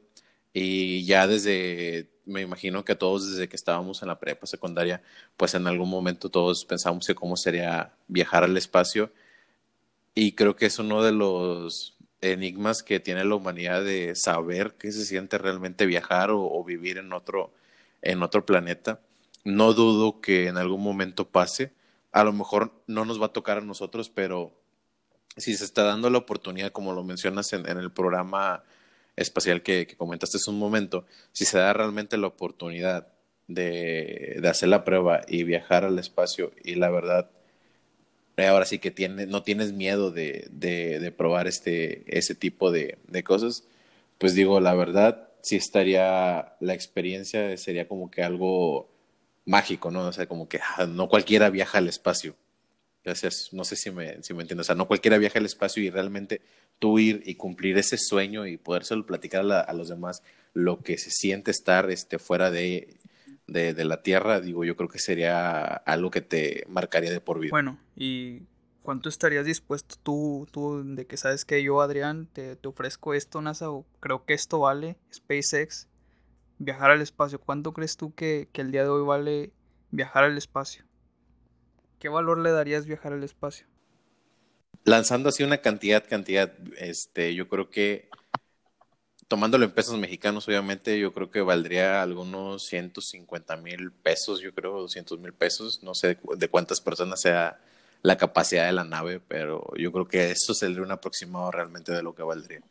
y 0.60 1.05
ya 1.05 1.28
desde, 1.28 2.10
me 2.26 2.41
imagino 2.41 2.84
que 2.84 2.95
todos 2.95 3.30
desde 3.30 3.47
que 3.47 3.55
estábamos 3.55 4.01
en 4.01 4.08
la 4.08 4.20
prepa 4.20 4.47
secundaria, 4.47 5.03
pues 5.38 5.53
en 5.53 5.68
algún 5.68 5.88
momento 5.88 6.30
todos 6.30 6.66
pensamos 6.66 7.05
que 7.05 7.14
cómo 7.14 7.38
sería 7.38 7.93
viajar 8.08 8.43
al 8.43 8.58
espacio. 8.58 9.12
Y 10.16 10.32
creo 10.32 10.55
que 10.55 10.66
es 10.66 10.80
uno 10.80 11.03
de 11.03 11.12
los 11.12 11.95
enigmas 12.22 12.82
que 12.82 12.99
tiene 12.99 13.24
la 13.24 13.36
humanidad 13.36 13.84
de 13.84 14.16
saber 14.16 14.74
qué 14.80 14.91
se 14.91 15.05
siente 15.05 15.38
realmente 15.38 15.86
viajar 15.86 16.32
o, 16.32 16.51
o 16.51 16.64
vivir 16.64 16.97
en 16.97 17.14
otro, 17.14 17.53
en 18.01 18.24
otro 18.24 18.43
planeta. 18.43 18.99
No 19.43 19.74
dudo 19.74 20.22
que 20.22 20.47
en 20.47 20.58
algún 20.58 20.82
momento 20.82 21.30
pase. 21.30 21.72
A 22.12 22.24
lo 22.24 22.34
mejor 22.34 22.74
no 22.88 23.05
nos 23.05 23.22
va 23.22 23.28
a 23.28 23.34
tocar 23.34 23.60
a 23.60 23.62
nosotros, 23.62 24.10
pero 24.10 24.51
si 25.36 25.55
se 25.55 25.66
está 25.66 25.84
dando 25.84 26.10
la 26.10 26.18
oportunidad, 26.18 26.72
como 26.72 26.93
lo 26.93 27.03
mencionas 27.03 27.53
en, 27.53 27.70
en 27.70 27.78
el 27.78 27.91
programa 27.91 28.64
espacial 29.18 29.61
que, 29.61 29.88
comentaste 29.97 30.38
hace 30.38 30.49
un 30.49 30.59
momento, 30.59 31.05
si 31.34 31.45
se 31.45 31.57
da 31.57 31.74
realmente 31.74 32.18
la 32.18 32.28
oportunidad 32.28 33.07
de, 33.47 34.38
de, 34.41 34.47
hacer 34.49 34.70
la 34.70 34.84
prueba 34.84 35.22
y 35.28 35.43
viajar 35.43 35.84
al 35.84 35.99
espacio 35.99 36.51
y 36.63 36.76
la 36.76 36.89
verdad, 36.89 37.30
ahora 38.38 38.65
sí 38.65 38.80
que 38.80 38.91
tiene, 38.91 39.26
no 39.26 39.43
tienes 39.43 39.74
miedo 39.74 40.11
de, 40.11 40.47
de, 40.51 41.11
probar 41.11 41.47
este, 41.47 42.03
ese 42.07 42.36
tipo 42.36 42.72
de, 42.72 42.97
de 43.07 43.24
cosas, 43.24 43.63
pues 44.20 44.36
digo, 44.36 44.59
la 44.59 44.76
verdad, 44.76 45.30
sí 45.41 45.55
estaría, 45.55 46.53
la 46.59 46.74
experiencia 46.74 47.55
sería 47.57 47.88
como 47.88 48.11
que 48.11 48.24
algo 48.24 48.89
mágico, 49.45 49.91
¿no? 49.91 50.07
O 50.07 50.13
sea, 50.13 50.28
como 50.28 50.47
que 50.47 50.59
ah, 50.78 50.86
no 50.86 51.07
cualquiera 51.09 51.49
viaja 51.49 51.80
al 51.80 51.88
espacio. 51.88 52.36
Gracias, 53.08 53.53
no 53.53 53.64
sé 53.64 53.78
si 53.78 53.89
me, 53.89 54.22
si 54.22 54.34
me 54.34 54.41
entiendes. 54.41 54.66
O 54.66 54.68
sea, 54.68 54.76
no 54.76 54.86
cualquiera 54.86 55.18
viaja 55.18 55.39
al 55.39 55.45
espacio 55.45 55.82
y 55.82 55.89
realmente 55.89 56.41
tú 56.78 56.99
ir 56.99 57.24
y 57.26 57.36
cumplir 57.36 57.78
ese 57.78 57.97
sueño 57.97 58.45
y 58.45 58.58
podérselo 58.58 59.05
platicar 59.05 59.49
a, 59.49 59.62
a 59.62 59.72
los 59.72 59.88
demás 59.88 60.24
lo 60.53 60.82
que 60.82 60.97
se 60.97 61.10
siente 61.10 61.49
estar 61.49 61.89
este, 61.89 62.20
fuera 62.20 62.51
de, 62.51 62.97
de, 63.47 63.74
de, 63.74 63.86
la 63.86 64.03
Tierra, 64.03 64.41
digo, 64.41 64.66
yo 64.66 64.76
creo 64.76 64.89
que 64.89 64.99
sería 64.99 65.68
algo 65.68 66.12
que 66.12 66.20
te 66.20 66.66
marcaría 66.68 67.10
de 67.10 67.22
por 67.22 67.39
vida. 67.39 67.51
Bueno, 67.51 67.80
¿y 67.95 68.41
cuánto 68.84 69.08
estarías 69.08 69.45
dispuesto 69.45 69.95
tú, 70.03 70.45
tú 70.51 70.84
de 70.84 71.08
que 71.08 71.16
sabes 71.16 71.45
que 71.45 71.64
yo, 71.64 71.80
Adrián, 71.80 72.28
te, 72.34 72.58
te 72.58 72.68
ofrezco 72.68 73.14
esto, 73.14 73.41
NASA, 73.41 73.70
o 73.72 73.86
creo 74.01 74.26
que 74.26 74.34
esto 74.34 74.60
vale, 74.60 74.97
SpaceX, 75.16 75.88
viajar 76.60 76.91
al 76.91 77.01
espacio? 77.01 77.39
¿Cuánto 77.39 77.72
crees 77.72 77.95
tú 77.95 78.14
que, 78.14 78.49
que 78.51 78.60
el 78.60 78.72
día 78.72 78.84
de 78.84 78.89
hoy 78.89 79.05
vale 79.05 79.53
viajar 79.91 80.26
al 80.26 80.38
espacio? 80.38 80.86
¿Qué 82.00 82.10
valor 82.10 82.39
le 82.39 82.52
darías 82.52 82.86
viajar 82.86 83.14
al 83.14 83.24
espacio? 83.24 83.66
Lanzando 84.84 85.30
así 85.30 85.43
una 85.43 85.58
cantidad, 85.58 86.08
cantidad, 86.08 86.54
este, 86.78 87.36
yo 87.36 87.48
creo 87.50 87.70
que 87.70 88.10
tomándolo 89.28 89.66
en 89.66 89.72
pesos 89.72 90.00
mexicanos, 90.00 90.48
obviamente, 90.48 90.98
yo 91.00 91.14
creo 91.14 91.30
que 91.30 91.41
valdría 91.41 92.02
algunos 92.02 92.64
150 92.64 93.58
mil 93.58 93.91
pesos, 93.91 94.39
yo 94.39 94.54
creo, 94.54 94.80
200 94.80 95.20
mil 95.20 95.34
pesos. 95.34 95.84
No 95.84 95.93
sé 95.93 96.18
de 96.38 96.48
cuántas 96.48 96.82
personas 96.82 97.22
sea 97.22 97.60
la 98.02 98.18
capacidad 98.18 98.66
de 98.66 98.72
la 98.72 98.84
nave, 98.84 99.20
pero 99.20 99.68
yo 99.76 99.91
creo 99.91 100.08
que 100.08 100.32
eso 100.32 100.54
sería 100.54 100.82
un 100.82 100.91
aproximado 100.91 101.52
realmente 101.52 101.91
de 101.91 102.04
lo 102.04 102.16
que 102.16 102.24
valdría. 102.24 102.62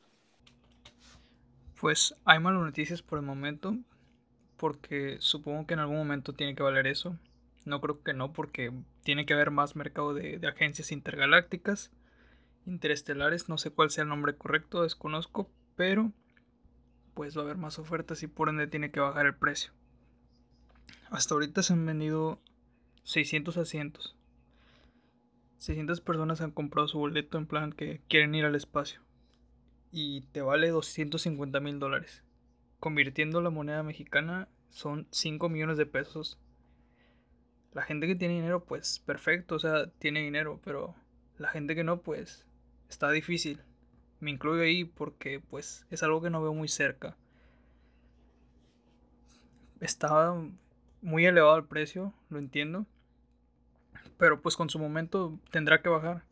Pues 1.80 2.14
hay 2.24 2.38
malas 2.38 2.62
noticias 2.62 3.02
por 3.02 3.18
el 3.18 3.24
momento, 3.24 3.76
porque 4.56 5.16
supongo 5.20 5.66
que 5.66 5.74
en 5.74 5.80
algún 5.80 5.98
momento 5.98 6.32
tiene 6.32 6.54
que 6.54 6.62
valer 6.62 6.86
eso. 6.86 7.16
No 7.66 7.80
creo 7.80 8.02
que 8.02 8.14
no, 8.14 8.32
porque 8.32 8.72
tiene 9.02 9.26
que 9.26 9.34
haber 9.34 9.50
más 9.50 9.76
mercado 9.76 10.14
de, 10.14 10.40
agencias 10.46 10.92
intergalácticas, 10.92 11.90
interestelares, 12.64 13.48
no 13.48 13.58
sé 13.58 13.70
cuál 13.70 13.90
sea 13.90 14.04
el 14.04 14.08
nombre 14.08 14.36
correcto, 14.36 14.84
desconozco, 14.84 15.50
pero 15.74 16.12
pues 17.12 17.36
va 17.36 17.40
a 17.42 17.44
haber 17.44 17.56
más 17.56 17.78
ofertas 17.78 18.22
y 18.22 18.28
por 18.28 18.48
ende 18.48 18.68
tiene 18.68 18.92
que 18.92 19.00
bajar 19.00 19.26
el 19.26 19.34
precio. 19.34 19.72
Hasta 21.10 21.34
ahorita 21.34 21.62
se 21.62 21.72
han 21.72 21.84
vendido 21.84 22.40
600 23.02 23.56
asientos. 23.56 24.16
600 25.58 26.00
personas 26.00 26.40
han 26.40 26.52
comprado 26.52 26.86
su 26.86 26.98
boleto 26.98 27.36
en 27.36 27.46
plan 27.46 27.72
que 27.72 28.00
quieren 28.08 28.34
ir 28.36 28.44
al 28.44 28.54
espacio. 28.54 29.00
Y 29.90 30.20
te 30.32 30.40
vale 30.40 30.68
250 30.68 31.58
mil 31.58 31.80
dólares. 31.80 32.22
Convirtiendo 32.78 33.40
la 33.40 33.50
moneda 33.50 33.82
mexicana 33.82 34.48
son 34.68 35.08
5 35.10 35.48
millones 35.48 35.78
de 35.78 35.86
pesos. 35.86 36.38
La 37.76 37.82
gente 37.82 38.06
que 38.06 38.14
tiene 38.14 38.36
dinero, 38.36 38.64
pues 38.64 39.00
perfecto, 39.00 39.56
o 39.56 39.58
sea, 39.58 39.86
tiene 39.98 40.22
dinero, 40.22 40.58
pero 40.64 40.94
la 41.36 41.50
gente 41.50 41.74
que 41.74 41.84
no, 41.84 42.00
pues 42.00 42.46
está 42.88 43.10
difícil. 43.10 43.60
Me 44.18 44.30
incluyo 44.30 44.62
ahí 44.62 44.86
porque 44.86 45.40
pues 45.40 45.84
es 45.90 46.02
algo 46.02 46.22
que 46.22 46.30
no 46.30 46.40
veo 46.40 46.54
muy 46.54 46.68
cerca. 46.68 47.18
Está 49.78 50.34
muy 51.02 51.26
elevado 51.26 51.58
el 51.58 51.66
precio, 51.66 52.14
lo 52.30 52.38
entiendo. 52.38 52.86
Pero 54.16 54.40
pues 54.40 54.56
con 54.56 54.70
su 54.70 54.78
momento 54.78 55.38
tendrá 55.50 55.82
que 55.82 55.90
bajar. 55.90 56.24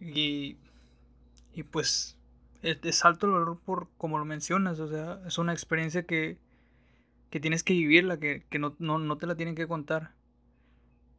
Y, 0.00 0.58
y 1.54 1.62
pues 1.62 2.18
es, 2.60 2.78
es, 2.82 3.04
alto 3.06 3.24
el 3.24 3.32
valor 3.32 3.58
por 3.58 3.88
como 3.96 4.18
lo 4.18 4.26
mencionas. 4.26 4.80
O 4.80 4.88
sea, 4.88 5.18
es 5.26 5.38
una 5.38 5.54
experiencia 5.54 6.02
que, 6.02 6.36
que 7.30 7.40
tienes 7.40 7.62
que 7.62 7.72
vivirla, 7.72 8.18
que, 8.18 8.44
que 8.50 8.58
no, 8.58 8.74
no, 8.78 8.98
no 8.98 9.18
te 9.18 9.26
la 9.26 9.36
tienen 9.36 9.54
que 9.54 9.68
contar. 9.68 10.14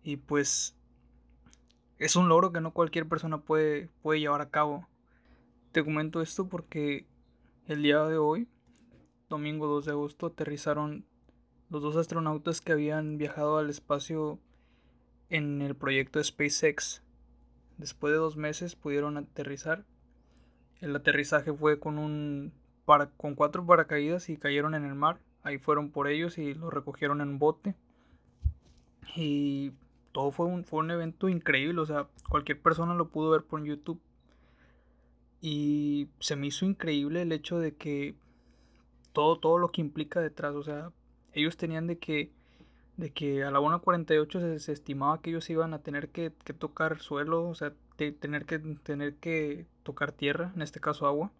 Y 0.03 0.17
pues 0.17 0.75
es 1.97 2.15
un 2.15 2.29
logro 2.29 2.51
que 2.51 2.61
no 2.61 2.73
cualquier 2.73 3.07
persona 3.07 3.41
puede, 3.41 3.89
puede 4.01 4.19
llevar 4.19 4.41
a 4.41 4.49
cabo. 4.49 4.87
Te 5.71 5.83
comento 5.83 6.21
esto 6.21 6.49
porque 6.49 7.05
el 7.67 7.83
día 7.83 8.03
de 8.05 8.17
hoy, 8.17 8.47
domingo 9.29 9.67
2 9.67 9.85
de 9.85 9.91
agosto, 9.91 10.27
aterrizaron 10.27 11.05
los 11.69 11.81
dos 11.81 11.95
astronautas 11.95 12.59
que 12.59 12.73
habían 12.73 13.17
viajado 13.17 13.57
al 13.57 13.69
espacio 13.69 14.39
en 15.29 15.61
el 15.61 15.75
proyecto 15.75 16.21
SpaceX. 16.21 17.01
Después 17.77 18.11
de 18.11 18.17
dos 18.17 18.35
meses 18.35 18.75
pudieron 18.75 19.17
aterrizar. 19.17 19.85
El 20.81 20.95
aterrizaje 20.95 21.53
fue 21.53 21.79
con 21.79 21.97
un 21.97 22.51
con 23.15 23.35
cuatro 23.35 23.65
paracaídas 23.65 24.27
y 24.27 24.35
cayeron 24.35 24.75
en 24.75 24.83
el 24.83 24.95
mar. 24.95 25.21
Ahí 25.43 25.57
fueron 25.57 25.89
por 25.89 26.07
ellos 26.07 26.37
y 26.37 26.53
los 26.53 26.73
recogieron 26.73 27.21
en 27.21 27.39
bote. 27.39 27.75
Y 29.15 29.71
todo 30.11 30.31
fue 30.31 30.45
un, 30.45 30.63
fue 30.63 30.79
un 30.79 30.91
evento 30.91 31.29
increíble, 31.29 31.81
o 31.81 31.85
sea, 31.85 32.07
cualquier 32.29 32.61
persona 32.61 32.93
lo 32.93 33.09
pudo 33.09 33.31
ver 33.31 33.43
por 33.43 33.63
YouTube. 33.63 33.99
Y 35.41 36.09
se 36.19 36.35
me 36.35 36.47
hizo 36.47 36.65
increíble 36.65 37.23
el 37.23 37.31
hecho 37.31 37.59
de 37.59 37.75
que 37.75 38.15
todo, 39.13 39.39
todo 39.39 39.57
lo 39.57 39.71
que 39.71 39.81
implica 39.81 40.19
detrás, 40.19 40.55
o 40.55 40.63
sea, 40.63 40.91
ellos 41.33 41.57
tenían 41.57 41.87
de 41.87 41.97
que, 41.97 42.31
de 42.97 43.11
que 43.11 43.43
a 43.43 43.51
la 43.51 43.59
1.48 43.59 44.39
se, 44.39 44.59
se 44.59 44.71
estimaba 44.71 45.21
que 45.21 45.31
ellos 45.31 45.49
iban 45.49 45.73
a 45.73 45.79
tener 45.79 46.09
que, 46.09 46.31
que 46.43 46.53
tocar 46.53 46.99
suelo, 46.99 47.47
o 47.47 47.55
sea, 47.55 47.73
de, 47.97 48.11
tener, 48.11 48.45
que, 48.45 48.59
tener 48.59 49.15
que 49.15 49.65
tocar 49.83 50.11
tierra, 50.11 50.51
en 50.55 50.61
este 50.61 50.79
caso 50.79 51.07
agua. 51.07 51.31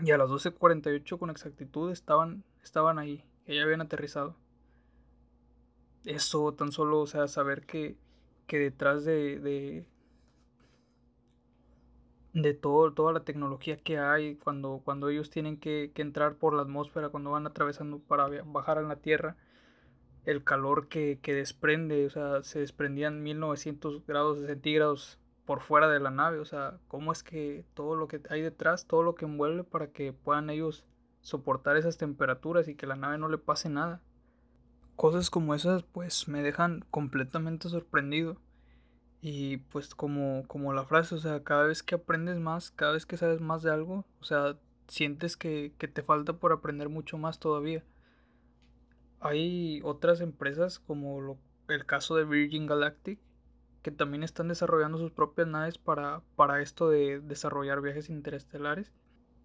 Y 0.00 0.10
a 0.10 0.18
las 0.18 0.30
12.48 0.30 1.18
con 1.18 1.30
exactitud 1.30 1.90
estaban, 1.90 2.44
estaban 2.62 2.98
ahí, 2.98 3.24
ya 3.46 3.62
habían 3.62 3.80
aterrizado. 3.80 4.36
Eso, 6.04 6.52
tan 6.54 6.72
solo, 6.72 7.00
o 7.00 7.06
sea, 7.06 7.28
saber 7.28 7.64
que, 7.64 7.96
que 8.46 8.58
detrás 8.58 9.04
de, 9.04 9.38
de, 9.38 9.86
de 12.32 12.54
todo, 12.54 12.92
toda 12.92 13.12
la 13.12 13.24
tecnología 13.24 13.76
que 13.76 13.98
hay, 13.98 14.36
cuando, 14.36 14.80
cuando 14.84 15.08
ellos 15.08 15.30
tienen 15.30 15.58
que, 15.58 15.92
que, 15.94 16.02
entrar 16.02 16.36
por 16.36 16.54
la 16.54 16.62
atmósfera, 16.62 17.10
cuando 17.10 17.30
van 17.30 17.46
atravesando 17.46 18.00
para 18.00 18.28
bajar 18.44 18.78
a 18.78 18.82
la 18.82 18.96
Tierra, 18.96 19.36
el 20.24 20.44
calor 20.44 20.88
que, 20.88 21.18
que 21.22 21.34
desprende, 21.34 22.06
o 22.06 22.10
sea, 22.10 22.42
se 22.42 22.60
desprendían 22.60 23.22
1900 23.22 24.06
grados 24.06 24.38
centígrados 24.46 25.18
por 25.44 25.60
fuera 25.60 25.88
de 25.88 26.00
la 26.00 26.10
nave, 26.10 26.38
o 26.38 26.44
sea, 26.44 26.78
cómo 26.88 27.12
es 27.12 27.22
que 27.22 27.64
todo 27.74 27.96
lo 27.96 28.08
que 28.08 28.20
hay 28.30 28.42
detrás, 28.42 28.86
todo 28.86 29.02
lo 29.02 29.14
que 29.14 29.24
envuelve 29.24 29.64
para 29.64 29.88
que 29.88 30.12
puedan 30.12 30.50
ellos 30.50 30.84
soportar 31.22 31.76
esas 31.76 31.96
temperaturas 31.96 32.68
y 32.68 32.74
que 32.74 32.86
la 32.86 32.96
nave 32.96 33.18
no 33.18 33.28
le 33.28 33.38
pase 33.38 33.68
nada 33.68 34.02
cosas 34.96 35.30
como 35.30 35.54
esas 35.54 35.82
pues 35.82 36.28
me 36.28 36.42
dejan 36.42 36.84
completamente 36.90 37.68
sorprendido. 37.68 38.36
Y 39.20 39.58
pues 39.58 39.94
como, 39.94 40.44
como 40.48 40.72
la 40.72 40.84
frase, 40.84 41.14
o 41.14 41.18
sea, 41.18 41.44
cada 41.44 41.64
vez 41.64 41.82
que 41.82 41.94
aprendes 41.94 42.38
más, 42.38 42.70
cada 42.72 42.92
vez 42.92 43.06
que 43.06 43.16
sabes 43.16 43.40
más 43.40 43.62
de 43.62 43.70
algo, 43.70 44.04
o 44.20 44.24
sea, 44.24 44.58
sientes 44.88 45.36
que, 45.36 45.74
que 45.78 45.86
te 45.88 46.02
falta 46.02 46.34
por 46.34 46.52
aprender 46.52 46.88
mucho 46.88 47.18
más 47.18 47.38
todavía. 47.38 47.84
Hay 49.20 49.80
otras 49.84 50.20
empresas 50.20 50.80
como 50.80 51.20
lo, 51.20 51.38
el 51.68 51.86
caso 51.86 52.16
de 52.16 52.24
Virgin 52.24 52.66
Galactic, 52.66 53.20
que 53.82 53.92
también 53.92 54.24
están 54.24 54.48
desarrollando 54.48 54.98
sus 54.98 55.12
propias 55.12 55.46
naves 55.46 55.78
para, 55.78 56.22
para 56.34 56.60
esto 56.60 56.90
de 56.90 57.20
desarrollar 57.20 57.80
viajes 57.80 58.08
interestelares. 58.08 58.92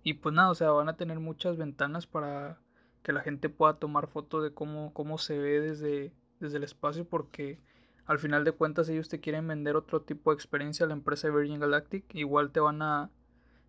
Y 0.08 0.14
pues 0.14 0.34
nada, 0.34 0.51
o 0.51 0.55
sea, 0.55 0.70
van 0.70 0.88
a 0.88 0.95
tener 0.95 1.20
muchas 1.20 1.58
ventanas 1.58 2.08
para 2.08 2.62
que 3.03 3.12
la 3.12 3.20
gente 3.20 3.49
pueda 3.49 3.74
tomar 3.74 4.08
fotos 4.08 4.41
de 4.41 4.53
cómo, 4.53 4.93
cómo 4.93 5.18
se 5.18 5.38
ve 5.38 5.60
desde, 5.60 6.14
desde 6.39 6.55
el 6.55 6.64
espacio 6.64 7.03
porque 7.03 7.60
al 8.05 8.18
final 8.18 8.45
de 8.45 8.53
cuentas 8.53 8.88
ellos 8.88 9.10
te 9.10 9.20
quieren 9.20 9.45
vender 9.49 9.76
otro 9.76 10.03
tipo 10.03 10.32
de 10.32 10.36
experiencia 10.36 10.86
a 10.86 10.88
la 10.88 10.93
empresa 10.93 11.30
Virgin 11.30 11.60
Galactic. 11.60 12.16
Igual 12.16 12.53
te 12.53 12.62
van 12.62 12.82
a, 12.82 13.12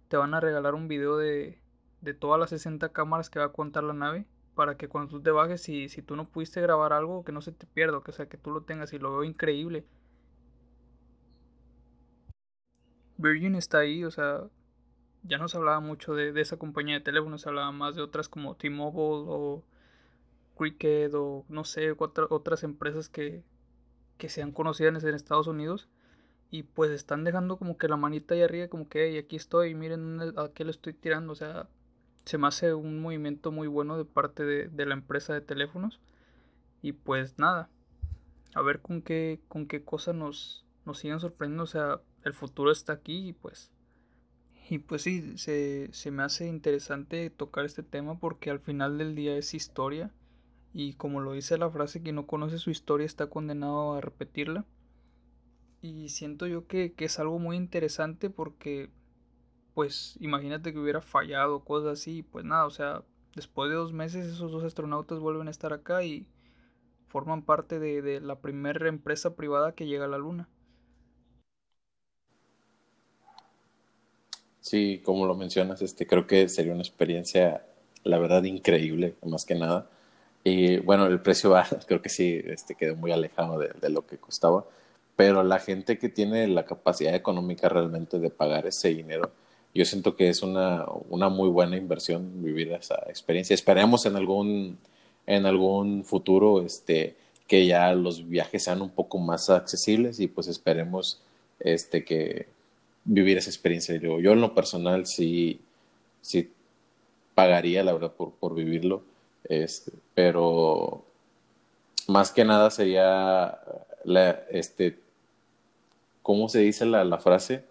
te 0.06 0.16
van 0.16 0.32
a 0.32 0.38
regalar 0.38 0.76
un 0.76 0.86
video 0.86 1.16
de, 1.16 1.60
de 2.02 2.14
todas 2.14 2.38
las 2.38 2.50
60 2.50 2.90
cámaras 2.90 3.30
que 3.30 3.40
va 3.40 3.46
a 3.46 3.52
contar 3.52 3.82
la 3.82 3.94
nave 3.94 4.24
para 4.54 4.76
que 4.76 4.86
cuando 4.88 5.10
tú 5.10 5.20
te 5.20 5.32
bajes 5.32 5.68
y 5.68 5.88
si 5.88 6.02
tú 6.02 6.14
no 6.14 6.28
pudiste 6.28 6.60
grabar 6.60 6.92
algo 6.92 7.24
que 7.24 7.32
no 7.32 7.40
se 7.40 7.50
te 7.50 7.66
pierda, 7.66 8.00
que 8.04 8.12
sea 8.12 8.28
que 8.28 8.38
tú 8.38 8.52
lo 8.52 8.62
tengas 8.62 8.92
y 8.92 9.00
lo 9.00 9.10
veo 9.10 9.24
increíble. 9.24 9.84
Virgin 13.16 13.56
está 13.56 13.78
ahí, 13.78 14.04
o 14.04 14.12
sea, 14.12 14.44
ya 15.22 15.38
no 15.38 15.48
se 15.48 15.56
hablaba 15.56 15.80
mucho 15.80 16.14
de, 16.14 16.32
de 16.32 16.40
esa 16.40 16.56
compañía 16.56 16.94
de 16.94 17.00
teléfonos, 17.00 17.42
se 17.42 17.48
hablaba 17.48 17.72
más 17.72 17.94
de 17.96 18.02
otras 18.02 18.28
como 18.28 18.56
T-Mobile 18.56 19.24
o 19.28 19.64
Cricket 20.56 21.12
o 21.14 21.44
no 21.48 21.64
sé, 21.64 21.94
otras 21.98 22.62
empresas 22.64 23.08
que, 23.08 23.44
que 24.18 24.28
sean 24.28 24.52
conocidas 24.52 25.04
en 25.04 25.14
Estados 25.14 25.46
Unidos. 25.46 25.88
Y 26.50 26.62
pues 26.62 26.90
están 26.90 27.24
dejando 27.24 27.58
como 27.58 27.76
que 27.76 27.88
la 27.88 27.96
manita 27.96 28.34
ahí 28.34 28.42
arriba, 28.42 28.68
como 28.68 28.88
que 28.88 29.08
hey, 29.08 29.18
aquí 29.18 29.36
estoy, 29.36 29.74
miren 29.74 30.20
a 30.38 30.48
qué 30.54 30.64
le 30.64 30.70
estoy 30.70 30.94
tirando, 30.94 31.32
o 31.32 31.36
sea, 31.36 31.68
se 32.24 32.38
me 32.38 32.46
hace 32.46 32.72
un 32.74 33.00
movimiento 33.00 33.52
muy 33.52 33.68
bueno 33.68 33.98
de 33.98 34.06
parte 34.06 34.44
de, 34.44 34.68
de 34.68 34.86
la 34.86 34.94
empresa 34.94 35.34
de 35.34 35.42
teléfonos. 35.42 36.00
Y 36.80 36.92
pues 36.92 37.38
nada, 37.38 37.68
a 38.54 38.62
ver 38.62 38.80
con 38.80 39.02
qué, 39.02 39.40
con 39.48 39.66
qué 39.66 39.84
cosa 39.84 40.12
nos, 40.12 40.64
nos 40.86 40.98
siguen 40.98 41.20
sorprendiendo, 41.20 41.64
o 41.64 41.66
sea, 41.66 42.00
el 42.24 42.32
futuro 42.32 42.70
está 42.70 42.94
aquí 42.94 43.28
y 43.28 43.32
pues 43.32 43.70
y 44.68 44.78
pues 44.78 45.02
sí, 45.02 45.38
se, 45.38 45.88
se, 45.92 46.10
me 46.10 46.22
hace 46.22 46.46
interesante 46.46 47.30
tocar 47.30 47.64
este 47.64 47.82
tema 47.82 48.18
porque 48.18 48.50
al 48.50 48.60
final 48.60 48.98
del 48.98 49.14
día 49.14 49.36
es 49.36 49.54
historia 49.54 50.12
y 50.74 50.94
como 50.94 51.20
lo 51.20 51.32
dice 51.32 51.56
la 51.56 51.70
frase, 51.70 52.02
quien 52.02 52.16
no 52.16 52.26
conoce 52.26 52.58
su 52.58 52.70
historia 52.70 53.06
está 53.06 53.28
condenado 53.28 53.94
a 53.94 54.00
repetirla. 54.00 54.66
Y 55.80 56.10
siento 56.10 56.46
yo 56.46 56.66
que, 56.66 56.92
que 56.92 57.06
es 57.06 57.18
algo 57.18 57.38
muy 57.38 57.56
interesante 57.56 58.30
porque 58.30 58.90
pues 59.74 60.16
imagínate 60.20 60.72
que 60.72 60.78
hubiera 60.78 61.00
fallado, 61.00 61.64
cosas 61.64 62.00
así, 62.00 62.22
pues 62.22 62.44
nada, 62.44 62.66
o 62.66 62.70
sea, 62.70 63.04
después 63.36 63.70
de 63.70 63.76
dos 63.76 63.92
meses 63.92 64.26
esos 64.26 64.50
dos 64.50 64.64
astronautas 64.64 65.20
vuelven 65.20 65.48
a 65.48 65.52
estar 65.52 65.72
acá 65.72 66.02
y 66.02 66.26
forman 67.06 67.42
parte 67.42 67.78
de, 67.78 68.02
de 68.02 68.20
la 68.20 68.40
primera 68.40 68.88
empresa 68.88 69.36
privada 69.36 69.72
que 69.72 69.86
llega 69.86 70.06
a 70.06 70.08
la 70.08 70.18
Luna. 70.18 70.48
Sí, 74.68 75.00
como 75.02 75.24
lo 75.24 75.34
mencionas, 75.34 75.80
este, 75.80 76.06
creo 76.06 76.26
que 76.26 76.46
sería 76.50 76.74
una 76.74 76.82
experiencia, 76.82 77.64
la 78.04 78.18
verdad, 78.18 78.44
increíble, 78.44 79.14
más 79.24 79.46
que 79.46 79.54
nada. 79.54 79.88
Y 80.44 80.76
bueno, 80.80 81.06
el 81.06 81.22
precio 81.22 81.54
creo 81.86 82.02
que 82.02 82.10
sí 82.10 82.38
este, 82.44 82.74
quedó 82.74 82.94
muy 82.94 83.10
alejado 83.10 83.58
de, 83.58 83.70
de, 83.80 83.88
lo 83.88 84.06
que 84.06 84.18
costaba, 84.18 84.66
pero 85.16 85.42
la 85.42 85.58
gente 85.58 85.96
que 85.98 86.10
tiene 86.10 86.46
la 86.48 86.66
capacidad 86.66 87.14
económica 87.14 87.70
realmente 87.70 88.18
de 88.18 88.28
pagar 88.28 88.66
ese 88.66 88.90
dinero, 88.90 89.30
yo 89.74 89.86
siento 89.86 90.16
que 90.16 90.28
es 90.28 90.42
una, 90.42 90.84
una 91.08 91.30
muy 91.30 91.48
buena 91.48 91.78
inversión 91.78 92.42
vivir 92.44 92.70
esa 92.72 92.96
experiencia. 93.08 93.54
Esperemos 93.54 94.04
en 94.04 94.16
algún, 94.16 94.76
en 95.26 95.46
algún 95.46 96.04
futuro 96.04 96.60
este, 96.60 97.16
que 97.46 97.66
ya 97.66 97.94
los 97.94 98.28
viajes 98.28 98.64
sean 98.64 98.82
un 98.82 98.90
poco 98.90 99.16
más 99.16 99.48
accesibles 99.48 100.20
y 100.20 100.26
pues 100.26 100.46
esperemos 100.46 101.22
este, 101.58 102.04
que 102.04 102.57
vivir 103.08 103.38
esa 103.38 103.50
experiencia. 103.50 103.96
Yo, 103.96 104.20
yo 104.20 104.32
en 104.32 104.40
lo 104.40 104.54
personal 104.54 105.06
sí, 105.06 105.60
sí 106.20 106.50
pagaría, 107.34 107.82
la 107.82 107.92
verdad, 107.94 108.12
por, 108.12 108.32
por 108.32 108.54
vivirlo. 108.54 109.02
Este, 109.44 109.92
pero 110.14 111.04
más 112.06 112.30
que 112.32 112.44
nada 112.44 112.70
sería 112.70 113.58
la, 114.04 114.30
este, 114.50 114.98
¿cómo 116.22 116.48
se 116.48 116.60
dice 116.60 116.84
la, 116.84 117.02
la 117.04 117.18
frase? 117.18 117.64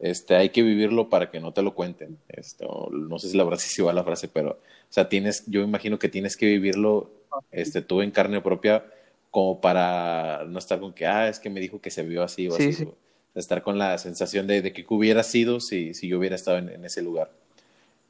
Este, 0.00 0.34
hay 0.34 0.48
que 0.50 0.62
vivirlo 0.62 1.08
para 1.08 1.30
que 1.30 1.38
no 1.38 1.52
te 1.52 1.62
lo 1.62 1.74
cuenten. 1.74 2.18
Esto, 2.28 2.88
no 2.90 3.18
sé 3.20 3.28
si 3.28 3.36
la 3.36 3.44
verdad 3.44 3.58
si 3.62 3.82
va 3.82 3.92
la 3.92 4.04
frase, 4.04 4.28
pero, 4.28 4.50
o 4.50 4.58
sea, 4.92 5.08
tienes, 5.08 5.44
yo 5.46 5.62
imagino 5.62 5.98
que 5.98 6.08
tienes 6.08 6.36
que 6.36 6.46
vivirlo, 6.46 7.10
este, 7.52 7.82
tú 7.82 8.02
en 8.02 8.10
carne 8.10 8.40
propia, 8.40 8.84
como 9.30 9.60
para 9.60 10.44
no 10.46 10.58
estar 10.58 10.80
con 10.80 10.92
que, 10.92 11.06
ah, 11.06 11.28
es 11.28 11.38
que 11.38 11.48
me 11.50 11.60
dijo 11.60 11.80
que 11.80 11.90
se 11.90 12.02
vio 12.02 12.22
así 12.22 12.48
o 12.48 12.52
Sí, 12.52 12.64
así. 12.64 12.72
sí. 12.72 12.84
o 12.84 12.94
estar 13.34 13.62
con 13.62 13.78
la 13.78 13.96
sensación 13.98 14.46
de, 14.46 14.62
de 14.62 14.72
que 14.72 14.84
hubiera 14.88 15.22
sido 15.22 15.60
si, 15.60 15.94
si 15.94 16.08
yo 16.08 16.18
hubiera 16.18 16.36
estado 16.36 16.58
en, 16.58 16.68
en 16.68 16.84
ese 16.84 17.02
lugar. 17.02 17.30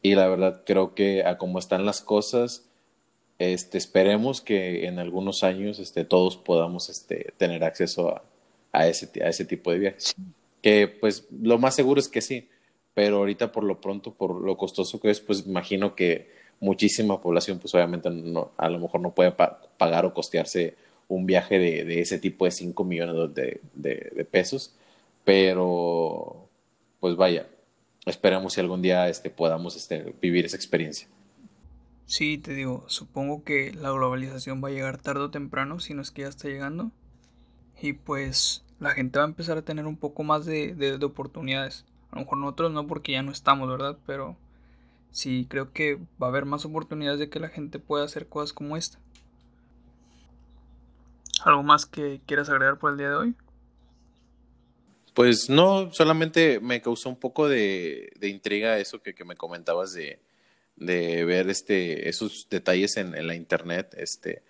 Y 0.03 0.17
la 0.17 0.27
verdad 0.29 0.63
creo 0.67 0.95
que 0.95 1.25
a 1.25 1.39
como 1.39 1.59
están 1.59 1.87
las 1.87 2.01
cosas, 2.01 2.65
este, 3.39 3.79
esperemos 3.79 4.41
que 4.41 4.87
en 4.87 4.99
algunos 4.99 5.45
años 5.45 5.79
este, 5.79 6.05
todos 6.05 6.37
podamos 6.37 6.89
este, 6.89 7.33
tener 7.37 7.65
acceso 7.65 8.11
a, 8.11 8.23
a, 8.73 8.89
ese, 8.89 9.11
a 9.23 9.29
ese 9.29 9.45
tipo 9.45 9.71
de 9.73 9.79
viajes. 9.79 10.15
Que 10.61 10.89
pues 10.89 11.27
lo 11.31 11.59
más 11.59 11.75
seguro 11.75 12.01
es 12.01 12.09
que 12.09 12.21
sí, 12.21 12.49
pero 12.95 13.19
ahorita 13.19 13.53
por 13.53 13.65
lo 13.65 13.81
pronto, 13.81 14.13
por 14.13 14.41
lo 14.41 14.57
costoso 14.57 15.01
que 15.01 15.11
es, 15.11 15.21
pues 15.21 15.47
imagino 15.47 15.95
que 15.95 16.31
muchísima 16.61 17.21
población 17.21 17.59
pues 17.59 17.75
obviamente 17.75 18.11
no, 18.11 18.53
a 18.57 18.69
lo 18.69 18.79
mejor 18.79 19.01
no 19.01 19.15
puede 19.15 19.33
pa 19.33 19.61
pagar 19.77 20.05
o 20.05 20.15
costearse 20.15 20.77
un 21.09 21.27
viaje 21.27 21.59
de, 21.59 21.85
de, 21.85 22.01
ese 22.01 22.19
tipo 22.19 22.45
de 22.45 22.53
5 22.53 22.85
millones 22.85 23.35
de, 23.35 23.61
de, 23.75 24.13
de 24.15 24.25
pesos 24.25 24.75
pero 25.25 26.49
pues 27.01 27.17
vaya, 27.17 27.49
esperamos 28.07 28.55
si 28.55 28.61
algún 28.61 28.83
día 28.83 29.09
este, 29.09 29.31
podamos 29.31 29.77
este, 29.77 30.15
vivir 30.21 30.45
esa 30.45 30.57
experiencia. 30.57 31.09
Sí, 32.07 32.39
te 32.39 32.55
digo, 32.55 32.85
supongo 32.89 33.43
que 33.45 33.73
la 33.73 33.91
globalización 33.91 34.63
va 34.63 34.69
a 34.69 34.73
llegar 34.73 34.99
tarde 34.99 35.23
o 35.23 35.31
temprano, 35.31 35.81
si 35.81 35.95
no 35.95 36.03
es 36.03 36.11
que 36.11 36.23
ya 36.23 36.29
está 36.29 36.49
llegando. 36.49 36.91
Y 37.81 37.95
pues 37.95 38.65
la 38.81 38.91
gente 38.91 39.19
va 39.19 39.25
a 39.25 39.29
empezar 39.29 39.57
a 39.59 39.63
tener 39.63 39.87
un 39.87 39.97
poco 39.97 40.23
más 40.23 40.45
de, 40.45 40.75
de, 40.75 40.99
de 40.99 41.07
oportunidades. 41.07 41.85
A 42.11 42.17
lo 42.17 42.23
mejor 42.23 42.39
nosotros 42.39 42.73
no 42.73 42.87
porque 42.87 43.13
ya 43.13 43.23
no 43.23 43.33
estamos, 43.33 43.69
¿verdad? 43.69 43.97
Pero 44.07 44.37
sí 45.11 45.47
creo 45.49 45.73
que 45.73 45.97
va 46.21 46.27
a 46.27 46.31
haber 46.31 46.45
más 46.45 46.65
oportunidades 46.65 47.19
de 47.19 47.31
que 47.31 47.41
la 47.41 47.49
gente 47.49 47.79
pueda 47.79 48.05
hacer 48.05 48.29
cosas 48.29 48.53
como 48.53 48.77
esta. 48.77 48.99
¿Algo 51.45 51.63
más 51.63 51.87
que 51.87 52.21
quieras 52.27 52.49
agregar 52.49 52.79
por 52.79 52.93
el 52.93 52.99
día 52.99 53.09
de 53.09 53.17
hoy? 53.17 53.35
Pues 55.15 55.51
no, 55.51 55.93
solamente 55.93 56.59
me 56.61 56.81
causó 56.81 57.09
un 57.11 57.17
poco 57.17 57.49
de, 57.49 58.13
de 58.19 58.29
intriga 58.29 58.79
eso 58.79 59.03
que, 59.03 59.15
que, 59.15 59.25
me 59.25 59.37
comentabas 59.37 59.93
de, 59.93 60.21
de 60.77 61.25
ver 61.25 61.51
este, 61.51 62.09
esos 62.09 62.47
detalles 62.51 62.97
en, 62.97 63.15
en, 63.15 63.27
la 63.27 63.35
internet. 63.35 63.95
Este, 63.99 64.43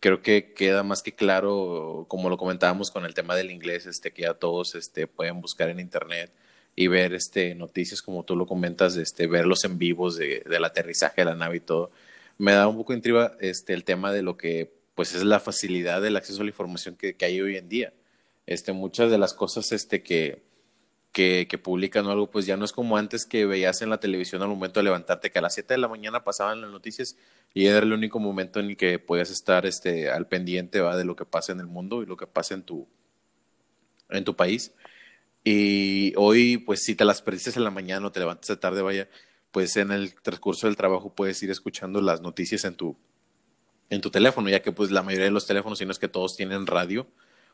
creo 0.00 0.20
que 0.22 0.52
queda 0.54 0.82
más 0.82 1.02
que 1.02 1.12
claro, 1.14 2.06
como 2.08 2.30
lo 2.30 2.36
comentábamos 2.36 2.90
con 2.90 3.04
el 3.04 3.14
tema 3.14 3.36
del 3.36 3.52
inglés, 3.52 3.86
este, 3.86 4.12
que 4.12 4.22
ya 4.22 4.34
todos 4.34 4.74
este, 4.74 5.06
pueden 5.06 5.40
buscar 5.40 5.68
en 5.68 5.78
internet 5.78 6.32
y 6.74 6.88
ver 6.88 7.14
este, 7.14 7.54
noticias 7.54 8.02
como 8.02 8.24
tú 8.24 8.34
lo 8.36 8.46
comentas, 8.46 8.96
este, 8.96 9.28
verlos 9.28 9.64
en 9.64 9.78
vivos 9.78 10.16
de, 10.16 10.42
del 10.48 10.64
aterrizaje 10.64 11.22
de 11.22 11.26
la 11.26 11.36
nave 11.36 11.58
y 11.58 11.60
todo. 11.60 11.92
Me 12.38 12.52
da 12.52 12.66
un 12.68 12.76
poco 12.76 12.92
de 12.92 12.98
intriga 12.98 13.36
este, 13.40 13.72
el 13.72 13.84
tema 13.84 14.12
de 14.12 14.22
lo 14.22 14.36
que 14.36 14.72
pues 14.96 15.14
es 15.14 15.22
la 15.22 15.38
facilidad 15.38 16.02
del 16.02 16.16
acceso 16.16 16.40
a 16.40 16.44
la 16.44 16.50
información 16.50 16.96
que, 16.96 17.14
que 17.14 17.24
hay 17.24 17.40
hoy 17.40 17.56
en 17.56 17.68
día 17.68 17.92
este, 18.48 18.72
muchas 18.72 19.10
de 19.10 19.18
las 19.18 19.34
cosas 19.34 19.72
este, 19.72 20.02
que, 20.02 20.42
que, 21.12 21.46
que, 21.48 21.58
publican 21.58 22.06
o 22.06 22.10
algo, 22.10 22.30
pues 22.30 22.46
ya 22.46 22.56
no 22.56 22.64
es 22.64 22.72
como 22.72 22.96
antes 22.96 23.26
que 23.26 23.44
veías 23.44 23.82
en 23.82 23.90
la 23.90 24.00
televisión 24.00 24.40
al 24.40 24.48
momento 24.48 24.80
de 24.80 24.84
levantarte, 24.84 25.30
que 25.30 25.38
a 25.38 25.42
las 25.42 25.52
7 25.52 25.74
de 25.74 25.78
la 25.78 25.86
mañana 25.86 26.24
pasaban 26.24 26.62
las 26.62 26.70
noticias 26.70 27.18
y 27.52 27.66
era 27.66 27.80
el 27.80 27.92
único 27.92 28.18
momento 28.18 28.58
en 28.58 28.70
el 28.70 28.76
que 28.78 28.98
podías 28.98 29.30
estar 29.30 29.66
este, 29.66 30.10
al 30.10 30.28
pendiente 30.28 30.80
de 30.80 31.04
lo 31.04 31.14
que 31.14 31.26
pasa 31.26 31.52
en 31.52 31.60
el 31.60 31.66
mundo 31.66 32.02
y 32.02 32.06
lo 32.06 32.16
que 32.16 32.26
pasa 32.26 32.54
en 32.54 32.62
tu, 32.62 32.88
en 34.08 34.24
tu 34.24 34.34
país. 34.34 34.72
Y 35.44 36.14
hoy, 36.16 36.56
pues 36.56 36.82
si 36.82 36.94
te 36.94 37.04
las 37.04 37.20
perdiste 37.20 37.50
en 37.54 37.64
la 37.64 37.70
mañana 37.70 38.06
o 38.06 38.12
te 38.12 38.20
levantas 38.20 38.48
de 38.48 38.56
tarde, 38.56 38.80
vaya, 38.80 39.10
pues 39.52 39.76
en 39.76 39.92
el 39.92 40.14
transcurso 40.14 40.66
del 40.66 40.76
trabajo 40.76 41.14
puedes 41.14 41.42
ir 41.42 41.50
escuchando 41.50 42.00
las 42.00 42.22
noticias 42.22 42.64
en 42.64 42.76
tu, 42.76 42.96
en 43.90 44.00
tu 44.00 44.10
teléfono, 44.10 44.48
ya 44.48 44.62
que 44.62 44.72
pues 44.72 44.90
la 44.90 45.02
mayoría 45.02 45.26
de 45.26 45.32
los 45.32 45.46
teléfonos, 45.46 45.78
si 45.78 45.84
no 45.84 45.92
es 45.92 45.98
que 45.98 46.08
todos 46.08 46.34
tienen 46.34 46.66
radio, 46.66 47.06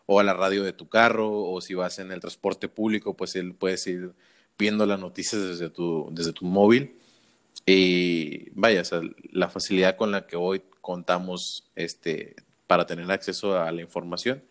o 0.06 0.20
a 0.20 0.24
la 0.24 0.34
radio 0.34 0.62
de 0.62 0.72
tu 0.72 0.88
carro, 0.88 1.30
o 1.30 1.60
si 1.60 1.74
vas 1.74 1.98
en 1.98 2.12
el 2.12 2.20
transporte 2.20 2.68
público, 2.68 3.16
pues 3.16 3.36
él 3.36 3.54
puedes 3.54 3.86
ir 3.86 4.12
viendo 4.58 4.86
las 4.86 5.00
noticias 5.00 5.42
desde 5.42 5.70
tu, 5.70 6.08
desde 6.12 6.32
tu 6.32 6.44
móvil. 6.44 6.96
Y 7.66 8.50
vaya, 8.50 8.82
o 8.82 8.84
sea, 8.84 9.00
la 9.32 9.48
facilidad 9.48 9.96
con 9.96 10.10
la 10.10 10.26
que 10.26 10.36
hoy 10.36 10.62
contamos 10.80 11.70
este, 11.76 12.36
para 12.66 12.86
tener 12.86 13.10
acceso 13.10 13.58
a 13.58 13.72
la 13.72 13.80
información, 13.80 14.42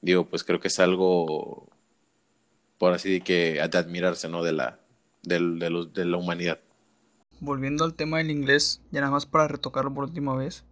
digo, 0.00 0.28
pues 0.28 0.44
creo 0.44 0.60
que 0.60 0.68
es 0.68 0.78
algo, 0.78 1.68
por 2.78 2.92
así 2.92 3.20
que, 3.20 3.54
de 3.54 3.78
admirarse, 3.78 4.28
¿no? 4.28 4.44
De 4.44 4.52
la, 4.52 4.78
de, 5.22 5.40
de, 5.40 5.70
los, 5.70 5.92
de 5.92 6.04
la 6.04 6.16
humanidad. 6.16 6.60
Volviendo 7.40 7.84
al 7.84 7.94
tema 7.94 8.18
del 8.18 8.30
inglés, 8.30 8.80
ya 8.92 9.00
nada 9.00 9.12
más 9.12 9.26
para 9.26 9.48
retocarlo 9.48 9.92
por 9.92 10.04
última 10.04 10.36
vez, 10.36 10.64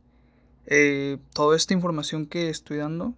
eh, 0.67 1.19
toda 1.33 1.57
esta 1.57 1.75
información 1.75 2.27
que 2.27 2.49
estoy 2.49 2.79
dando 2.79 3.15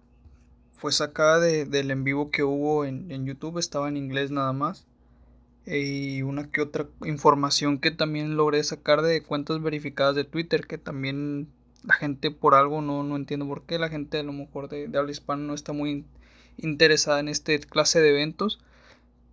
fue 0.83 0.91
sacada 0.91 1.39
de, 1.39 1.63
del 1.63 1.91
en 1.91 2.03
vivo 2.03 2.29
que 2.29 2.43
hubo 2.43 2.83
en, 2.83 3.09
en, 3.09 3.25
YouTube, 3.25 3.57
estaba 3.57 3.87
en 3.87 3.95
inglés 3.95 4.31
nada 4.31 4.51
más. 4.51 4.85
y 5.65 6.23
una 6.23 6.51
que 6.51 6.59
otra 6.59 6.87
información 7.05 7.79
que 7.79 7.89
también 7.89 8.35
logré 8.35 8.61
sacar 8.65 9.01
de 9.01 9.23
cuentas 9.23 9.61
verificadas 9.61 10.13
de 10.13 10.25
Twitter, 10.25 10.67
que 10.67 10.77
también 10.77 11.47
la 11.85 11.93
gente 11.93 12.31
por 12.31 12.53
algo, 12.53 12.81
no, 12.81 13.01
no 13.03 13.15
entiendo 13.15 13.47
por 13.47 13.63
qué, 13.63 13.79
la 13.79 13.87
gente 13.87 14.19
a 14.19 14.23
lo 14.23 14.33
mejor 14.33 14.67
de, 14.67 14.89
de 14.89 14.97
habla 14.97 15.13
hispana 15.13 15.43
no 15.43 15.53
está 15.53 15.71
muy 15.71 16.03
interesada 16.57 17.21
en 17.21 17.29
este 17.29 17.57
clase 17.61 18.01
de 18.01 18.09
eventos, 18.09 18.59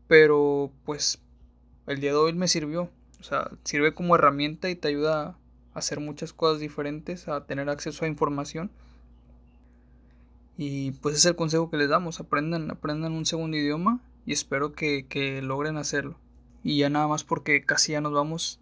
pero 0.06 0.70
pues 0.84 1.18
el 1.88 1.98
día 1.98 2.12
de 2.12 2.18
hoy 2.18 2.32
me 2.32 2.46
sirvió, 2.46 2.90
o 3.18 3.24
sea, 3.24 3.50
sirve 3.64 3.92
como 3.92 4.14
herramienta 4.14 4.70
y 4.70 4.76
te 4.76 4.86
ayuda 4.86 5.20
a 5.20 5.36
hacer 5.74 5.98
muchas 5.98 6.32
cosas 6.32 6.60
diferentes, 6.60 7.26
a 7.26 7.44
tener 7.44 7.68
acceso 7.70 8.04
a 8.04 8.08
información. 8.08 8.70
Y 10.62 10.90
pues 10.90 11.16
es 11.16 11.24
el 11.24 11.36
consejo 11.36 11.70
que 11.70 11.78
les 11.78 11.88
damos, 11.88 12.20
aprendan, 12.20 12.70
aprendan 12.70 13.12
un 13.12 13.24
segundo 13.24 13.56
idioma 13.56 13.98
y 14.26 14.34
espero 14.34 14.74
que, 14.74 15.06
que 15.08 15.40
logren 15.40 15.78
hacerlo. 15.78 16.18
Y 16.62 16.76
ya 16.76 16.90
nada 16.90 17.08
más 17.08 17.24
porque 17.24 17.64
casi 17.64 17.92
ya 17.92 18.02
nos 18.02 18.12
vamos. 18.12 18.60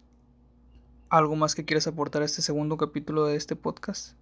¿Algo 1.09 1.35
más 1.35 1.55
que 1.55 1.65
quieras 1.65 1.87
aportar 1.87 2.21
a 2.21 2.25
este 2.25 2.41
segundo 2.41 2.77
capítulo 2.77 3.25
de 3.25 3.35
este 3.35 3.57
podcast? 3.57 4.13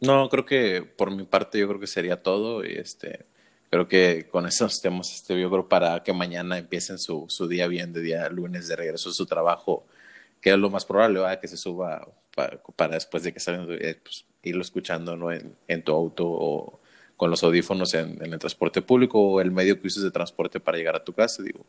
No, 0.00 0.28
creo 0.30 0.44
que 0.44 0.82
por 0.82 1.14
mi 1.14 1.22
parte 1.22 1.60
yo 1.60 1.68
creo 1.68 1.78
que 1.78 1.86
sería 1.86 2.24
todo. 2.24 2.64
Y 2.64 2.72
este, 2.72 3.24
creo 3.70 3.86
que 3.86 4.26
con 4.28 4.48
esos 4.48 4.82
temas, 4.82 5.14
este, 5.14 5.40
yo 5.40 5.48
creo 5.48 5.68
para 5.68 6.02
que 6.02 6.12
mañana 6.12 6.58
empiecen 6.58 6.98
su, 6.98 7.26
su 7.28 7.46
día 7.46 7.68
bien, 7.68 7.92
de 7.92 8.00
día 8.00 8.28
lunes 8.30 8.66
de 8.66 8.74
regreso 8.74 9.10
a 9.10 9.12
su 9.12 9.26
trabajo, 9.26 9.86
que 10.40 10.50
es 10.50 10.58
lo 10.58 10.70
más 10.70 10.84
probable, 10.86 11.20
que 11.40 11.46
se 11.46 11.56
suba 11.56 12.04
para, 12.34 12.94
después 12.94 13.22
de 13.22 13.32
que 13.32 13.38
salgan, 13.38 13.68
eh, 13.80 13.96
pues, 14.02 14.24
irlo 14.42 14.62
escuchando 14.62 15.16
¿no? 15.16 15.30
en, 15.30 15.54
en, 15.68 15.84
tu 15.84 15.92
auto 15.92 16.26
o 16.26 16.79
con 17.20 17.28
los 17.28 17.44
audífonos 17.44 17.92
en, 17.92 18.16
en, 18.24 18.32
el 18.32 18.38
transporte 18.38 18.80
público 18.80 19.20
o 19.20 19.40
el 19.42 19.50
medio 19.50 19.78
que 19.78 19.88
uses 19.88 20.02
de 20.02 20.10
transporte 20.10 20.58
para 20.58 20.78
llegar 20.78 20.96
a 20.96 21.04
tu 21.04 21.12
casa. 21.12 21.42
Digo, 21.42 21.66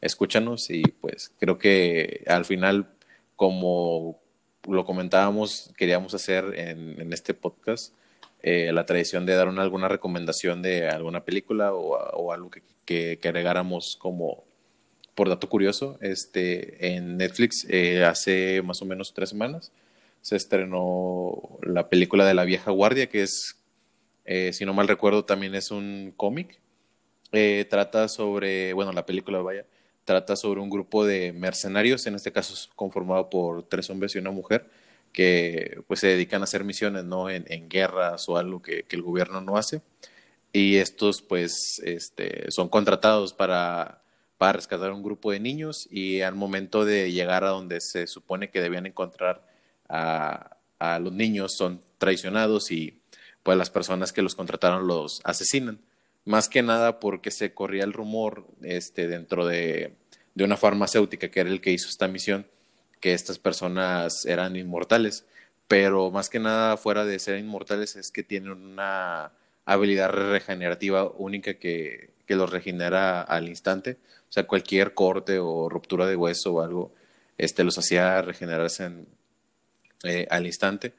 escúchanos 0.00 0.68
y 0.68 0.82
pues 0.82 1.32
creo 1.38 1.58
que 1.58 2.24
al 2.26 2.44
final, 2.44 2.88
como 3.36 4.18
lo 4.68 4.84
comentábamos, 4.84 5.70
queríamos 5.76 6.12
hacer 6.14 6.44
en, 6.56 7.00
en 7.00 7.12
este 7.12 7.34
podcast 7.34 7.94
eh, 8.42 8.72
la 8.72 8.84
tradición 8.84 9.26
de 9.26 9.36
dar 9.36 9.46
una, 9.46 9.62
alguna 9.62 9.86
recomendación 9.86 10.60
de 10.60 10.88
alguna 10.88 11.24
película 11.24 11.72
o, 11.72 11.96
o 11.96 12.32
algo 12.32 12.50
que, 12.50 12.64
que, 12.84 13.20
que, 13.22 13.28
agregáramos 13.28 13.94
como 13.94 14.42
por 15.14 15.28
dato 15.28 15.48
curioso. 15.48 15.98
Este, 16.00 16.96
en 16.96 17.16
Netflix 17.16 17.64
eh, 17.70 18.04
hace 18.04 18.60
más 18.62 18.82
o 18.82 18.86
menos 18.86 19.14
tres 19.14 19.28
semanas 19.28 19.70
se 20.20 20.36
estrenó 20.36 21.58
la 21.62 21.88
película 21.88 22.26
de 22.26 22.34
La 22.34 22.44
Vieja 22.44 22.70
Guardia, 22.70 23.08
que 23.08 23.22
es, 23.22 23.56
eh, 24.32 24.52
si 24.52 24.64
no 24.64 24.72
mal 24.72 24.86
recuerdo, 24.86 25.24
también 25.24 25.56
es 25.56 25.72
un 25.72 26.14
cómic. 26.16 26.60
Eh, 27.32 27.66
trata 27.68 28.06
sobre, 28.06 28.72
bueno, 28.74 28.92
la 28.92 29.04
película, 29.04 29.40
vaya, 29.40 29.66
trata 30.04 30.36
sobre 30.36 30.60
un 30.60 30.70
grupo 30.70 31.04
de 31.04 31.32
mercenarios, 31.32 32.06
en 32.06 32.14
este 32.14 32.30
caso 32.30 32.54
conformado 32.76 33.28
por 33.28 33.64
tres 33.64 33.90
hombres 33.90 34.14
y 34.14 34.18
una 34.20 34.30
mujer, 34.30 34.70
que 35.12 35.82
pues 35.88 35.98
se 35.98 36.06
dedican 36.06 36.42
a 36.42 36.44
hacer 36.44 36.62
misiones, 36.62 37.02
¿no? 37.02 37.28
En, 37.28 37.44
en 37.48 37.68
guerras 37.68 38.28
o 38.28 38.36
algo 38.36 38.62
que, 38.62 38.84
que, 38.84 38.94
el 38.94 39.02
gobierno 39.02 39.40
no 39.40 39.56
hace. 39.56 39.82
Y 40.52 40.76
estos 40.76 41.22
pues 41.22 41.80
este, 41.84 42.52
son 42.52 42.68
contratados 42.68 43.32
para, 43.34 44.04
para 44.38 44.52
rescatar 44.52 44.92
un 44.92 45.02
grupo 45.02 45.32
de 45.32 45.40
niños 45.40 45.88
y 45.90 46.20
al 46.20 46.36
momento 46.36 46.84
de 46.84 47.10
llegar 47.10 47.42
a 47.42 47.48
donde 47.48 47.80
se 47.80 48.06
supone 48.06 48.50
que 48.50 48.60
debían 48.60 48.86
encontrar 48.86 49.44
a, 49.88 50.56
a 50.78 51.00
los 51.00 51.12
niños 51.12 51.56
son 51.56 51.82
traicionados 51.98 52.70
y 52.70 52.99
pues 53.42 53.56
las 53.56 53.70
personas 53.70 54.12
que 54.12 54.22
los 54.22 54.34
contrataron 54.34 54.86
los 54.86 55.20
asesinan. 55.24 55.80
Más 56.24 56.48
que 56.48 56.62
nada 56.62 57.00
porque 57.00 57.30
se 57.30 57.54
corría 57.54 57.84
el 57.84 57.92
rumor 57.92 58.46
este, 58.62 59.08
dentro 59.08 59.46
de, 59.46 59.94
de, 60.34 60.44
una 60.44 60.56
farmacéutica 60.56 61.30
que 61.30 61.40
era 61.40 61.50
el 61.50 61.60
que 61.60 61.72
hizo 61.72 61.88
esta 61.88 62.08
misión, 62.08 62.46
que 63.00 63.14
estas 63.14 63.38
personas 63.38 64.26
eran 64.26 64.56
inmortales, 64.56 65.24
pero 65.66 66.10
más 66.10 66.28
que 66.28 66.38
nada 66.38 66.76
fuera 66.76 67.04
de 67.04 67.18
ser 67.18 67.38
inmortales 67.38 67.96
es 67.96 68.10
que 68.10 68.22
tienen 68.22 68.50
una 68.50 69.32
habilidad 69.64 70.10
regenerativa 70.10 71.04
única 71.04 71.54
que, 71.54 72.10
que 72.26 72.36
los 72.36 72.50
regenera 72.50 73.22
al 73.22 73.48
instante, 73.48 73.98
o 74.28 74.32
sea, 74.32 74.46
cualquier 74.46 74.94
corte 74.94 75.38
o 75.38 75.68
ruptura 75.68 76.06
de 76.06 76.16
hueso 76.16 76.54
o 76.54 76.60
algo, 76.60 76.92
este, 77.38 77.64
los 77.64 77.78
hacía 77.78 78.20
regenerarse 78.20 78.84
en, 78.84 79.06
eh, 80.04 80.26
al 80.30 80.46
instante 80.46 80.92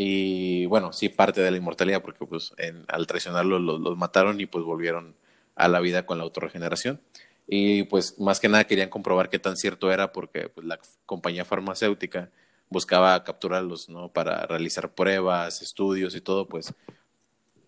y 0.00 0.64
bueno, 0.66 0.92
sí 0.92 1.08
parte 1.08 1.40
de 1.40 1.50
la 1.50 1.56
inmortalidad 1.56 2.02
porque 2.02 2.24
pues 2.24 2.52
al 2.86 3.06
traicionarlos 3.08 3.60
los, 3.60 3.80
los, 3.80 3.98
mataron 3.98 4.40
y 4.40 4.46
pues 4.46 4.64
volvieron 4.64 5.16
a 5.56 5.66
la 5.66 5.80
vida 5.80 6.06
con 6.06 6.18
la 6.18 6.24
autorregeneración. 6.24 7.00
Y 7.48 7.82
pues 7.82 8.20
más 8.20 8.38
que 8.38 8.48
nada 8.48 8.62
querían 8.64 8.90
comprobar 8.90 9.28
qué 9.28 9.40
tan 9.40 9.56
cierto 9.56 9.90
era 9.90 10.12
porque 10.12 10.50
pues, 10.50 10.64
la 10.64 10.78
compañía 11.04 11.44
farmacéutica 11.44 12.30
buscaba 12.68 13.24
capturarlos, 13.24 13.88
¿no? 13.88 14.12
Para 14.12 14.46
realizar 14.46 14.94
pruebas, 14.94 15.62
estudios 15.62 16.14
y 16.14 16.20
todo, 16.20 16.46
pues, 16.46 16.72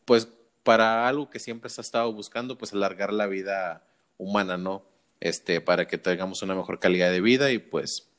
pues 0.04 0.28
para 0.62 1.08
algo 1.08 1.30
que 1.30 1.40
siempre 1.40 1.68
se 1.68 1.80
ha 1.80 1.82
estado 1.82 2.12
buscando, 2.12 2.56
pues 2.56 2.72
alargar 2.72 3.12
la 3.12 3.26
vida 3.26 3.82
humana, 4.18 4.56
¿no? 4.56 4.84
Este, 5.18 5.60
para 5.60 5.88
que 5.88 5.98
tengamos 5.98 6.42
una 6.42 6.54
mejor 6.54 6.78
calidad 6.78 7.10
de 7.10 7.20
vida 7.20 7.50
y 7.50 7.58
pues 7.58 8.09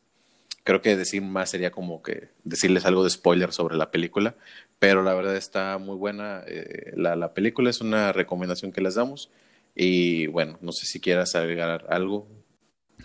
creo 0.64 0.82
que 0.82 0.96
decir 0.96 1.22
más 1.22 1.50
sería 1.50 1.72
como 1.72 2.02
que 2.02 2.30
decirles 2.44 2.86
algo 2.86 3.04
de 3.04 3.10
spoiler 3.10 3.52
sobre 3.52 3.78
la 3.78 3.92
película, 3.92 4.36
pero 4.80 5.04
la 5.04 5.14
verdad 5.14 5.36
está 5.36 5.78
muy 5.78 5.96
buena. 5.96 6.44
Eh, 6.48 6.94
la, 6.96 7.16
la, 7.16 7.34
película 7.34 7.70
es 7.70 7.82
una 7.82 8.12
recomendación 8.12 8.72
que 8.72 8.82
les 8.82 8.96
damos 8.96 9.32
y 9.76 10.28
bueno, 10.28 10.58
no 10.62 10.72
sé 10.72 10.86
si 10.86 11.00
quieras 11.00 11.36
agregar 11.36 11.86
algo. 11.90 12.28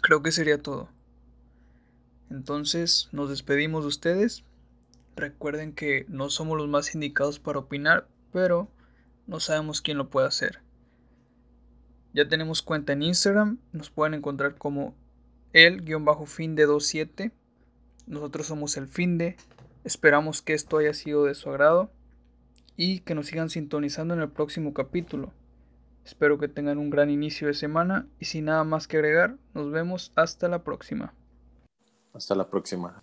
Creo 0.02 0.22
que 0.22 0.32
sería 0.32 0.60
todo. 0.60 0.88
Entonces 2.30 3.08
nos 3.12 3.30
despedimos 3.30 3.84
de 3.84 3.88
ustedes. 3.88 4.44
Recuerden 5.16 5.72
que 5.72 6.04
no 6.08 6.28
somos 6.28 6.58
los 6.58 6.68
más 6.68 6.94
indicados 6.94 7.38
para 7.38 7.60
opinar, 7.60 8.06
pero 8.32 8.68
no 9.26 9.40
sabemos 9.40 9.80
quién 9.80 9.96
lo 9.96 10.10
puede 10.10 10.28
hacer. 10.28 10.60
Ya 12.12 12.28
tenemos 12.28 12.62
cuenta 12.62 12.92
en 12.92 13.02
Instagram, 13.02 13.58
nos 13.72 13.90
pueden 13.90 14.14
encontrar 14.14 14.56
como 14.56 14.94
el-fin 15.52 16.54
de 16.54 16.66
27 16.66 17.32
nosotros 18.06 18.46
somos 18.46 18.76
el 18.76 18.88
fin 18.88 19.18
de. 19.18 19.36
Esperamos 19.84 20.42
que 20.42 20.54
esto 20.54 20.78
haya 20.78 20.94
sido 20.94 21.24
de 21.24 21.34
su 21.34 21.50
agrado 21.50 21.90
y 22.76 23.00
que 23.00 23.14
nos 23.14 23.26
sigan 23.26 23.50
sintonizando 23.50 24.14
en 24.14 24.20
el 24.20 24.30
próximo 24.30 24.74
capítulo. 24.74 25.32
Espero 26.04 26.38
que 26.38 26.48
tengan 26.48 26.78
un 26.78 26.90
gran 26.90 27.10
inicio 27.10 27.48
de 27.48 27.54
semana 27.54 28.06
y 28.20 28.26
sin 28.26 28.44
nada 28.44 28.62
más 28.64 28.86
que 28.86 28.96
agregar, 28.96 29.36
nos 29.54 29.70
vemos 29.70 30.12
hasta 30.14 30.48
la 30.48 30.62
próxima. 30.62 31.14
Hasta 32.12 32.34
la 32.34 32.48
próxima. 32.48 33.02